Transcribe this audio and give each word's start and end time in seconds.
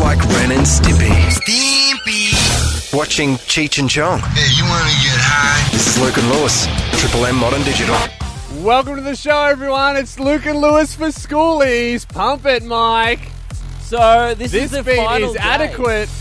It's 0.00 0.04
like 0.04 0.24
Ren 0.36 0.52
and 0.52 0.60
Stimpy. 0.64 1.08
Stimpy. 1.28 2.94
Watching 2.96 3.30
Cheech 3.50 3.80
and 3.80 3.90
Chong. 3.90 4.20
Hey, 4.20 4.46
you 4.56 4.62
want 4.62 4.84
to 4.84 4.94
get 5.02 5.18
high? 5.18 5.72
This 5.72 5.88
is 5.96 6.00
Luke 6.00 6.16
and 6.16 6.28
Lewis. 6.30 6.68
Triple 7.00 7.26
M 7.26 7.34
Modern 7.34 7.64
Digital. 7.64 7.96
Welcome 8.62 8.94
to 8.94 9.00
the 9.02 9.16
show, 9.16 9.42
everyone. 9.42 9.96
It's 9.96 10.20
Luke 10.20 10.46
and 10.46 10.60
Lewis 10.60 10.94
for 10.94 11.06
Schoolies. 11.06 12.06
Pump 12.06 12.46
it, 12.46 12.62
Mike. 12.62 13.18
So 13.80 14.36
this, 14.36 14.52
This 14.52 14.64
is 14.66 14.70
the 14.70 14.84
beat 14.84 14.98
final 14.98 15.30
is 15.30 15.34
day. 15.34 15.40
adequate. 15.42 16.08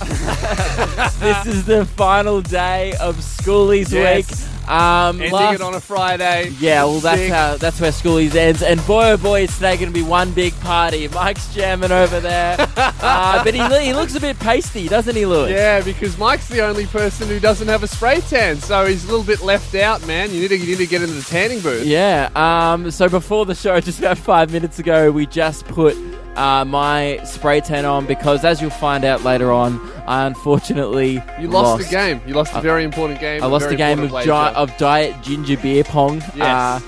This 1.20 1.46
is 1.46 1.66
the 1.66 1.86
final 1.86 2.42
day 2.42 2.94
of 3.00 3.18
Schoolies 3.18 3.92
Yes. 3.92 4.28
week. 4.32 4.57
Um, 4.68 5.18
Ending 5.22 5.32
last- 5.32 5.56
it 5.56 5.62
on 5.62 5.74
a 5.76 5.80
Friday. 5.80 6.50
yeah, 6.60 6.84
well, 6.84 7.00
that's 7.00 7.20
Sick. 7.22 7.32
how 7.32 7.58
that's 7.58 7.80
where 7.80 7.92
Schoolies 7.92 8.36
ends. 8.36 8.62
And 8.62 8.86
boy, 8.86 9.12
oh 9.12 9.18
boy, 9.18 9.42
it's 9.42 9.56
today 9.56 9.78
going 9.78 9.88
to 9.90 9.94
be 9.94 10.04
one 10.04 10.32
big 10.32 10.54
party. 10.60 11.08
Mike's 11.08 11.54
jamming 11.54 11.92
over 11.92 12.20
there, 12.20 12.58
uh, 12.78 13.44
but 13.44 13.54
he, 13.54 13.62
he 13.86 13.94
looks 13.94 14.16
a 14.16 14.20
bit 14.20 14.38
pasty, 14.40 14.88
doesn't 14.88 15.16
he, 15.16 15.26
Lewis? 15.26 15.52
Yeah, 15.52 15.82
because 15.82 16.18
Mike's 16.18 16.48
the 16.50 16.62
only 16.62 16.86
person 16.88 17.28
who 17.28 17.40
doesn't 17.40 17.68
have 17.68 17.84
a 17.84 17.88
spray 17.88 18.20
tan, 18.22 18.58
so 18.58 18.86
he's 18.86 19.04
a 19.06 19.08
little 19.08 19.26
bit 19.26 19.42
left 19.42 19.74
out, 19.76 20.06
man. 20.06 20.32
You 20.32 20.42
need 20.42 20.48
to, 20.50 20.58
you 20.58 20.68
need 20.68 20.78
to 20.80 20.88
get 20.88 21.02
into 21.02 21.14
the 21.16 21.22
tanning 21.24 21.62
booth. 21.62 21.86
Yeah. 21.86 22.30
Um, 22.36 22.92
so 22.92 23.08
before 23.08 23.46
the 23.46 23.56
show, 23.56 23.80
just 23.88 24.00
about 24.00 24.18
five 24.18 24.52
minutes 24.52 24.80
ago, 24.80 25.12
we 25.12 25.26
just 25.28 25.66
put 25.66 25.96
uh, 26.38 26.64
my 26.66 27.20
spray 27.26 27.60
tan 27.62 27.86
on 27.86 28.06
because, 28.06 28.46
as 28.46 28.62
you'll 28.62 28.70
find 28.70 29.04
out 29.04 29.24
later 29.24 29.52
on, 29.52 29.80
I 30.08 30.26
unfortunately 30.26 31.22
You 31.40 31.50
lost, 31.50 31.84
the 31.84 31.90
game. 31.90 32.22
You 32.26 32.34
lost 32.34 32.54
a 32.56 32.62
very 32.62 32.84
important 32.84 33.20
game. 33.20 33.44
I 33.44 33.48
lost 33.48 33.70
a 33.70 33.76
game 33.76 34.00
of, 34.00 34.12
gi- 34.24 34.30
of 34.30 34.76
diet 34.78 35.22
ginger 35.24 35.58
beer 35.58 35.84
pong. 35.84 36.22
Yes. 36.36 36.42
Uh, 36.42 36.80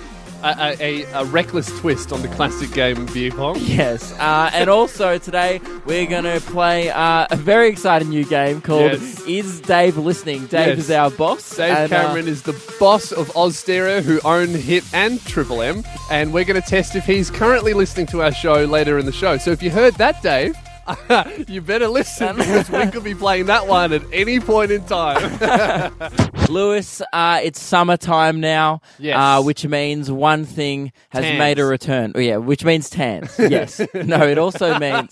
a, 0.43 0.75
a, 0.79 1.03
a, 1.13 1.25
reckless 1.25 1.67
twist 1.79 2.11
on 2.11 2.21
the 2.21 2.27
classic 2.29 2.71
game 2.71 2.97
of 2.97 3.13
beer 3.13 3.31
pong. 3.31 3.57
yes. 3.59 4.13
Uh, 4.19 4.49
and 4.53 4.69
also 4.69 5.17
today 5.17 5.59
we're 5.85 6.05
going 6.07 6.23
to 6.23 6.39
play 6.47 6.89
uh, 6.89 7.27
a 7.29 7.35
very 7.35 7.69
exciting 7.69 8.09
new 8.09 8.25
game 8.25 8.61
called 8.61 8.93
Yes. 8.93 9.27
Is 9.27 9.61
Dave 9.61 9.97
Listening? 9.97 10.47
Dave 10.47 10.77
Yes. 10.77 10.79
is 10.79 10.91
our 10.91 11.11
boss. 11.11 11.55
Dave 11.57 11.75
and, 11.75 11.93
uh, 11.93 12.01
Cameron 12.03 12.27
is 12.27 12.43
the 12.43 12.53
boss 12.79 13.11
of 13.11 13.29
Austereo, 13.35 14.01
who 14.01 14.19
own 14.23 14.49
Hit 14.49 14.83
and 14.93 15.23
Triple 15.25 15.61
M, 15.61 15.83
and 16.09 16.33
we're 16.33 16.45
going 16.45 16.61
to 16.61 16.67
test 16.67 16.95
if 16.95 17.05
he's 17.05 17.29
currently 17.29 17.73
listening 17.73 18.05
to 18.07 18.21
our 18.21 18.31
show 18.31 18.63
later 18.65 18.97
in 18.97 19.05
the 19.05 19.11
show. 19.11 19.37
So 19.37 19.51
if 19.51 19.61
you 19.61 19.69
heard 19.69 19.95
that, 19.95 20.21
Dave, 20.21 20.55
you 21.47 21.61
better 21.61 21.87
listen 21.87 22.35
because 22.37 22.69
we 22.69 22.87
could 22.87 23.03
be 23.03 23.15
playing 23.15 23.45
that 23.47 23.67
one 23.67 23.93
at 23.93 24.01
any 24.13 24.39
point 24.39 24.71
in 24.71 24.83
time. 24.85 25.39
Lewis, 26.49 27.01
uh, 27.13 27.39
it's 27.43 27.61
summertime 27.61 28.39
now, 28.39 28.81
Yes. 28.97 29.15
uh, 29.17 29.43
which 29.43 29.65
means 29.67 30.09
one 30.11 30.45
thing 30.45 30.91
has 31.09 31.23
Tans. 31.23 31.37
made 31.39 31.59
a 31.59 31.65
return. 31.65 32.13
Oh, 32.15 32.19
yeah, 32.19 32.37
which 32.37 32.63
means 32.65 32.89
tans. 32.89 33.37
Yes. 33.49 33.81
no, 33.93 34.27
it 34.27 34.37
also 34.37 34.77
means. 34.79 35.11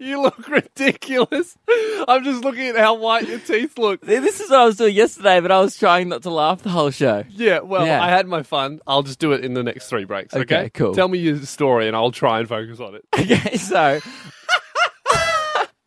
you 0.00 0.20
look 0.20 0.48
ridiculous. 0.48 1.56
I'm 2.08 2.24
just 2.24 2.42
looking 2.44 2.68
at 2.68 2.76
how 2.76 2.94
white 2.94 3.28
your 3.28 3.38
teeth 3.38 3.76
look. 3.78 4.00
This 4.00 4.40
is 4.40 4.50
what 4.50 4.60
I 4.60 4.64
was 4.64 4.76
doing 4.76 4.94
yesterday, 4.94 5.40
but 5.40 5.50
I 5.52 5.60
was 5.60 5.76
trying 5.76 6.08
not 6.08 6.22
to 6.22 6.30
laugh 6.30 6.62
the 6.62 6.70
whole 6.70 6.90
show. 6.90 7.24
Yeah, 7.30 7.60
well, 7.60 7.86
Yeah. 7.86 8.02
I 8.02 8.08
had 8.08 8.26
my 8.26 8.42
fun. 8.42 8.80
I'll 8.86 9.02
just 9.02 9.18
do 9.18 9.32
it 9.32 9.44
in 9.44 9.54
the 9.54 9.62
next 9.62 9.88
three 9.88 10.04
breaks. 10.04 10.34
Okay, 10.34 10.42
Okay, 10.56 10.70
cool. 10.70 10.94
Tell 10.94 11.08
me 11.08 11.18
your 11.18 11.40
story, 11.44 11.86
and 11.86 11.96
I'll 11.96 12.12
try 12.12 12.38
and 12.38 12.48
focus 12.48 12.80
on 12.80 12.94
it. 12.94 13.04
Okay, 13.18 13.56
so 13.56 14.00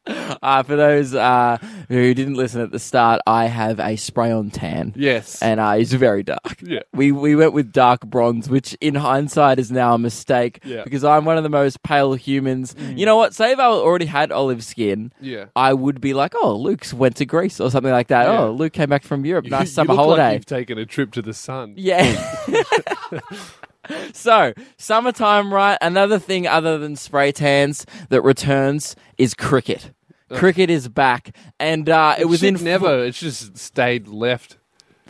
uh, 0.09 0.63
for 0.63 0.75
those 0.75 1.13
uh, 1.15 1.57
who 1.87 2.13
didn't 2.13 2.35
listen 2.35 2.61
at 2.61 2.71
the 2.71 2.79
start, 2.79 3.21
I 3.27 3.45
have 3.45 3.79
a 3.79 3.95
spray 3.95 4.31
on 4.31 4.49
tan. 4.49 4.93
Yes. 4.95 5.41
And 5.41 5.59
uh, 5.59 5.75
it's 5.77 5.93
very 5.93 6.23
dark. 6.23 6.39
Yeah. 6.61 6.79
We 6.93 7.11
we 7.11 7.35
went 7.35 7.53
with 7.53 7.71
dark 7.71 8.01
bronze, 8.05 8.49
which 8.49 8.75
in 8.81 8.95
hindsight 8.95 9.59
is 9.59 9.71
now 9.71 9.93
a 9.93 9.97
mistake 9.97 10.59
Yeah. 10.63 10.77
Mm. 10.79 10.83
because 10.85 11.03
I'm 11.03 11.25
one 11.25 11.37
of 11.37 11.43
the 11.43 11.49
most 11.49 11.81
pale 11.83 12.13
humans. 12.13 12.75
You 12.79 13.05
know 13.05 13.15
what? 13.17 13.33
Say 13.33 13.51
if 13.51 13.59
I 13.59 13.65
already 13.65 14.05
had 14.05 14.31
olive 14.31 14.63
skin, 14.63 15.11
Yeah. 15.21 15.45
I 15.55 15.73
would 15.73 16.01
be 16.01 16.13
like, 16.13 16.33
oh, 16.35 16.55
Luke's 16.55 16.93
went 16.93 17.15
to 17.17 17.25
Greece 17.25 17.59
or 17.59 17.69
something 17.71 17.91
like 17.91 18.07
that. 18.07 18.23
Yeah. 18.27 18.39
Oh, 18.39 18.51
Luke 18.51 18.73
came 18.73 18.89
back 18.89 19.03
from 19.03 19.25
Europe. 19.25 19.45
You- 19.45 19.51
Nice 19.51 19.67
you 19.69 19.73
summer 19.73 19.93
look 19.93 19.99
holiday. 19.99 20.23
Like 20.23 20.33
you've 20.35 20.45
taken 20.45 20.77
a 20.77 20.85
trip 20.85 21.11
to 21.13 21.21
the 21.21 21.33
sun. 21.33 21.73
Yeah. 21.77 22.03
so, 24.13 24.53
summertime, 24.77 25.53
right? 25.53 25.77
Another 25.81 26.19
thing 26.19 26.47
other 26.47 26.77
than 26.77 26.95
spray 26.95 27.31
tans 27.31 27.85
that 28.09 28.21
returns 28.21 28.95
is 29.17 29.33
cricket. 29.33 29.91
Cricket 30.37 30.69
is 30.69 30.87
back, 30.87 31.35
and 31.59 31.89
uh, 31.89 32.15
it 32.19 32.25
was 32.25 32.43
in 32.43 32.55
never. 32.63 33.03
It's 33.05 33.19
just 33.19 33.57
stayed 33.57 34.07
left. 34.07 34.58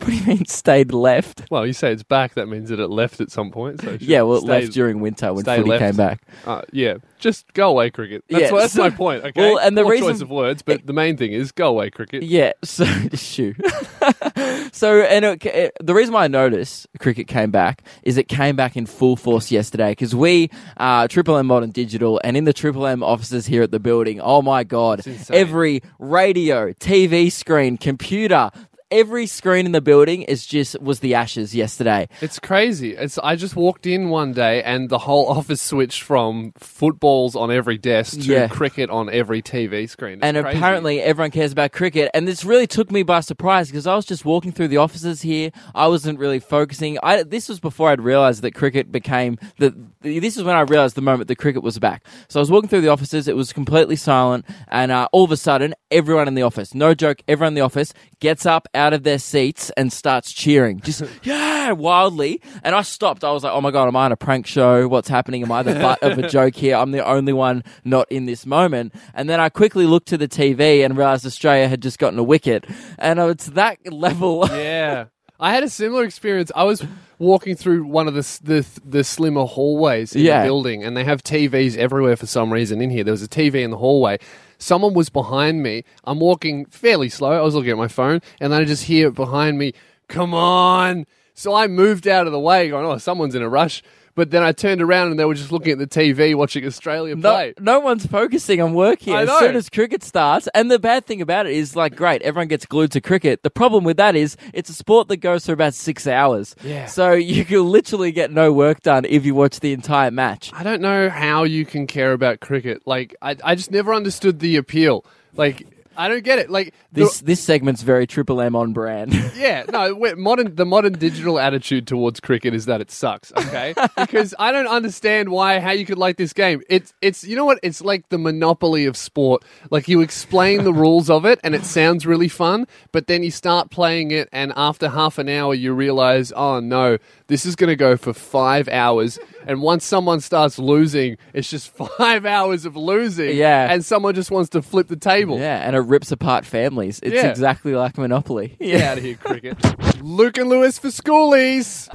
What 0.00 0.06
do 0.08 0.14
you 0.14 0.24
mean 0.24 0.46
stayed 0.46 0.92
left? 0.92 1.42
Well, 1.50 1.66
you 1.66 1.72
say 1.72 1.92
it's 1.92 2.02
back. 2.02 2.34
That 2.34 2.46
means 2.46 2.70
that 2.70 2.80
it 2.80 2.88
left 2.88 3.20
at 3.20 3.30
some 3.30 3.50
point. 3.50 3.82
So 3.82 3.90
it 3.90 4.02
Yeah, 4.02 4.22
well, 4.22 4.38
it 4.38 4.44
left 4.44 4.72
during 4.72 5.00
winter 5.00 5.32
when 5.34 5.44
stay 5.44 5.58
footy 5.58 5.68
left. 5.70 5.80
came 5.82 5.96
back. 5.96 6.22
Uh, 6.46 6.62
yeah, 6.72 6.94
just 7.18 7.52
go 7.52 7.68
away, 7.70 7.90
cricket. 7.90 8.24
That's, 8.28 8.44
Yeah, 8.44 8.52
what, 8.52 8.60
that's 8.60 8.72
so- 8.72 8.82
my 8.82 8.90
point. 8.90 9.24
Okay. 9.24 9.32
well, 9.40 9.58
and 9.58 9.76
the 9.76 9.82
Poor 9.82 9.92
reason- 9.92 10.08
choice 10.08 10.20
of 10.22 10.30
words, 10.30 10.62
but 10.62 10.86
the 10.86 10.92
main 10.94 11.16
thing 11.16 11.32
is 11.32 11.52
go 11.52 11.68
away, 11.68 11.90
cricket. 11.90 12.22
Yeah, 12.22 12.52
so 12.64 12.84
shoo. 13.14 13.54
so, 14.72 15.02
and 15.02 15.24
it, 15.24 15.46
it- 15.46 15.72
the 15.80 15.94
reason 15.94 16.14
why 16.14 16.24
I 16.24 16.28
noticed 16.28 16.86
cricket 16.98 17.26
came 17.26 17.50
back 17.50 17.82
is 18.02 18.16
it 18.16 18.28
came 18.28 18.56
back 18.56 18.76
in 18.76 18.86
full 18.86 19.16
force 19.16 19.50
yesterday 19.50 19.90
because 19.92 20.14
we, 20.14 20.50
uh, 20.78 21.08
Triple 21.08 21.36
M 21.36 21.46
Modern 21.46 21.70
Digital, 21.70 22.20
and 22.24 22.36
in 22.36 22.44
the 22.44 22.52
Triple 22.52 22.86
M 22.86 23.02
offices 23.02 23.46
here 23.46 23.62
at 23.62 23.70
the 23.70 23.80
building, 23.80 24.20
oh 24.20 24.42
my 24.42 24.64
god, 24.64 25.02
every 25.30 25.82
radio, 25.98 26.72
TV 26.72 27.30
screen, 27.30 27.76
computer. 27.76 28.50
Every 28.90 29.26
screen 29.26 29.66
in 29.66 29.72
the 29.72 29.80
building 29.80 30.22
is 30.22 30.44
just 30.46 30.80
was 30.80 30.98
the 31.00 31.14
ashes 31.14 31.54
yesterday. 31.54 32.08
It's 32.20 32.38
crazy. 32.40 32.96
It's 32.96 33.18
I 33.18 33.36
just 33.36 33.54
walked 33.54 33.86
in 33.86 34.08
one 34.08 34.32
day 34.32 34.62
and 34.62 34.88
the 34.88 34.98
whole 34.98 35.26
office 35.38 35.60
switched 35.62 36.02
from 36.02 36.52
footballs 36.58 37.36
on 37.36 37.52
every 37.52 37.78
desk 37.78 38.14
to 38.14 38.32
Yeah. 38.32 38.48
cricket 38.48 38.90
on 38.90 39.08
every 39.08 39.42
TV 39.42 39.88
screen. 39.88 40.14
It's 40.14 40.24
and 40.24 40.36
crazy. 40.36 40.58
apparently 40.58 41.00
everyone 41.00 41.30
cares 41.30 41.52
about 41.52 41.70
cricket 41.72 42.10
and 42.14 42.26
this 42.26 42.44
really 42.44 42.66
took 42.66 42.90
me 42.90 43.02
by 43.04 43.20
surprise 43.20 43.68
because 43.68 43.86
i 43.86 43.94
was 43.94 44.04
just 44.04 44.24
walking 44.24 44.50
through 44.50 44.68
the 44.68 44.78
offices 44.78 45.22
here 45.22 45.50
i 45.74 45.86
wasn't 45.86 46.18
really 46.18 46.40
focusing 46.40 46.98
I, 47.02 47.22
this 47.22 47.48
was 47.48 47.60
before 47.60 47.90
i'd 47.90 48.00
realized 48.00 48.42
that 48.42 48.54
cricket 48.54 48.90
became 48.90 49.38
the 49.58 49.74
this 50.00 50.36
is 50.36 50.42
when 50.42 50.56
i 50.56 50.62
realized 50.62 50.96
the 50.96 51.02
moment 51.02 51.28
that 51.28 51.36
cricket 51.36 51.62
was 51.62 51.78
back 51.78 52.04
so 52.28 52.40
i 52.40 52.42
was 52.42 52.50
walking 52.50 52.68
through 52.68 52.80
the 52.80 52.88
offices 52.88 53.28
it 53.28 53.36
was 53.36 53.52
completely 53.52 53.96
silent 53.96 54.44
and 54.68 54.90
uh, 54.90 55.06
all 55.12 55.24
of 55.24 55.30
a 55.30 55.36
sudden 55.36 55.74
everyone 55.90 56.26
in 56.26 56.34
the 56.34 56.42
office 56.42 56.74
no 56.74 56.94
joke 56.94 57.22
everyone 57.28 57.48
in 57.52 57.54
the 57.54 57.60
office 57.60 57.92
gets 58.18 58.46
up 58.46 58.66
out 58.74 58.79
of 58.92 59.02
their 59.02 59.18
seats 59.18 59.70
and 59.76 59.92
starts 59.92 60.32
cheering. 60.32 60.80
Just 60.80 61.02
yeah 61.22 61.72
wildly. 61.72 62.40
And 62.64 62.74
i 62.74 62.82
stopped. 62.82 63.22
I 63.24 63.32
was 63.32 63.44
like 63.44 63.52
oh 63.52 63.60
my 63.60 63.70
god 63.70 63.86
am 63.88 63.96
i 63.96 64.04
on 64.06 64.12
a 64.12 64.16
prank 64.16 64.46
show? 64.46 64.88
What's 64.88 65.08
happening? 65.08 65.42
Am 65.42 65.52
i 65.52 65.62
the 65.62 65.74
butt 65.74 66.02
of 66.02 66.18
a 66.18 66.28
joke 66.36 66.56
here? 66.56 66.76
I'm 66.76 66.90
the 66.92 67.04
only 67.06 67.32
one 67.32 67.62
not 67.84 68.10
in 68.10 68.26
this 68.26 68.46
moment. 68.46 68.94
And 69.14 69.28
then 69.28 69.40
i 69.40 69.48
quickly 69.48 69.86
looked 69.86 70.08
to 70.08 70.18
the 70.18 70.28
tv 70.28 70.84
and 70.84 70.96
realized 70.96 71.26
australia 71.26 71.68
had 71.68 71.82
just 71.82 71.98
gotten 71.98 72.18
a 72.18 72.22
wicket. 72.24 72.66
And 72.98 73.18
it's 73.20 73.46
that 73.46 73.78
level 73.92 74.46
Yeah. 74.50 75.06
I 75.40 75.52
had 75.54 75.62
a 75.64 75.68
similar 75.70 76.04
experience. 76.04 76.52
I 76.54 76.64
was 76.64 76.84
walking 77.18 77.56
through 77.56 77.84
one 77.84 78.06
of 78.08 78.14
the 78.14 78.38
the, 78.42 78.66
the 78.84 79.02
slimmer 79.04 79.44
hallways 79.44 80.14
in 80.14 80.22
Yeah. 80.22 80.42
the 80.42 80.46
building, 80.48 80.84
and 80.84 80.96
they 80.96 81.04
have 81.04 81.22
TVs 81.24 81.76
everywhere 81.76 82.16
for 82.16 82.26
some 82.26 82.52
reason 82.52 82.80
in 82.82 82.90
here. 82.90 83.02
There 83.04 83.12
was 83.12 83.22
a 83.22 83.28
TV 83.28 83.62
in 83.62 83.70
the 83.70 83.78
hallway. 83.78 84.18
Someone 84.58 84.92
was 84.92 85.08
behind 85.08 85.62
me. 85.62 85.84
I'm 86.04 86.20
walking 86.20 86.66
fairly 86.66 87.08
slow. 87.08 87.32
I 87.32 87.40
was 87.40 87.54
looking 87.54 87.70
at 87.70 87.78
my 87.78 87.88
phone, 87.88 88.20
and 88.40 88.52
then 88.52 88.60
I 88.60 88.64
just 88.64 88.84
hear 88.84 89.10
behind 89.10 89.58
me, 89.58 89.72
"Come 90.08 90.34
on!" 90.34 91.06
So 91.34 91.54
I 91.54 91.66
moved 91.68 92.06
out 92.06 92.26
of 92.26 92.32
the 92.32 92.38
way, 92.40 92.68
going, 92.68 92.84
"Oh, 92.84 92.98
someone's 92.98 93.34
in 93.34 93.42
a 93.42 93.48
rush." 93.48 93.82
But 94.14 94.30
then 94.30 94.42
I 94.42 94.52
turned 94.52 94.82
around 94.82 95.10
and 95.10 95.18
they 95.18 95.24
were 95.24 95.34
just 95.34 95.52
looking 95.52 95.72
at 95.72 95.78
the 95.78 95.86
TV, 95.86 96.34
watching 96.34 96.66
Australia 96.66 97.14
no, 97.14 97.30
play. 97.30 97.54
no 97.58 97.80
one's 97.80 98.06
focusing 98.06 98.60
on 98.60 98.74
work 98.74 99.00
here. 99.00 99.16
As 99.16 99.28
soon 99.38 99.56
as 99.56 99.68
cricket 99.68 100.02
starts, 100.02 100.48
and 100.54 100.70
the 100.70 100.78
bad 100.78 101.06
thing 101.06 101.22
about 101.22 101.46
it 101.46 101.52
is, 101.52 101.76
like, 101.76 101.96
great, 101.96 102.22
everyone 102.22 102.48
gets 102.48 102.66
glued 102.66 102.92
to 102.92 103.00
cricket. 103.00 103.42
The 103.42 103.50
problem 103.50 103.84
with 103.84 103.96
that 103.98 104.16
is, 104.16 104.36
it's 104.52 104.68
a 104.68 104.74
sport 104.74 105.08
that 105.08 105.18
goes 105.18 105.46
for 105.46 105.52
about 105.52 105.74
six 105.74 106.06
hours. 106.06 106.54
Yeah. 106.62 106.86
So 106.86 107.12
you 107.30 107.44
can 107.44 107.64
literally 107.64 108.12
get 108.12 108.30
no 108.32 108.52
work 108.52 108.80
done 108.80 109.04
if 109.04 109.24
you 109.24 109.34
watch 109.34 109.60
the 109.60 109.72
entire 109.72 110.10
match. 110.10 110.50
I 110.54 110.62
don't 110.62 110.80
know 110.80 111.08
how 111.08 111.44
you 111.44 111.64
can 111.64 111.86
care 111.86 112.12
about 112.12 112.40
cricket. 112.40 112.82
Like, 112.86 113.14
I, 113.22 113.36
I 113.44 113.54
just 113.54 113.70
never 113.70 113.94
understood 113.94 114.40
the 114.40 114.56
appeal. 114.56 115.04
Like, 115.34 115.66
I 116.00 116.08
don't 116.08 116.24
get 116.24 116.38
it. 116.38 116.48
Like, 116.48 116.72
the- 116.92 117.02
This 117.02 117.20
this 117.20 117.40
segment's 117.40 117.82
very 117.82 118.06
Triple 118.06 118.40
M 118.40 118.56
on 118.56 118.72
brand. 118.72 119.12
yeah, 119.36 119.64
no, 119.70 119.94
we 119.94 120.14
modern 120.14 120.54
the 120.54 120.64
modern 120.64 120.94
digital 120.94 121.38
attitude 121.38 121.86
towards 121.86 122.20
cricket 122.20 122.54
is 122.54 122.64
that 122.66 122.80
it 122.80 122.90
sucks. 122.90 123.32
Okay, 123.36 123.74
because 123.98 124.34
I 124.38 124.50
don't 124.50 124.66
understand 124.66 125.28
why 125.28 125.60
how 125.60 125.72
you 125.72 125.84
could 125.84 125.98
like 125.98 126.16
this 126.16 126.32
game. 126.32 126.62
It's 126.70 126.94
it's 127.02 127.22
you 127.24 127.36
know 127.36 127.44
what? 127.44 127.58
It's 127.62 127.82
like 127.82 128.08
the 128.08 128.18
monopoly 128.18 128.86
of 128.86 128.96
sport. 128.96 129.44
Like 129.70 129.88
you 129.88 130.00
explain 130.00 130.64
the 130.64 130.72
rules 130.72 131.10
of 131.10 131.26
it, 131.26 131.38
and 131.44 131.54
it 131.54 131.64
sounds 131.66 132.06
really 132.06 132.28
fun, 132.28 132.66
but 132.92 133.06
then 133.06 133.22
you 133.22 133.30
start 133.30 133.70
playing 133.70 134.10
it, 134.10 134.28
and 134.32 134.52
after 134.56 134.88
half 134.88 135.18
an 135.18 135.28
hour, 135.28 135.52
you 135.54 135.74
realize, 135.74 136.32
oh 136.32 136.60
no, 136.60 136.96
this 137.26 137.44
is 137.44 137.54
going 137.56 137.68
to 137.68 137.76
go 137.76 137.96
for 137.98 138.14
five 138.14 138.68
hours. 138.68 139.18
And 139.46 139.62
once 139.62 139.84
someone 139.84 140.20
starts 140.20 140.58
losing, 140.58 141.16
it's 141.32 141.48
just 141.50 141.68
five 141.98 142.26
hours 142.26 142.64
of 142.66 142.76
losing. 142.76 143.36
Yeah. 143.36 143.72
and 143.72 143.84
someone 143.84 144.14
just 144.14 144.30
wants 144.30 144.50
to 144.50 144.62
flip 144.62 144.88
the 144.88 144.96
table. 144.96 145.38
yeah, 145.38 145.66
and 145.66 145.74
it 145.74 145.80
rips 145.80 146.12
apart 146.12 146.44
families. 146.44 147.00
It's 147.02 147.14
Yeah. 147.14 147.26
exactly 147.28 147.74
like 147.74 147.96
Monopoly. 147.98 148.56
Get 148.60 148.82
out 148.82 148.98
of 148.98 149.04
here, 149.04 149.16
cricket. 149.16 149.56
Luke 150.02 150.36
and 150.38 150.48
Lewis 150.48 150.78
for 150.78 150.88
schoolies. 150.88 151.88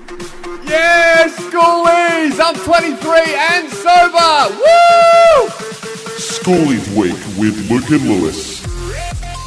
Yes, 0.67 1.35
schoolies! 1.37 2.39
I'm 2.43 2.55
23 2.55 3.35
and 3.51 3.69
sober! 3.69 4.55
Woo! 4.55 5.49
Schoolies 6.17 6.87
Week 6.97 7.13
with 7.39 7.69
Luke 7.69 7.89
and 7.91 8.07
Lewis. 8.09 8.63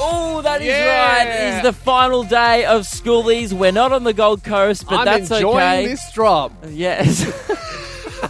Oh, 0.01 0.41
that 0.43 0.61
is 0.61 0.69
Yeah. 0.69 1.17
right. 1.17 1.27
It's 1.57 1.63
the 1.67 1.73
final 1.73 2.23
day 2.23 2.65
of 2.65 2.83
schoolies. 2.83 3.53
We're 3.53 3.73
not 3.73 3.91
on 3.93 4.05
the 4.05 4.13
Gold 4.13 4.45
Coast, 4.45 4.87
but 4.89 5.01
I'm 5.01 5.05
that's 5.07 5.31
enjoying 5.31 5.57
okay. 5.57 5.87
this 5.87 6.13
drop. 6.13 6.53
Yes. 6.69 7.25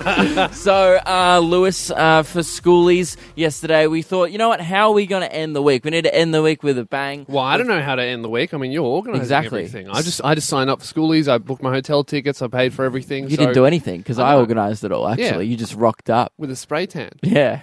so, 0.52 0.98
uh, 1.06 1.40
Lewis, 1.42 1.90
uh, 1.90 2.22
for 2.22 2.40
schoolies 2.40 3.16
yesterday, 3.36 3.86
we 3.86 4.02
thought, 4.02 4.30
you 4.30 4.38
know 4.38 4.48
what? 4.48 4.60
How 4.60 4.88
are 4.88 4.92
we 4.94 5.06
going 5.06 5.22
to 5.22 5.32
end 5.32 5.54
the 5.56 5.62
week? 5.62 5.84
We 5.84 5.90
need 5.90 6.04
to 6.04 6.14
end 6.14 6.32
the 6.34 6.42
week 6.42 6.62
with 6.62 6.78
a 6.78 6.84
bang. 6.84 7.26
Well, 7.28 7.44
I 7.44 7.56
don't 7.56 7.66
know 7.68 7.82
how 7.82 7.94
to 7.94 8.02
end 8.02 8.24
the 8.24 8.28
week. 8.28 8.54
I 8.54 8.56
mean, 8.56 8.72
you're 8.72 8.84
organising 8.84 9.22
Exactly. 9.22 9.60
everything. 9.64 9.88
I 9.90 10.02
just, 10.02 10.20
I 10.24 10.34
just 10.34 10.48
signed 10.48 10.70
up 10.70 10.80
for 10.82 10.86
schoolies. 10.86 11.28
I 11.28 11.38
booked 11.38 11.62
my 11.62 11.70
hotel 11.70 12.04
tickets. 12.04 12.42
I 12.42 12.48
paid 12.48 12.72
for 12.74 12.84
everything. 12.84 13.24
You 13.24 13.36
so- 13.36 13.42
didn't 13.42 13.54
do 13.54 13.64
anything 13.66 13.98
because 13.98 14.18
I 14.18 14.28
I 14.30 14.32
know. 14.32 14.40
organised 14.40 14.84
it 14.84 14.92
all. 14.92 15.06
Actually, 15.08 15.46
you 15.46 15.56
just 15.56 15.74
rocked 15.74 16.10
up. 16.10 16.32
with 16.38 16.50
a 16.50 16.56
spray 16.56 16.86
tan. 16.86 17.10
Yeah, 17.22 17.60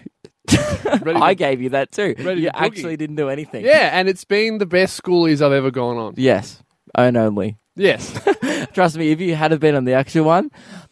Ready 1.01 1.19
I 1.21 1.33
to- 1.33 1.35
gave 1.35 1.61
you 1.61 1.69
that 1.69 1.91
too. 1.91 2.15
ready 2.19 2.41
You 2.41 2.49
to 2.51 2.53
boogie. 2.57 2.61
actually 2.65 2.97
didn't 2.97 3.15
do 3.15 3.29
anything. 3.29 3.65
Yeah, 3.65 3.89
and 3.93 4.07
it's 4.07 4.25
been 4.25 4.57
the 4.59 4.65
best 4.65 5.01
schoolies 5.01 5.41
I've 5.41 5.51
ever 5.51 5.71
gone 5.71 5.97
on. 5.97 6.13
Yes, 6.17 6.61
own 6.97 7.17
only. 7.17 7.57
Yes. 7.75 8.13
Trust 8.73 8.97
me, 8.97 9.11
if 9.11 9.19
you 9.19 9.35
had 9.35 9.51
have 9.51 9.59
been 9.59 9.75
on 9.75 9.83
the 9.85 9.93
actual 9.93 10.23
one, 10.25 10.49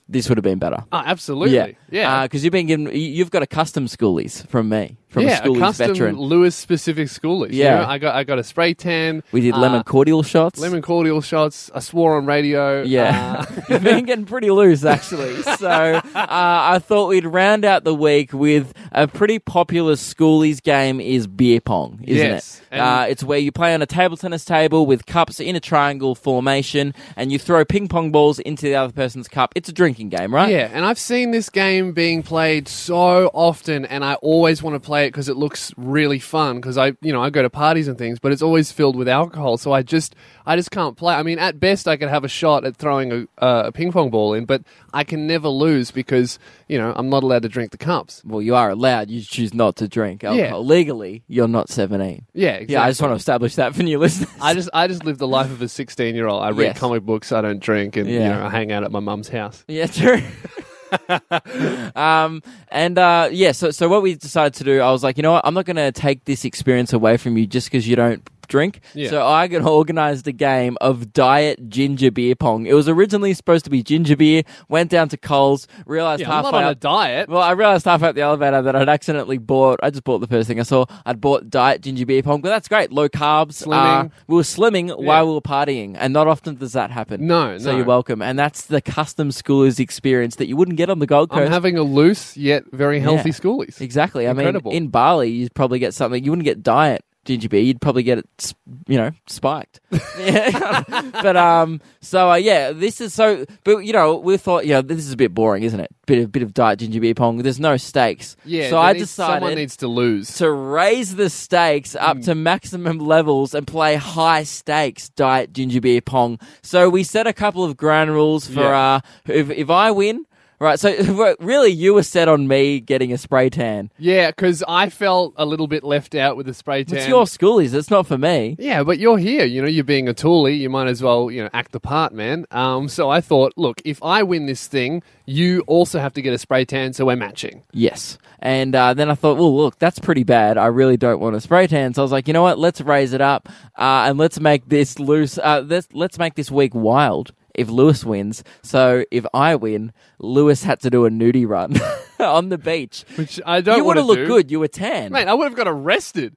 this 0.10 0.28
would 0.30 0.38
have 0.38 0.44
been 0.44 0.60
better. 0.60 0.84
oh, 0.92 1.02
absolutely. 1.06 1.78
Yeah. 1.92 2.24
because 2.28 2.42
uh, 2.42 2.44
you've 2.44 2.52
been 2.52 2.68
given. 2.68 2.86
you- 2.88 2.92
You've 3.14 3.32
got 3.32 3.44
a 3.44 3.48
custom 3.48 3.86
schoolies 3.88 4.46
from 4.48 4.70
me, 4.70 4.98
from 5.14 5.24
yeah, 5.24 5.40
a 5.40 5.48
schoolies 5.48 5.60
custom 5.60 5.88
veteran. 5.94 6.18
Lewis 6.18 6.56
specific 6.56 7.08
schoolies. 7.08 7.54
you 7.54 7.64
Yeah. 7.64 7.78
know? 7.78 7.86
I 7.86 7.98
got 8.00 8.16
I 8.16 8.24
got 8.24 8.40
a 8.40 8.44
spray 8.44 8.74
tan. 8.74 9.24
We 9.32 9.42
did 9.42 9.54
uh, 9.54 9.60
lemon 9.60 9.84
cordial 9.84 10.24
shots. 10.24 10.60
lemon 10.60 10.82
cordial 10.82 11.22
shots. 11.22 11.72
I 11.74 11.80
swore 11.80 12.18
on 12.18 12.26
radio. 12.26 12.82
Yeah, 12.84 13.46
Uh, 13.48 13.62
you've 13.70 13.84
been 13.84 14.06
getting 14.06 14.26
pretty 14.26 14.50
loose 14.52 14.84
actually. 14.84 15.42
So 15.44 15.70
uh, 15.70 16.02
I 16.16 16.80
thought 16.80 17.08
we'd 17.10 17.26
round 17.26 17.64
out 17.64 17.84
the 17.84 17.94
week 17.96 18.34
with 18.34 18.74
a 18.92 19.08
pretty 19.08 19.40
popular 19.40 19.94
schoolies 19.94 20.62
game 20.62 21.00
is 21.00 21.28
beer 21.28 21.62
pong, 21.62 22.00
isn't 22.04 22.26
Yes, 22.28 22.62
it? 22.72 22.78
Uh, 22.80 23.06
it's 23.08 23.24
where 23.24 23.38
you 23.40 23.52
play 23.52 23.74
on 23.74 23.82
a 23.82 23.86
table 23.86 24.18
tennis 24.18 24.44
table 24.44 24.86
with 24.86 25.06
cups 25.06 25.40
in 25.40 25.56
a 25.56 25.60
triangle 25.60 26.16
formation, 26.16 26.94
and 27.16 27.32
you 27.32 27.38
throw 27.38 27.64
ping 27.64 27.88
pong 27.88 28.12
balls 28.12 28.40
into 28.40 28.66
the 28.66 28.76
other 28.76 28.92
person's 28.92 29.28
cup. 29.28 29.52
It's 29.56 29.70
a 29.70 29.74
drinking 29.74 30.10
game, 30.10 30.34
right? 30.34 30.50
yeah, 30.52 30.70
and 30.74 30.84
I've 30.86 30.98
seen 31.00 31.32
this 31.32 31.50
game 31.50 31.92
being 31.94 32.24
played 32.24 32.68
so 32.68 33.30
often, 33.34 33.86
and 33.86 34.04
I 34.04 34.16
always 34.16 34.64
want 34.64 34.76
to 34.76 34.80
play 34.80 35.03
it 35.04 35.10
because 35.12 35.30
it 35.30 35.38
looks 35.38 35.74
really 35.78 36.20
fun. 36.20 36.58
Because 36.58 36.78
I, 36.78 36.94
you 37.02 37.14
know, 37.14 37.22
I 37.22 37.30
go 37.30 37.42
to 37.42 37.50
parties 37.50 37.88
and 37.88 37.98
things, 37.98 38.20
but 38.20 38.32
it's 38.32 38.42
always 38.42 38.72
filled 38.72 38.96
with 38.96 39.08
alcohol, 39.08 39.58
so 39.58 39.72
I 39.72 39.82
just, 39.84 40.16
I 40.46 40.56
just 40.56 40.72
can't 40.72 40.98
play. 40.98 41.14
I 41.16 41.24
mean, 41.24 41.40
at 41.40 41.60
best, 41.60 41.88
I 41.88 41.98
could 41.98 42.10
have 42.10 42.24
a 42.24 42.28
shot 42.28 42.66
at 42.66 42.76
throwing 42.76 43.12
a, 43.12 43.44
uh, 43.44 43.64
a 43.68 43.72
ping 43.72 43.92
pong 43.92 44.10
ball 44.10 44.34
in, 44.34 44.46
but 44.46 44.64
I 44.94 45.04
can 45.04 45.28
never 45.28 45.48
lose 45.50 45.92
because 45.92 46.40
you 46.68 46.78
know 46.78 46.94
I'm 46.96 47.10
not 47.10 47.24
allowed 47.24 47.44
to 47.44 47.50
drink 47.50 47.72
the 47.72 47.78
cups. 47.78 48.22
Well, 48.26 48.42
you 48.42 48.56
are 48.56 48.70
allowed. 48.70 49.10
You 49.10 49.22
choose 49.22 49.54
not 49.54 49.76
to 49.78 49.88
drink 49.88 50.24
alcohol 50.24 50.66
legally. 50.66 51.24
You're 51.28 51.48
not 51.48 51.70
seventeen. 51.70 52.26
Yeah, 52.34 52.50
exactly. 52.52 52.74
Yeah, 52.74 52.84
I 52.84 52.90
just 52.90 53.02
want 53.02 53.12
to 53.12 53.16
establish 53.16 53.56
that 53.56 53.76
for 53.76 53.84
new 53.84 54.00
listeners. 54.00 54.30
I 54.42 54.54
just 54.54 54.70
I 54.74 54.88
just 54.88 55.04
live 55.06 55.18
the 55.18 55.28
life 55.28 55.52
of 55.52 55.62
a 55.62 55.68
16 55.68 56.16
year 56.16 56.28
old. 56.28 56.44
I 56.44 56.50
read 56.50 56.64
Yes. 56.68 56.80
comic 56.80 57.04
books. 57.04 57.32
I 57.32 57.42
don't 57.42 57.60
drink, 57.60 57.96
and 57.98 58.10
you 58.10 58.20
know 58.20 58.46
I 58.46 58.50
hang 58.50 58.72
out 58.72 58.84
at 58.84 58.92
my 58.92 59.00
mum's 59.00 59.30
house. 59.30 59.64
Yeah, 59.68 59.88
true. 59.88 60.22
um, 61.96 62.42
and 62.70 62.98
uh, 62.98 63.30
yeah, 63.32 63.52
so 63.52 63.72
so 63.72 63.88
what 63.88 64.02
we 64.02 64.16
decided 64.16 64.54
to 64.56 64.64
do, 64.64 64.80
I 64.82 64.92
was 64.92 65.04
like, 65.04 65.18
you 65.18 65.24
know 65.24 65.34
what, 65.34 65.46
I'm 65.46 65.54
not 65.54 65.66
going 65.66 65.78
to 65.78 65.92
take 65.92 66.26
this 66.26 66.46
experience 66.46 66.94
away 66.94 67.18
from 67.18 67.38
you 67.38 67.46
just 67.46 67.68
because 67.68 67.88
you 67.88 67.96
don't 67.96 68.28
drink. 68.48 68.80
Yeah. 68.94 69.10
So 69.10 69.26
I 69.26 69.48
got 69.48 69.62
organised 69.64 70.28
a 70.28 70.32
game 70.32 70.78
of 70.82 71.14
diet 71.14 71.70
ginger 71.70 72.12
beer 72.12 72.36
pong. 72.36 72.66
It 72.66 72.74
was 72.74 72.88
originally 72.90 73.34
supposed 73.34 73.66
to 73.66 73.72
be 73.72 73.84
ginger 73.84 74.16
beer. 74.16 74.44
Went 74.70 74.90
down 74.92 75.10
to 75.10 75.18
Coles, 75.18 75.68
realised 75.86 76.22
Yeah, 76.22 76.28
not 76.30 76.54
on 76.54 76.64
a 76.64 76.76
diet. 76.76 77.30
Well, 77.30 77.42
I 77.42 77.52
realised 77.52 77.86
halfway 77.86 78.10
up 78.10 78.16
the 78.16 78.22
elevator 78.22 78.62
that 78.62 78.76
I'd 78.76 78.90
accidentally 78.90 79.38
bought. 79.38 79.80
I 79.84 79.90
just 79.90 80.04
bought 80.04 80.20
the 80.20 80.28
first 80.28 80.48
thing 80.48 80.60
I 80.60 80.64
saw. 80.64 80.86
I'd 81.06 81.20
bought 81.22 81.50
diet 81.50 81.82
ginger 81.82 82.06
beer 82.06 82.24
pong, 82.24 82.42
but 82.42 82.50
that's 82.50 82.68
great. 82.68 82.92
Low 82.92 83.10
carbs. 83.10 83.64
Slimming. 83.64 84.06
Uh, 84.06 84.10
we 84.28 84.36
were 84.36 84.42
slimming 84.44 84.98
while 85.04 85.28
we 85.28 85.34
were 85.34 85.42
partying, 85.42 85.96
and 85.98 86.14
not 86.14 86.28
often 86.28 86.56
does 86.56 86.74
that 86.74 86.92
happen. 86.92 87.26
No, 87.28 87.58
So 87.58 87.72
no. 87.72 87.78
you're 87.78 87.86
welcome. 87.86 88.22
And 88.22 88.38
that's 88.38 88.66
the 88.66 88.82
custom 88.82 89.30
schoolers 89.30 89.80
experience 89.80 90.36
that 90.38 90.48
you 90.48 90.56
wouldn't 90.58 90.78
get 90.78 90.90
on 90.90 91.00
the 91.00 91.08
Gold 91.08 91.30
Coast. 91.30 91.42
I'm 91.42 91.52
having 91.52 91.78
a 91.78 91.84
loose 91.84 92.36
yet 92.38 92.64
very 92.72 93.00
healthy 93.00 93.30
Yeah. 93.30 93.36
schoolies. 93.36 93.82
exactly. 93.82 94.26
Incredible. 94.26 94.72
I 94.72 94.74
mean, 94.74 94.84
in 94.84 94.90
Bali, 94.90 95.30
you'd 95.30 95.54
probably 95.54 95.80
get 95.80 95.94
something. 95.94 96.24
You 96.24 96.32
wouldn't 96.32 96.46
get 96.46 96.64
diet 96.64 97.04
ginger 97.26 97.50
beer. 97.50 97.62
You'd 97.62 97.82
probably 97.82 98.04
get 98.04 98.18
it, 98.20 98.54
you 98.88 98.98
know, 98.98 99.12
spiked. 99.28 99.80
Yeah. 100.20 100.82
but 101.22 101.38
um, 101.38 101.82
so 102.02 102.32
uh, 102.32 102.36
yeah, 102.36 102.72
this 102.72 103.00
is 103.02 103.14
so. 103.14 103.46
But 103.64 103.80
you 103.80 103.94
know, 103.94 104.18
we 104.18 104.38
thought, 104.38 104.66
you 104.66 104.74
know, 104.74 104.82
this 104.82 105.00
is 105.00 105.12
a 105.14 105.18
bit 105.18 105.34
boring, 105.34 105.64
isn't 105.64 105.80
it? 105.80 105.90
Bit 106.06 106.20
of 106.24 106.32
bit 106.32 106.44
of 106.44 106.54
diet 106.54 106.80
ginger 106.80 107.00
beer 107.00 107.14
pong. 107.14 107.38
There's 107.38 107.60
no 107.60 107.78
stakes. 107.78 108.36
Yeah, 108.46 108.70
So 108.70 108.78
I 108.78 108.94
needs- 108.94 109.10
someone 109.12 109.40
decided 109.42 109.56
needs 109.58 109.78
to 109.78 109.88
lose. 109.88 110.36
to 110.38 110.52
raise 110.52 111.16
the 111.16 111.30
stakes 111.30 111.96
up 111.96 112.18
Hmm. 112.18 112.24
to 112.24 112.36
maximum 112.36 113.00
levels 113.00 113.54
and 113.54 113.66
play 113.66 113.96
high 113.96 114.44
stakes 114.44 115.10
diet 115.10 115.54
ginger 115.54 115.82
beer 115.82 116.02
pong. 116.02 116.40
So 116.62 116.90
we 116.90 117.04
set 117.04 117.28
a 117.28 117.34
couple 117.34 117.64
of 117.64 117.78
ground 117.78 118.12
rules 118.12 118.48
for 118.48 118.62
Yeah. 118.62 118.96
uh 118.96 119.00
if 119.28 119.50
if 119.50 119.70
I 119.70 119.92
win, 119.92 120.26
right? 120.64 120.80
So 120.80 121.36
really 121.40 121.72
you 121.72 121.94
were 121.94 122.04
set 122.04 122.28
on 122.28 122.48
me 122.48 122.80
getting 122.80 123.14
a 123.14 123.18
spray 123.18 123.50
tan. 123.50 123.92
Yeah, 123.98 124.32
because 124.32 124.64
I 124.68 124.90
felt 124.90 125.34
a 125.38 125.46
little 125.46 125.68
bit 125.68 125.84
left 125.84 126.16
out 126.16 126.38
with 126.38 126.46
the 126.46 126.54
spray 126.54 126.84
tan. 126.84 126.98
It's 126.98 127.08
your 127.08 127.26
schoolies, 127.26 127.74
it's 127.74 127.92
not 127.92 128.08
for 128.08 128.18
me. 128.18 128.56
yeah, 128.60 128.84
but 128.84 128.98
you're 129.00 129.18
here. 129.18 129.46
You 129.46 129.62
know, 129.62 129.68
you're 129.68 129.84
being 129.84 130.08
a 130.08 130.14
toolie. 130.14 130.58
You 130.58 130.70
might 130.70 130.88
as 130.88 131.04
well, 131.04 131.30
you 131.30 131.44
know, 131.44 131.50
act 131.54 131.72
the 131.72 131.80
part, 131.80 132.14
man. 132.14 132.46
Um, 132.52 132.88
so 132.90 133.10
I 133.10 133.22
thought, 133.22 133.54
look, 133.58 133.82
if 133.86 134.02
I 134.02 134.24
win 134.24 134.46
this 134.46 134.68
thing, 134.68 135.04
you 135.26 135.62
also 135.68 136.00
have 136.00 136.14
to 136.14 136.22
get 136.22 136.34
a 136.34 136.38
spray 136.38 136.66
tan, 136.66 136.94
so 136.94 137.06
we're 137.06 137.16
matching. 137.16 137.64
Yes. 137.72 138.18
And 138.40 138.76
uh, 138.76 138.94
then 138.94 139.10
I 139.10 139.16
thought, 139.16 139.38
well, 139.38 139.56
look, 139.56 139.80
that's 139.80 140.00
pretty 140.00 140.24
bad. 140.24 140.58
I 140.58 140.66
really 140.68 140.98
don't 140.98 141.20
want 141.20 141.36
a 141.36 141.42
spray 141.42 141.68
tan. 141.68 141.94
So 141.94 142.02
I 142.02 142.04
was 142.04 142.12
like, 142.12 142.28
you 142.28 142.34
know 142.34 142.44
what? 142.44 142.60
Let's 142.60 142.82
raise 142.82 143.14
it 143.14 143.22
up 143.22 143.48
uh, 143.78 144.06
and 144.08 144.18
let's 144.18 144.40
make 144.40 144.68
this 144.68 145.00
loose. 145.00 145.38
Uh, 145.38 145.64
let's, 145.66 145.88
let's 145.94 146.20
make 146.20 146.36
this 146.36 146.52
week 146.52 146.76
wild 146.76 147.34
if 147.54 147.70
Lewis 147.70 148.04
wins. 148.04 148.44
So 148.62 149.06
if 149.12 149.26
I 149.34 149.56
win, 149.56 149.94
Lewis 150.20 150.64
had 150.64 150.80
to 150.82 150.90
do 150.90 151.06
a 151.06 151.10
nudie 151.10 151.48
run 151.48 151.76
on 152.20 152.50
the 152.50 152.58
beach. 152.58 153.06
Which 153.16 153.40
I 153.46 153.62
don't 153.62 153.78
you 153.78 153.84
would 153.84 153.96
want 153.96 153.98
to 153.98 154.02
have 154.02 154.08
looked 154.08 154.22
do. 154.22 154.28
good. 154.28 154.52
You 154.52 154.60
were 154.60 154.68
tan. 154.68 155.12
Mate, 155.12 155.28
I 155.28 155.34
would 155.34 155.46
have 155.46 155.56
got 155.56 155.68
arrested. 155.68 156.36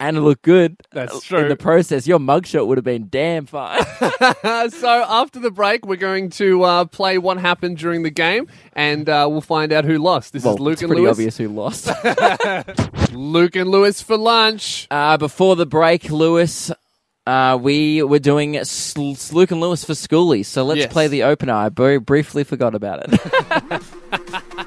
And 0.00 0.16
it 0.16 0.20
looked 0.20 0.42
good. 0.42 0.76
That's 0.92 1.24
true. 1.24 1.40
In 1.40 1.48
the 1.48 1.56
process, 1.56 2.06
your 2.06 2.20
mugshot 2.20 2.68
would 2.68 2.78
have 2.78 2.84
been 2.84 3.08
damn 3.10 3.46
fine. 3.46 3.82
Uh, 4.00 4.68
so 4.68 4.88
after 5.08 5.40
the 5.40 5.50
break, 5.50 5.84
we're 5.84 5.96
going 5.96 6.30
to 6.30 6.62
uh, 6.62 6.84
play 6.84 7.18
what 7.18 7.36
happened 7.38 7.78
during 7.78 8.04
the 8.04 8.10
game, 8.10 8.46
and 8.74 9.08
uh, 9.08 9.26
we'll 9.28 9.40
find 9.40 9.72
out 9.72 9.84
who 9.84 9.98
lost. 9.98 10.32
This 10.32 10.44
well, 10.44 10.54
is 10.54 10.60
Luke 10.60 10.72
it's 10.74 10.82
and 10.82 10.90
pretty 10.90 11.02
Lewis. 11.02 11.10
obvious 11.14 11.36
who 11.36 11.48
lost. 11.48 11.90
Luke 13.12 13.56
and 13.56 13.68
Lewis 13.70 14.00
for 14.00 14.16
lunch. 14.16 14.86
Uh, 14.88 15.16
before 15.16 15.56
the 15.56 15.66
break, 15.66 16.08
Lewis, 16.10 16.70
uh, 17.28 17.56
we 17.56 18.02
were 18.02 18.18
doing 18.18 18.56
S- 18.56 18.94
S- 18.96 19.32
Luke 19.32 19.50
and 19.50 19.60
Lewis 19.60 19.84
for 19.84 19.92
schoolies. 19.92 20.46
So 20.46 20.64
let's 20.64 20.78
Yes. 20.80 20.92
play 20.92 21.08
the 21.08 21.24
opener. 21.24 21.52
I 21.52 21.68
very 21.68 21.98
briefly 21.98 22.42
forgot 22.44 22.74
about 22.74 23.04
it. 23.04 23.20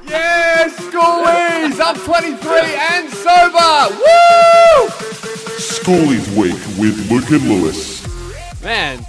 Yes, 0.07 0.75
schoolies 0.77 1.79
up 1.79 1.95
23 1.97 2.51
and 2.91 3.09
sober. 3.09 3.95
Woo! 3.95 4.89
Schoolies 5.57 6.27
Week 6.37 6.59
with 6.77 7.09
Luke 7.09 7.29
and 7.31 7.47
Lewis. 7.49 8.01
Man, 8.61 8.99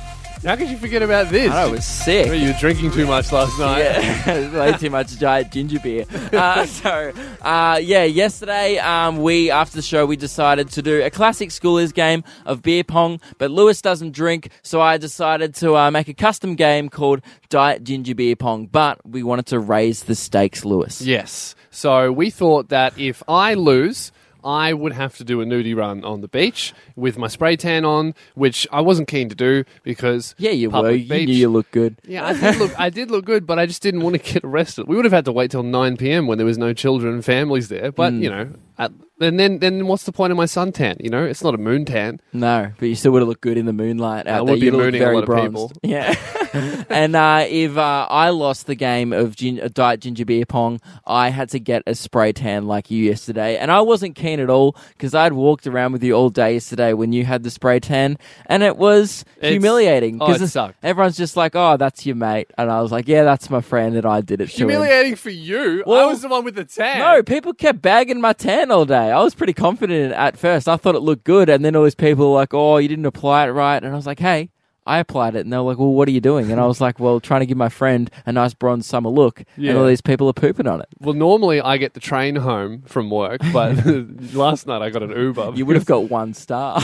how 0.44 0.56
could 0.56 0.68
you 0.68 0.76
forget 0.76 1.02
about 1.02 1.28
this? 1.28 1.52
I 1.52 1.66
was 1.66 1.86
sick. 1.86 2.26
You 2.26 2.48
were 2.48 2.58
drinking 2.58 2.90
too 2.90 3.06
much 3.06 3.30
last 3.30 3.58
night. 3.58 3.78
Yeah, 3.78 4.58
way 4.72 4.72
too 4.72 4.90
much 4.90 5.16
giant 5.18 5.52
ginger 5.52 5.78
beer. 5.78 6.04
Uh, 6.32 6.66
so, 6.66 7.12
uh, 7.40 7.78
yeah, 7.82 8.02
yesterday 8.04 8.78
um, 8.78 9.22
we 9.22 9.50
after 9.50 9.76
the 9.76 9.82
show 9.82 10.04
we 10.04 10.16
decided 10.16 10.68
to 10.70 10.82
do 10.82 11.02
a 11.02 11.10
classic 11.10 11.50
schoolers 11.50 11.94
game 11.94 12.24
of 12.44 12.60
beer 12.60 12.82
pong, 12.82 13.20
but 13.38 13.50
Lewis 13.50 13.80
doesn't 13.80 14.12
drink, 14.12 14.50
so 14.62 14.80
I 14.80 14.98
decided 14.98 15.54
to 15.56 15.76
uh, 15.76 15.90
make 15.90 16.08
a 16.08 16.14
custom 16.14 16.56
game 16.56 16.88
called 16.88 17.20
Diet 17.48 17.84
Ginger 17.84 18.14
Beer 18.14 18.36
Pong. 18.36 18.66
But 18.66 19.04
we 19.06 19.22
wanted 19.22 19.46
to 19.46 19.60
raise 19.60 20.04
the 20.04 20.14
stakes, 20.14 20.64
Lewis. 20.64 21.00
Yes. 21.00 21.54
So 21.70 22.10
we 22.10 22.30
thought 22.30 22.68
that 22.70 22.98
if 22.98 23.22
I 23.28 23.54
lose, 23.54 24.12
I 24.44 24.72
would 24.72 24.92
have 24.92 25.16
to 25.18 25.24
do 25.24 25.40
a 25.40 25.44
nudie 25.44 25.76
run 25.76 26.04
on 26.04 26.20
the 26.20 26.28
beach 26.28 26.72
with 26.96 27.16
my 27.18 27.28
spray 27.28 27.56
tan 27.56 27.84
on, 27.84 28.14
which 28.34 28.66
I 28.72 28.80
wasn't 28.80 29.08
keen 29.08 29.28
to 29.28 29.34
do 29.34 29.64
because 29.82 30.34
Yeah, 30.38 30.50
you 30.50 30.68
were. 30.68 30.72
public 30.72 31.02
You 31.02 31.08
beach. 31.08 31.28
knew 31.28 31.34
you 31.34 31.48
looked 31.48 31.72
good. 31.72 31.96
Yeah, 32.06 32.26
I 32.26 32.32
did 32.34 32.56
look. 32.58 32.80
I 32.80 32.90
did 32.90 33.10
look 33.10 33.24
good, 33.24 33.46
but 33.46 33.58
I 33.58 33.66
just 33.66 33.82
didn't 33.82 34.00
want 34.02 34.16
to 34.22 34.32
get 34.32 34.44
arrested. 34.44 34.86
We 34.88 34.96
would 34.96 35.04
have 35.04 35.12
had 35.12 35.24
to 35.26 35.32
wait 35.32 35.50
till 35.50 35.62
nine 35.62 35.96
p.m. 35.96 36.26
when 36.26 36.38
there 36.38 36.46
was 36.46 36.58
no 36.58 36.72
children 36.72 37.14
and 37.14 37.24
families 37.24 37.68
there. 37.68 37.92
But 37.92 38.12
Mm. 38.12 38.22
you 38.22 38.30
know, 38.30 38.48
at, 38.78 38.90
and 39.20 39.38
then 39.38 39.58
then 39.60 39.86
what's 39.86 40.04
the 40.04 40.12
point 40.12 40.30
of 40.32 40.36
my 40.36 40.46
suntan? 40.46 40.96
You 41.00 41.10
know, 41.10 41.24
it's 41.24 41.44
not 41.44 41.54
a 41.54 41.58
moon 41.58 41.84
tan. 41.84 42.20
No, 42.32 42.72
but 42.78 42.86
you 42.88 42.94
still 42.96 43.12
would 43.12 43.20
have 43.22 43.28
looked 43.28 43.42
good 43.42 43.56
in 43.56 43.66
the 43.66 43.72
moonlight 43.72 44.26
out 44.26 44.34
I 44.42 44.44
there. 44.44 44.44
would 44.54 44.60
be 44.60 44.66
You'd 44.66 44.74
mooning 44.74 45.02
a 45.02 45.12
lot 45.12 45.20
of 45.20 45.26
bronzed. 45.26 45.46
people. 45.52 45.72
Yeah. 45.82 46.14
and 46.90 47.16
uh, 47.16 47.44
if 47.48 47.76
uh, 47.76 48.06
I 48.10 48.30
lost 48.30 48.66
the 48.66 48.74
game 48.74 49.12
of 49.12 49.36
gin- 49.36 49.60
uh, 49.60 49.68
Diet 49.72 50.00
Ginger 50.00 50.24
Beer 50.24 50.44
Pong, 50.46 50.80
I 51.06 51.30
had 51.30 51.48
to 51.50 51.58
get 51.58 51.82
a 51.86 51.94
spray 51.94 52.32
tan 52.32 52.66
like 52.66 52.90
you 52.90 53.04
yesterday. 53.04 53.56
And 53.56 53.70
I 53.70 53.80
wasn't 53.80 54.16
keen 54.16 54.40
at 54.40 54.50
all 54.50 54.76
because 54.90 55.14
I'd 55.14 55.32
walked 55.32 55.66
around 55.66 55.92
with 55.92 56.02
you 56.04 56.12
all 56.14 56.30
day 56.30 56.54
yesterday 56.54 56.92
when 56.92 57.12
you 57.12 57.24
had 57.24 57.42
the 57.42 57.50
spray 57.50 57.80
tan, 57.80 58.18
and 58.46 58.62
it 58.62 58.76
was 58.76 59.24
It's- 59.38 59.52
humiliating. 59.52 60.18
oh, 60.20 60.26
'cause 60.26 60.34
it 60.36 60.44
it's- 60.44 60.52
sucked. 60.52 60.76
Everyone's 60.82 61.16
just 61.16 61.36
like, 61.36 61.56
oh, 61.56 61.76
that's 61.76 62.04
your 62.06 62.16
mate. 62.16 62.50
And 62.58 62.70
I 62.70 62.80
was 62.82 62.92
like, 62.92 63.08
yeah, 63.08 63.24
that's 63.24 63.50
my 63.50 63.60
friend, 63.60 63.96
and 63.96 64.06
I 64.06 64.20
did 64.20 64.40
it 64.40 64.50
to 64.50 64.62
him. 64.62 64.68
Humiliating 64.70 65.16
for 65.16 65.30
you. 65.30 65.82
I 65.86 66.06
was 66.06 66.22
the 66.22 66.28
one 66.28 66.44
with 66.44 66.54
the 66.54 66.64
tan. 66.64 66.98
No, 66.98 67.22
people 67.22 67.52
kept 67.54 67.82
bagging 67.82 68.20
my 68.20 68.32
tan 68.32 68.70
all 68.70 68.84
day. 68.84 69.10
I 69.10 69.20
was 69.22 69.34
pretty 69.34 69.52
confident 69.52 70.12
at 70.12 70.36
first. 70.38 70.68
I 70.68 70.76
thought 70.76 70.94
it 70.94 71.00
looked 71.00 71.24
good, 71.24 71.48
and 71.48 71.64
then 71.64 71.74
all 71.74 71.84
these 71.84 71.94
people 71.94 72.30
were 72.30 72.36
like, 72.38 72.54
"Oh, 72.54 72.76
you 72.76 72.88
didn't 72.88 73.06
apply 73.06 73.46
it 73.46 73.50
right," 73.50 73.82
and 73.82 73.92
I 73.92 73.96
was 73.96 74.06
like, 74.06 74.20
"Hey." 74.20 74.50
I 74.86 74.98
applied 74.98 75.36
it, 75.36 75.40
and 75.40 75.52
they 75.52 75.56
were 75.56 75.62
like, 75.62 75.78
"Well, 75.78 75.92
what 75.92 76.08
are 76.08 76.12
you 76.12 76.20
doing?" 76.20 76.50
And 76.50 76.60
I 76.60 76.66
was 76.66 76.80
like, 76.80 76.98
"Well, 76.98 77.20
trying 77.20 77.40
to 77.40 77.46
give 77.46 77.56
my 77.56 77.68
friend 77.68 78.10
a 78.26 78.32
nice 78.32 78.54
bronze 78.54 78.86
summer 78.86 79.10
look." 79.10 79.44
Yeah. 79.56 79.70
And 79.70 79.78
all 79.78 79.86
these 79.86 80.00
people 80.00 80.28
are 80.28 80.32
pooping 80.32 80.66
on 80.66 80.80
it. 80.80 80.88
Well, 81.00 81.14
normally 81.14 81.60
I 81.60 81.76
get 81.76 81.94
the 81.94 82.00
train 82.00 82.36
home 82.36 82.82
from 82.86 83.10
work, 83.10 83.40
but 83.52 83.84
last 84.34 84.66
night 84.66 84.82
I 84.82 84.90
got 84.90 85.02
an 85.02 85.10
Uber. 85.10 85.52
You 85.54 85.66
would 85.66 85.76
have 85.76 85.86
got 85.86 86.10
one 86.10 86.34
star. 86.34 86.80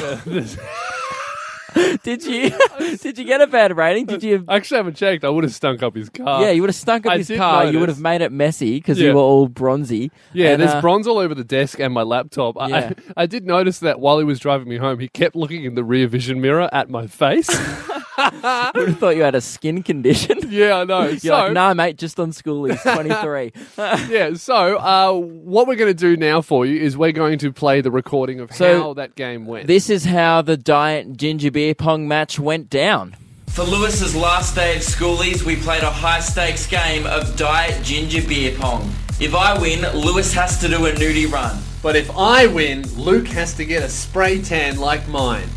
did 2.02 2.24
you? 2.24 2.50
did 3.02 3.18
you 3.18 3.24
get 3.24 3.40
a 3.40 3.46
bad 3.46 3.76
rating? 3.76 4.06
Did 4.06 4.22
you? 4.22 4.44
I 4.48 4.56
actually 4.56 4.78
haven't 4.78 4.96
checked. 4.96 5.24
I 5.24 5.28
would 5.28 5.44
have 5.44 5.52
stunk 5.54 5.82
up 5.82 5.94
his 5.94 6.08
car. 6.08 6.42
yeah, 6.42 6.50
you 6.50 6.62
would 6.62 6.70
have 6.70 6.76
stunk 6.76 7.06
up 7.06 7.12
I 7.12 7.18
his 7.18 7.26
did 7.28 7.38
car. 7.38 7.66
You 7.70 7.78
would 7.80 7.88
have 7.88 8.00
made 8.00 8.20
it 8.22 8.32
messy 8.32 8.76
because 8.76 8.98
Yeah. 8.98 9.08
you 9.08 9.14
were 9.14 9.20
all 9.20 9.48
bronzy. 9.48 10.10
Yeah, 10.32 10.50
And, 10.52 10.62
there's 10.62 10.72
uh, 10.72 10.80
bronze 10.80 11.06
all 11.06 11.18
over 11.18 11.34
the 11.34 11.44
desk 11.44 11.78
and 11.80 11.92
my 11.92 12.02
laptop. 12.02 12.56
I- 12.60 12.68
Yeah. 12.68 12.92
I, 13.16 13.22
I 13.22 13.26
did 13.26 13.44
notice 13.46 13.80
that 13.80 14.00
while 14.00 14.18
he 14.18 14.24
was 14.24 14.38
driving 14.40 14.68
me 14.68 14.76
home, 14.78 14.98
he 14.98 15.08
kept 15.08 15.36
looking 15.36 15.64
in 15.64 15.74
the 15.74 15.84
rear 15.84 16.06
vision 16.08 16.40
mirror 16.40 16.68
at 16.72 16.88
my 16.88 17.06
face. 17.06 17.48
I 18.20 18.72
would 18.74 18.88
have 18.88 18.98
thought 18.98 19.16
you 19.16 19.22
had 19.22 19.36
a 19.36 19.40
skin 19.40 19.82
condition. 19.84 20.38
yeah, 20.48 20.78
I 20.78 20.84
know. 20.84 21.02
You're 21.08 21.18
so, 21.18 21.30
like, 21.30 21.52
nah, 21.52 21.72
mate, 21.72 21.96
just 21.98 22.18
on 22.18 22.32
school. 22.32 22.64
He's 22.64 22.82
23. 22.82 23.52
yeah, 23.78 24.34
so 24.34 24.76
uh, 24.78 25.12
what 25.12 25.68
we're 25.68 25.76
going 25.76 25.94
to 25.94 25.98
do 25.98 26.16
now 26.16 26.40
for 26.40 26.66
you 26.66 26.80
is 26.80 26.96
we're 26.96 27.12
going 27.12 27.38
to 27.38 27.52
play 27.52 27.80
the 27.80 27.92
recording 27.92 28.40
of 28.40 28.52
So, 28.52 28.80
how 28.80 28.94
that 28.94 29.14
game 29.14 29.46
went. 29.46 29.68
This 29.68 29.88
is 29.88 30.04
how 30.04 30.42
the 30.42 30.56
Diet 30.56 31.16
Ginger 31.16 31.52
Beer 31.52 31.74
Pong 31.76 32.08
match 32.08 32.40
went 32.40 32.68
down. 32.70 33.14
For 33.46 33.62
Lewis's 33.64 34.16
last 34.16 34.54
day 34.56 34.74
at 34.76 34.82
schoolies, 34.82 35.44
we 35.44 35.54
played 35.56 35.82
a 35.84 35.90
high 35.90 36.20
stakes 36.20 36.66
game 36.66 37.06
of 37.06 37.36
Diet 37.36 37.82
Ginger 37.84 38.26
Beer 38.26 38.54
Pong. 38.58 38.92
If 39.20 39.34
I 39.34 39.56
win, 39.60 39.82
Lewis 39.94 40.32
has 40.34 40.58
to 40.60 40.68
do 40.68 40.86
a 40.86 40.92
nudie 40.92 41.30
run. 41.30 41.58
but 41.82 41.94
if 41.96 42.10
I 42.16 42.46
win, 42.48 42.82
Luke 42.96 43.28
has 43.28 43.54
to 43.54 43.64
get 43.64 43.82
a 43.84 43.88
spray 43.88 44.42
tan 44.42 44.78
like 44.78 45.06
mine. 45.08 45.48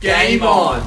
Game 0.00 0.42
on. 0.42 0.80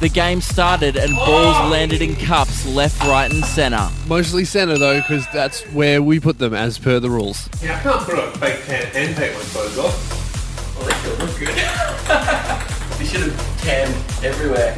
The 0.00 0.10
game 0.10 0.40
started 0.40 0.96
and 0.96 1.14
balls 1.16 1.70
landed 1.70 2.02
in 2.02 2.16
cups 2.16 2.66
left, 2.66 3.00
right, 3.02 3.32
and 3.32 3.44
centre. 3.44 3.88
Mostly 4.06 4.44
center 4.44 4.76
though, 4.78 5.00
because 5.00 5.26
that's 5.32 5.62
where 5.72 6.02
we 6.02 6.20
put 6.20 6.38
them 6.38 6.52
as 6.52 6.78
per 6.78 7.00
the 7.00 7.08
rules. 7.08 7.48
Yeah, 7.62 7.78
I 7.78 7.82
can't 7.82 8.00
put 8.02 8.18
on 8.18 8.28
a 8.28 8.32
fake 8.32 8.64
tan 8.66 8.86
and 8.94 9.16
take 9.16 9.32
my 9.34 9.40
clothes 9.40 9.78
off. 9.78 10.76
Well, 10.76 10.86
they 10.86 10.94
still 10.94 11.16
look 11.26 11.38
good. 11.38 11.48
we 12.98 13.06
should 13.06 13.32
have 13.32 13.60
tan 13.62 13.88
everywhere. 14.24 14.76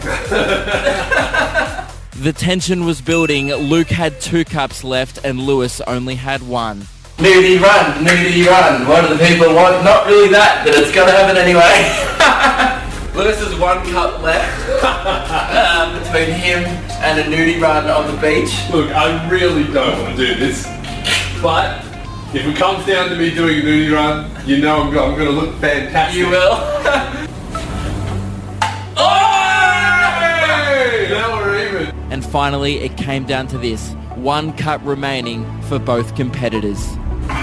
The 2.18 2.32
tension 2.32 2.84
was 2.84 3.00
building. 3.00 3.54
Luke 3.54 3.90
had 3.90 4.20
two 4.20 4.44
cups 4.44 4.82
left, 4.82 5.20
and 5.22 5.38
Lewis 5.38 5.80
only 5.82 6.16
had 6.16 6.42
one. 6.42 6.80
Nudie 7.18 7.60
run, 7.62 8.04
nudie 8.04 8.44
run. 8.44 8.88
What 8.88 9.02
do 9.02 9.16
the 9.16 9.25
people 9.25 9.54
want? 9.54 9.84
Not 9.84 10.04
really 10.08 10.28
that, 10.30 10.64
but 10.64 10.75
it's 10.75 10.92
gotta 10.92 11.12
happen 11.12 11.37
anyway. 11.37 12.75
Lewis 13.18 13.40
has 13.40 13.58
one 13.58 13.84
cup 13.90 14.22
left 14.22 14.84
um, 14.84 15.98
between 15.98 16.30
him 16.37 16.62
and 17.02 17.18
a 17.18 17.25
nudie 17.25 17.60
run 17.60 17.90
on 17.90 18.06
the 18.06 18.12
beach. 18.22 18.54
Look, 18.70 18.92
I 18.92 19.28
really 19.28 19.64
don't 19.72 20.00
want 20.00 20.16
to 20.16 20.25
do 20.25 20.37
this, 20.37 20.62
but 21.42 21.84
if 22.32 22.46
it 22.46 22.56
comes 22.56 22.87
down 22.87 23.08
to 23.08 23.16
me 23.16 23.34
doing 23.34 23.58
a 23.58 23.62
nudie 23.62 23.92
run, 23.92 24.30
you 24.46 24.58
know 24.58 24.82
I'm, 24.82 24.87
I'm 24.90 25.18
going 25.18 25.26
to 25.26 25.32
look 25.32 25.52
fantastic. 25.56 26.16
You 26.16 26.30
will. 26.30 26.54
Hey! 28.94 31.08
Now 31.18 31.38
we're 31.38 31.66
even. 31.66 31.96
And 32.12 32.25
finally, 32.25 32.78
it 32.78 32.96
came 32.96 33.25
down 33.25 33.48
to 33.48 33.58
this 33.58 33.94
one 34.14 34.56
cup 34.56 34.80
remaining 34.84 35.44
for 35.62 35.80
both 35.80 36.14
competitors. 36.14 36.87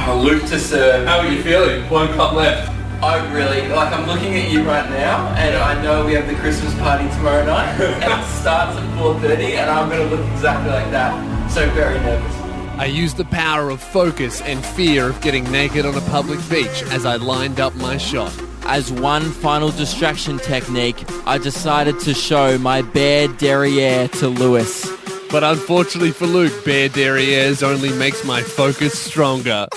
Oh, 0.08 0.22
Luke 0.24 0.44
to 0.44 0.58
serve. 0.58 1.06
How 1.06 1.18
are 1.18 1.28
you 1.28 1.44
feeling? 1.44 1.84
One 1.90 2.08
cup 2.14 2.32
left. 2.32 2.72
I 3.06 3.32
really 3.32 3.68
like. 3.68 3.94
I'm 3.94 4.08
looking 4.08 4.34
at 4.34 4.50
you 4.50 4.64
right 4.64 4.90
now, 4.90 5.28
and 5.36 5.56
I 5.56 5.80
know 5.84 6.04
we 6.08 6.14
have 6.14 6.26
the 6.26 6.34
Christmas 6.34 6.74
party 6.80 7.08
tomorrow 7.10 7.46
night, 7.46 7.70
and 7.80 8.04
it 8.04 8.26
starts 8.42 8.76
at 8.80 8.98
4:30, 8.98 9.58
and 9.58 9.70
I'm 9.70 9.90
gonna 9.90 10.06
look 10.06 10.26
exactly 10.32 10.72
like 10.72 10.90
that. 10.90 11.14
So 11.52 11.70
very 11.70 12.00
nervous. 12.00 12.36
I 12.80 12.86
used 12.86 13.18
the 13.18 13.26
power 13.26 13.70
of 13.70 13.80
focus 13.80 14.42
and 14.42 14.66
fear 14.66 15.08
of 15.08 15.22
getting 15.22 15.44
naked 15.52 15.86
on 15.86 15.96
a 15.96 16.02
public 16.10 16.40
beach 16.50 16.82
as 16.90 17.06
I 17.06 17.18
lined 17.18 17.60
up 17.60 17.76
my 17.76 17.98
shot. 17.98 18.34
As 18.64 18.92
one 18.92 19.22
final 19.22 19.70
distraction 19.70 20.40
technique, 20.40 21.06
I 21.28 21.38
decided 21.38 22.00
to 22.00 22.16
show 22.16 22.58
my 22.58 22.82
bare 22.82 23.28
derriere 23.28 24.08
to 24.20 24.30
Lewis. 24.30 24.84
But 25.30 25.44
unfortunately 25.44 26.10
for 26.12 26.26
Luke, 26.26 26.66
bare 26.66 26.90
derrieres 26.90 27.62
only 27.62 27.94
makes 27.94 28.26
my 28.26 28.42
focus 28.42 29.00
stronger. 29.00 29.68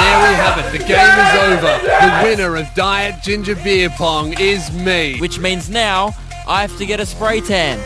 there 0.00 0.18
we 0.28 0.34
have 0.36 0.58
it. 0.64 0.78
The 0.78 0.84
game 0.84 1.18
is 1.24 1.34
over. 1.46 1.72
The 1.86 2.20
winner 2.24 2.56
of 2.56 2.72
Diet 2.74 3.22
Ginger 3.22 3.56
Beer 3.56 3.90
Pong 3.90 4.34
is 4.38 4.72
me. 4.72 5.18
Which 5.20 5.38
means 5.38 5.68
now 5.68 6.14
I 6.46 6.62
have 6.62 6.76
to 6.78 6.86
get 6.86 7.00
a 7.00 7.06
spray 7.06 7.40
tan, 7.40 7.78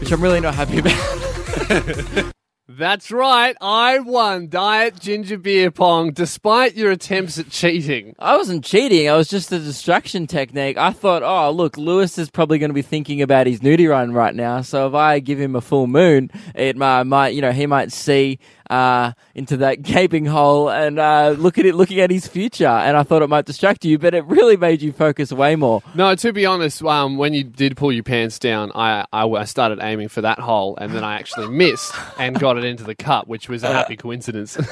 which 0.00 0.12
I'm 0.12 0.20
really 0.20 0.40
not 0.40 0.54
happy 0.54 0.78
about. 0.78 2.32
That's 2.76 3.12
right. 3.12 3.56
I 3.60 4.00
won 4.00 4.48
Diet 4.48 4.98
Ginger 4.98 5.38
Beer 5.38 5.70
Pong 5.70 6.10
despite 6.10 6.74
your 6.74 6.90
attempts 6.90 7.38
at 7.38 7.48
cheating. 7.48 8.16
I 8.18 8.36
wasn't 8.36 8.64
cheating. 8.64 9.08
I 9.08 9.16
was 9.16 9.28
just 9.28 9.52
a 9.52 9.60
distraction 9.60 10.26
technique. 10.26 10.76
I 10.76 10.90
thought, 10.90 11.22
oh, 11.22 11.52
look, 11.52 11.76
Lewis 11.76 12.18
is 12.18 12.30
probably 12.30 12.58
going 12.58 12.70
to 12.70 12.74
be 12.74 12.82
thinking 12.82 13.22
about 13.22 13.46
his 13.46 13.60
nudie 13.60 13.88
run 13.88 14.12
right 14.12 14.34
now. 14.34 14.62
So 14.62 14.88
if 14.88 14.94
I 14.94 15.20
give 15.20 15.38
him 15.38 15.54
a 15.54 15.60
full 15.60 15.86
moon, 15.86 16.32
it 16.56 16.76
might, 16.76 17.04
might 17.04 17.28
you 17.28 17.42
know, 17.42 17.52
he 17.52 17.66
might 17.66 17.92
see 17.92 18.40
uh, 18.70 19.12
into 19.34 19.58
that 19.58 19.82
gaping 19.82 20.26
hole 20.26 20.68
and 20.70 20.98
uh, 20.98 21.34
look 21.38 21.58
at 21.58 21.66
it, 21.66 21.74
looking 21.74 22.00
at 22.00 22.10
his 22.10 22.26
future. 22.26 22.66
And 22.66 22.96
I 22.96 23.04
thought 23.04 23.22
it 23.22 23.28
might 23.28 23.46
distract 23.46 23.84
you, 23.84 23.98
but 23.98 24.14
it 24.14 24.24
really 24.24 24.56
made 24.56 24.82
you 24.82 24.92
focus 24.92 25.32
way 25.32 25.54
more. 25.54 25.82
No, 25.94 26.14
to 26.14 26.32
be 26.32 26.46
honest, 26.46 26.82
um, 26.82 27.18
when 27.18 27.34
you 27.34 27.44
did 27.44 27.76
pull 27.76 27.92
your 27.92 28.02
pants 28.02 28.38
down, 28.38 28.72
I, 28.74 29.06
I, 29.12 29.28
I 29.28 29.44
started 29.44 29.78
aiming 29.80 30.08
for 30.08 30.22
that 30.22 30.40
hole, 30.40 30.76
and 30.76 30.92
then 30.92 31.04
I 31.04 31.14
actually 31.14 31.48
missed 31.48 31.94
and 32.18 32.38
got 32.38 32.58
it 32.58 32.63
into 32.64 32.84
the 32.84 32.94
cup, 32.94 33.28
which 33.28 33.48
was 33.48 33.62
a 33.62 33.72
happy 33.72 33.96
coincidence. 33.96 34.58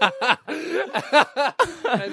and 0.00 0.08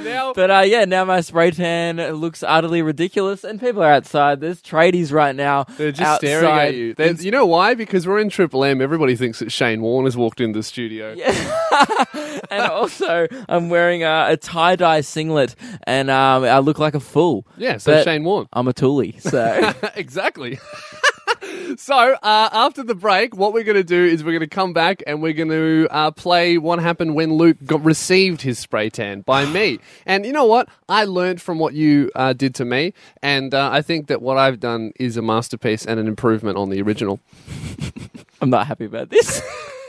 now, 0.04 0.34
But 0.34 0.52
uh, 0.52 0.64
yeah, 0.66 0.86
now 0.86 1.06
my 1.06 1.22
spray 1.22 1.52
tan 1.52 1.98
looks 2.14 2.44
utterly 2.44 2.82
ridiculous, 2.82 3.44
and 3.44 3.60
people 3.60 3.84
are 3.84 3.92
outside. 3.92 4.42
There's 4.42 4.62
tradies 4.62 5.12
right 5.12 5.36
now. 5.36 5.66
they're 5.78 5.92
just 5.92 6.02
outside. 6.02 6.28
staring 6.28 6.60
at 6.60 6.76
you. 6.76 6.94
They're- 6.94 7.14
you 7.16 7.32
know 7.32 7.46
why? 7.46 7.74
Because 7.74 8.08
we're 8.08 8.20
in 8.20 8.30
Triple 8.30 8.64
M. 8.64 8.82
Everybody 8.82 9.16
thinks 9.16 9.40
that 9.40 9.52
Shane 9.52 9.82
Warne 9.82 10.06
has 10.06 10.18
walked 10.18 10.42
into 10.42 10.60
the 10.60 10.64
studio. 10.64 11.14
and 12.50 12.62
also, 12.72 13.28
I'm 13.48 13.70
wearing 13.70 14.04
a, 14.04 14.26
a 14.30 14.38
tie 14.38 14.76
dye 14.76 15.02
singlet, 15.02 15.56
and 15.84 16.10
um, 16.10 16.44
I 16.44 16.60
look 16.60 16.80
like 16.80 16.96
a 16.96 17.00
fool. 17.00 17.46
Yeah, 17.58 17.78
so 17.78 17.94
But 17.94 18.04
Shane 18.04 18.24
Warne. 18.24 18.48
I'm 18.54 18.68
a 18.68 18.74
toolie, 18.74 19.22
so 19.22 19.74
exactly. 19.96 20.60
So 21.78 21.96
uh, 21.96 22.50
after 22.52 22.84
the 22.84 22.96
break, 22.96 23.36
what 23.36 23.54
we're 23.54 23.64
going 23.64 23.76
to 23.76 23.84
do 23.84 24.06
is 24.06 24.24
we're 24.24 24.32
going 24.32 24.40
to 24.42 24.48
come 24.48 24.74
back 24.74 25.04
and 25.08 25.22
we're 25.22 25.34
going 25.34 25.50
to 25.50 25.88
uh, 25.92 26.12
play 26.12 26.58
what 26.58 26.80
happened 26.80 27.16
when 27.16 27.34
Luke 27.34 27.58
got 27.66 27.84
received 27.84 28.42
his 28.42 28.60
spray 28.60 28.90
tan 28.90 29.22
by 29.22 29.46
me. 29.54 29.80
And 30.06 30.26
you 30.26 30.34
know 30.34 30.46
what? 30.46 30.70
I 30.88 31.06
learned 31.06 31.42
from 31.42 31.60
what 31.60 31.74
you 31.74 32.12
uh, 32.16 32.34
did 32.34 32.56
to 32.56 32.66
me, 32.66 32.94
and 33.22 33.54
uh, 33.54 33.70
I 33.72 33.82
think 33.82 34.08
that 34.08 34.22
what 34.22 34.38
I've 34.38 34.60
done 34.60 34.92
is 35.00 35.18
a 35.18 35.22
masterpiece 35.22 35.86
and 35.86 36.00
an 36.00 36.08
improvement 36.08 36.58
on 36.58 36.70
the 36.70 36.82
original. 36.82 37.20
I'm 38.42 38.50
not 38.50 38.68
happy 38.68 38.86
about 38.86 39.10
this. 39.10 39.42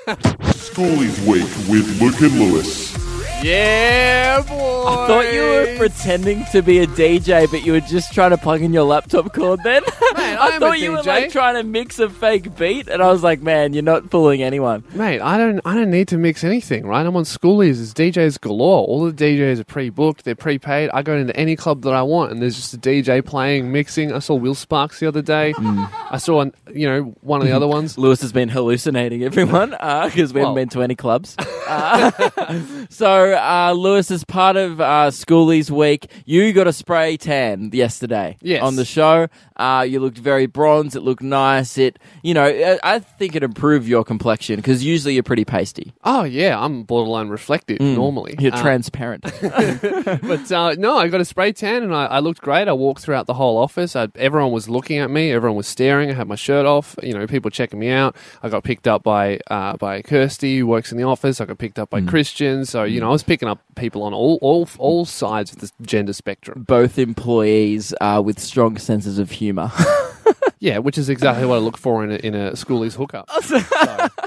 Schoolies 0.07 1.27
Week 1.27 1.43
with 1.69 2.01
Luke 2.01 2.21
and 2.21 2.39
Lewis. 2.39 3.06
Yeah, 3.43 4.41
boy. 4.43 4.85
I 4.87 5.07
thought 5.07 5.33
you 5.33 5.41
were 5.43 5.77
pretending 5.79 6.45
to 6.53 6.63
be 6.63 6.79
a 6.81 6.87
DJ, 6.87 7.51
but 7.51 7.65
you 7.65 7.73
were 7.73 7.81
just 7.81 8.13
trying 8.13 8.31
to 8.31 8.37
plug 8.39 8.63
in 8.63 8.73
your 8.73 8.85
laptop 8.85 9.33
cord. 9.33 9.61
Then 9.63 9.83
Man, 10.17 10.39
I 10.39 10.57
I 10.57 10.59
thought 10.59 10.79
you 10.81 10.93
were 10.93 11.03
like 11.03 11.31
trying 11.31 11.55
to 11.57 11.63
mix 11.63 11.99
a 11.99 12.09
fake 12.09 12.57
beat, 12.57 12.89
and 12.89 13.03
I 13.03 13.11
was 13.13 13.23
like, 13.23 13.41
"Man, 13.43 13.73
you're 13.75 13.83
not 13.83 14.11
fooling 14.11 14.43
anyone." 14.43 14.85
Mate, 14.95 15.21
I 15.21 15.37
don't 15.37 15.61
I 15.65 15.75
don't 15.75 15.91
need 15.91 16.09
to 16.09 16.19
mix 16.19 16.43
anything, 16.45 16.87
right? 16.87 17.05
I'm 17.05 17.15
on 17.17 17.25
schoolies, 17.25 17.77
there's 17.77 17.95
DJs 17.95 18.41
galore. 18.41 18.87
All 18.87 19.05
the 19.05 19.13
DJs 19.13 19.61
are 19.61 19.65
pre 19.65 19.91
booked, 19.91 20.25
they're 20.25 20.35
prepaid. 20.35 20.91
I 20.95 21.03
go 21.03 21.15
into 21.17 21.37
any 21.37 21.57
club 21.57 21.83
that 21.83 21.93
I 21.93 22.03
want 22.03 22.33
and 22.33 22.41
there's 22.43 22.57
just 22.57 22.75
a 22.75 22.79
DJ 22.79 23.25
playing, 23.25 23.71
mixing. 23.71 24.13
I 24.13 24.19
saw 24.21 24.35
Will 24.35 24.55
Sparks 24.55 24.99
the 25.01 25.07
other 25.09 25.23
day. 25.23 25.55
I 25.59 26.19
saw 26.19 26.41
an, 26.41 26.55
you 26.73 26.87
know, 26.89 27.03
one 27.21 27.41
of 27.43 27.47
the 27.47 27.53
other 27.55 27.69
ones. 27.69 27.99
Lewis 28.07 28.21
has 28.23 28.33
been 28.33 28.49
hallucinating 28.49 29.23
everyone 29.23 29.71
because 29.71 30.33
we 30.33 30.41
Well- 30.41 30.51
haven't 30.51 30.63
been 30.63 30.69
to 30.71 30.83
any 30.83 30.95
clubs. 30.97 31.37
Uh, 31.69 32.13
so 32.91 33.36
uh, 33.37 33.73
Lewis 33.73 34.11
is 34.11 34.25
part 34.25 34.57
of 34.57 34.81
uh, 34.81 35.11
Schoolies 35.11 35.71
week, 35.71 36.11
you 36.25 36.53
got 36.53 36.67
a 36.67 36.73
spray 36.73 37.17
tan 37.17 37.71
yesterday. 37.73 38.37
Yes. 38.41 38.63
On 38.63 38.77
the 38.77 38.85
show, 38.85 39.29
uh, 39.57 39.87
you 39.89 40.01
looked 40.01 40.19
very 40.19 40.47
bronze. 40.47 40.97
It 40.97 41.03
looked 41.03 41.23
nice. 41.23 41.79
It, 41.79 41.99
you 42.23 42.35
know, 42.35 42.45
I, 42.45 42.79
I 42.83 42.99
think 42.99 43.35
it 43.37 43.43
improved 43.43 43.87
your 43.89 44.05
complexion 44.05 44.57
because 44.57 44.85
usually 44.85 45.15
you're 45.15 45.23
pretty 45.23 45.45
pasty. 45.45 45.93
Oh 46.05 46.25
yeah, 46.25 46.59
I'm 46.59 46.83
borderline 46.85 47.29
reflective 47.29 47.81
normally. 47.81 48.35
You're 48.39 48.55
Uh, 48.55 48.61
transparent. 48.63 49.25
But 50.23 50.51
uh, 50.53 50.75
no, 50.79 50.97
I 50.99 51.09
got 51.09 51.21
a 51.21 51.25
spray 51.25 51.53
tan 51.53 51.83
and 51.83 51.95
I, 51.95 52.07
I 52.07 52.19
looked 52.21 52.41
great. 52.41 52.69
I 52.69 52.73
walked 52.73 53.01
throughout 53.03 53.27
the 53.27 53.35
whole 53.35 53.57
office. 53.59 53.95
I, 53.97 54.09
everyone 54.17 54.53
was 54.53 54.69
looking 54.69 54.99
at 54.99 55.11
me. 55.11 55.33
Everyone 55.33 55.57
was 55.57 55.67
staring. 55.67 56.11
I 56.11 56.15
had 56.15 56.29
my 56.29 56.35
shirt 56.35 56.67
off. 56.67 56.97
You 57.03 57.15
know, 57.15 57.27
people 57.27 57.51
checking 57.51 57.79
me 57.79 57.91
out. 57.91 58.17
I 58.43 58.49
got 58.49 58.65
picked 58.65 58.87
up 58.89 59.03
by 59.03 59.39
uh, 59.51 59.77
by 59.77 60.03
Kirsty, 60.03 60.59
who 60.59 60.67
works 60.67 60.93
in 60.93 60.99
the 60.99 61.05
office. 61.05 61.41
I 61.41 61.45
got 61.45 61.59
picked 61.59 61.79
up 61.79 61.91
by 61.91 62.01
Christian. 62.03 62.65
So 62.65 62.85
you 62.85 63.01
know, 63.01 63.09
I 63.09 63.13
was 63.17 63.23
picking 63.23 63.49
up 63.49 63.63
people 63.77 64.03
on 64.03 64.13
all 64.13 64.39
all 64.43 64.69
all 64.79 65.07
sides 65.07 65.51
of 65.51 65.61
the 65.61 65.71
gender 65.81 66.13
spectrum. 66.13 66.65
Both 66.69 66.99
employees 66.99 67.95
uh, 68.01 68.21
with 68.23 68.39
strong 68.39 68.77
senses 68.77 69.19
of 69.19 69.31
humor. 69.31 69.73
Yeah, 70.59 70.79
which 70.79 70.97
is 70.99 71.09
exactly 71.11 71.47
what 71.47 71.57
I 71.57 71.59
look 71.59 71.77
for 71.77 72.03
in 72.03 72.11
a, 72.11 72.15
in 72.17 72.35
a 72.35 72.53
schoolies 72.53 72.95
hookup. 72.95 73.29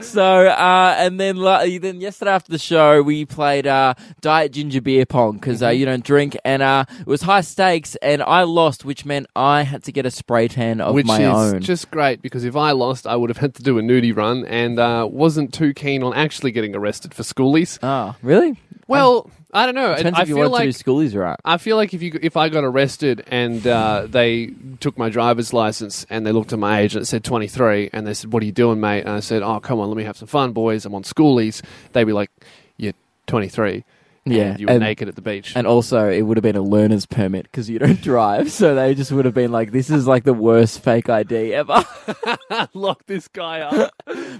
So, 0.00 0.46
uh, 0.46 0.94
and 0.98 1.20
then 1.20 1.36
la- 1.36 1.64
then 1.64 2.00
yesterday 2.00 2.30
after 2.30 2.50
the 2.52 2.58
show, 2.58 3.02
we 3.02 3.24
played 3.24 3.66
uh, 3.66 3.94
Diet 4.20 4.52
Ginger 4.52 4.80
Beer 4.80 5.06
Pong 5.06 5.34
because 5.34 5.62
uh, 5.62 5.68
you 5.68 5.84
don't 5.84 6.04
drink, 6.04 6.36
and 6.44 6.62
uh, 6.62 6.84
it 7.00 7.06
was 7.06 7.22
high 7.22 7.40
stakes, 7.42 7.96
and 7.96 8.22
I 8.22 8.42
lost, 8.42 8.84
which 8.84 9.04
meant 9.04 9.26
I 9.36 9.62
had 9.62 9.84
to 9.84 9.92
get 9.92 10.04
a 10.06 10.10
spray 10.10 10.48
tan 10.48 10.80
of 10.80 10.94
which 10.94 11.06
my 11.06 11.20
is 11.20 11.54
own. 11.54 11.60
just 11.60 11.90
great 11.90 12.22
because 12.22 12.44
if 12.44 12.56
I 12.56 12.72
lost, 12.72 13.06
I 13.06 13.16
would 13.16 13.30
have 13.30 13.38
had 13.38 13.54
to 13.56 13.62
do 13.62 13.78
a 13.78 13.82
nudie 13.82 14.16
run 14.16 14.44
and 14.46 14.78
uh, 14.78 15.06
wasn't 15.10 15.54
too 15.54 15.72
keen 15.74 16.02
on 16.02 16.12
actually 16.14 16.50
getting 16.52 16.74
arrested 16.74 17.14
for 17.14 17.22
schoolies. 17.22 17.78
Oh, 17.82 18.14
really? 18.22 18.58
Well, 18.88 19.30
I 19.52 19.66
don't 19.66 19.74
know. 19.74 19.94
Depends 19.96 20.18
I 20.18 20.22
if 20.22 20.28
you 20.28 20.34
feel 20.34 20.50
wanted 20.50 20.66
like 20.66 20.76
to 20.76 20.82
do 20.82 20.90
schoolies 20.90 21.18
right. 21.18 21.38
I 21.44 21.58
feel 21.58 21.76
like 21.76 21.94
if 21.94 22.02
you 22.02 22.18
if 22.22 22.36
I 22.36 22.48
got 22.48 22.64
arrested 22.64 23.24
and 23.26 23.66
uh, 23.66 24.06
they 24.08 24.50
took 24.80 24.96
my 24.98 25.08
driver's 25.08 25.52
license 25.52 26.06
and 26.10 26.26
they 26.26 26.32
looked 26.32 26.52
at 26.52 26.58
my 26.58 26.80
age 26.80 26.94
and 26.94 27.02
it 27.02 27.06
said 27.06 27.24
23 27.24 27.90
and 27.92 28.06
they 28.06 28.14
said, 28.14 28.32
"What 28.32 28.42
are 28.42 28.46
you 28.46 28.52
doing, 28.52 28.80
mate?" 28.80 29.00
and 29.00 29.10
I 29.10 29.20
said, 29.20 29.42
"Oh, 29.42 29.60
come 29.60 29.80
on, 29.80 29.88
let 29.88 29.96
me 29.96 30.04
have 30.04 30.16
some 30.16 30.28
fun, 30.28 30.52
boys. 30.52 30.84
I'm 30.84 30.94
on 30.94 31.02
schoolies." 31.02 31.62
They'd 31.92 32.04
be 32.04 32.12
like, 32.12 32.30
"You're 32.76 32.94
23." 33.26 33.84
Yeah, 34.26 34.56
you 34.58 34.66
were 34.66 34.72
and- 34.72 34.80
naked 34.80 35.08
at 35.08 35.14
the 35.14 35.22
beach. 35.22 35.52
And 35.54 35.66
also, 35.66 36.08
it 36.10 36.22
would 36.22 36.36
have 36.36 36.42
been 36.42 36.56
a 36.56 36.62
learner's 36.62 37.06
permit 37.06 37.44
because 37.44 37.70
you 37.70 37.78
don't 37.78 38.00
drive. 38.02 38.50
So 38.50 38.74
they 38.74 38.94
just 38.94 39.12
would 39.12 39.24
have 39.24 39.34
been 39.34 39.52
like, 39.52 39.70
this 39.72 39.88
is 39.90 40.06
like 40.06 40.24
the 40.24 40.34
worst 40.34 40.80
fake 40.80 41.08
ID 41.08 41.54
ever. 41.54 41.84
Lock 42.74 43.06
this 43.06 43.28
guy 43.28 43.60
up. 43.60 43.92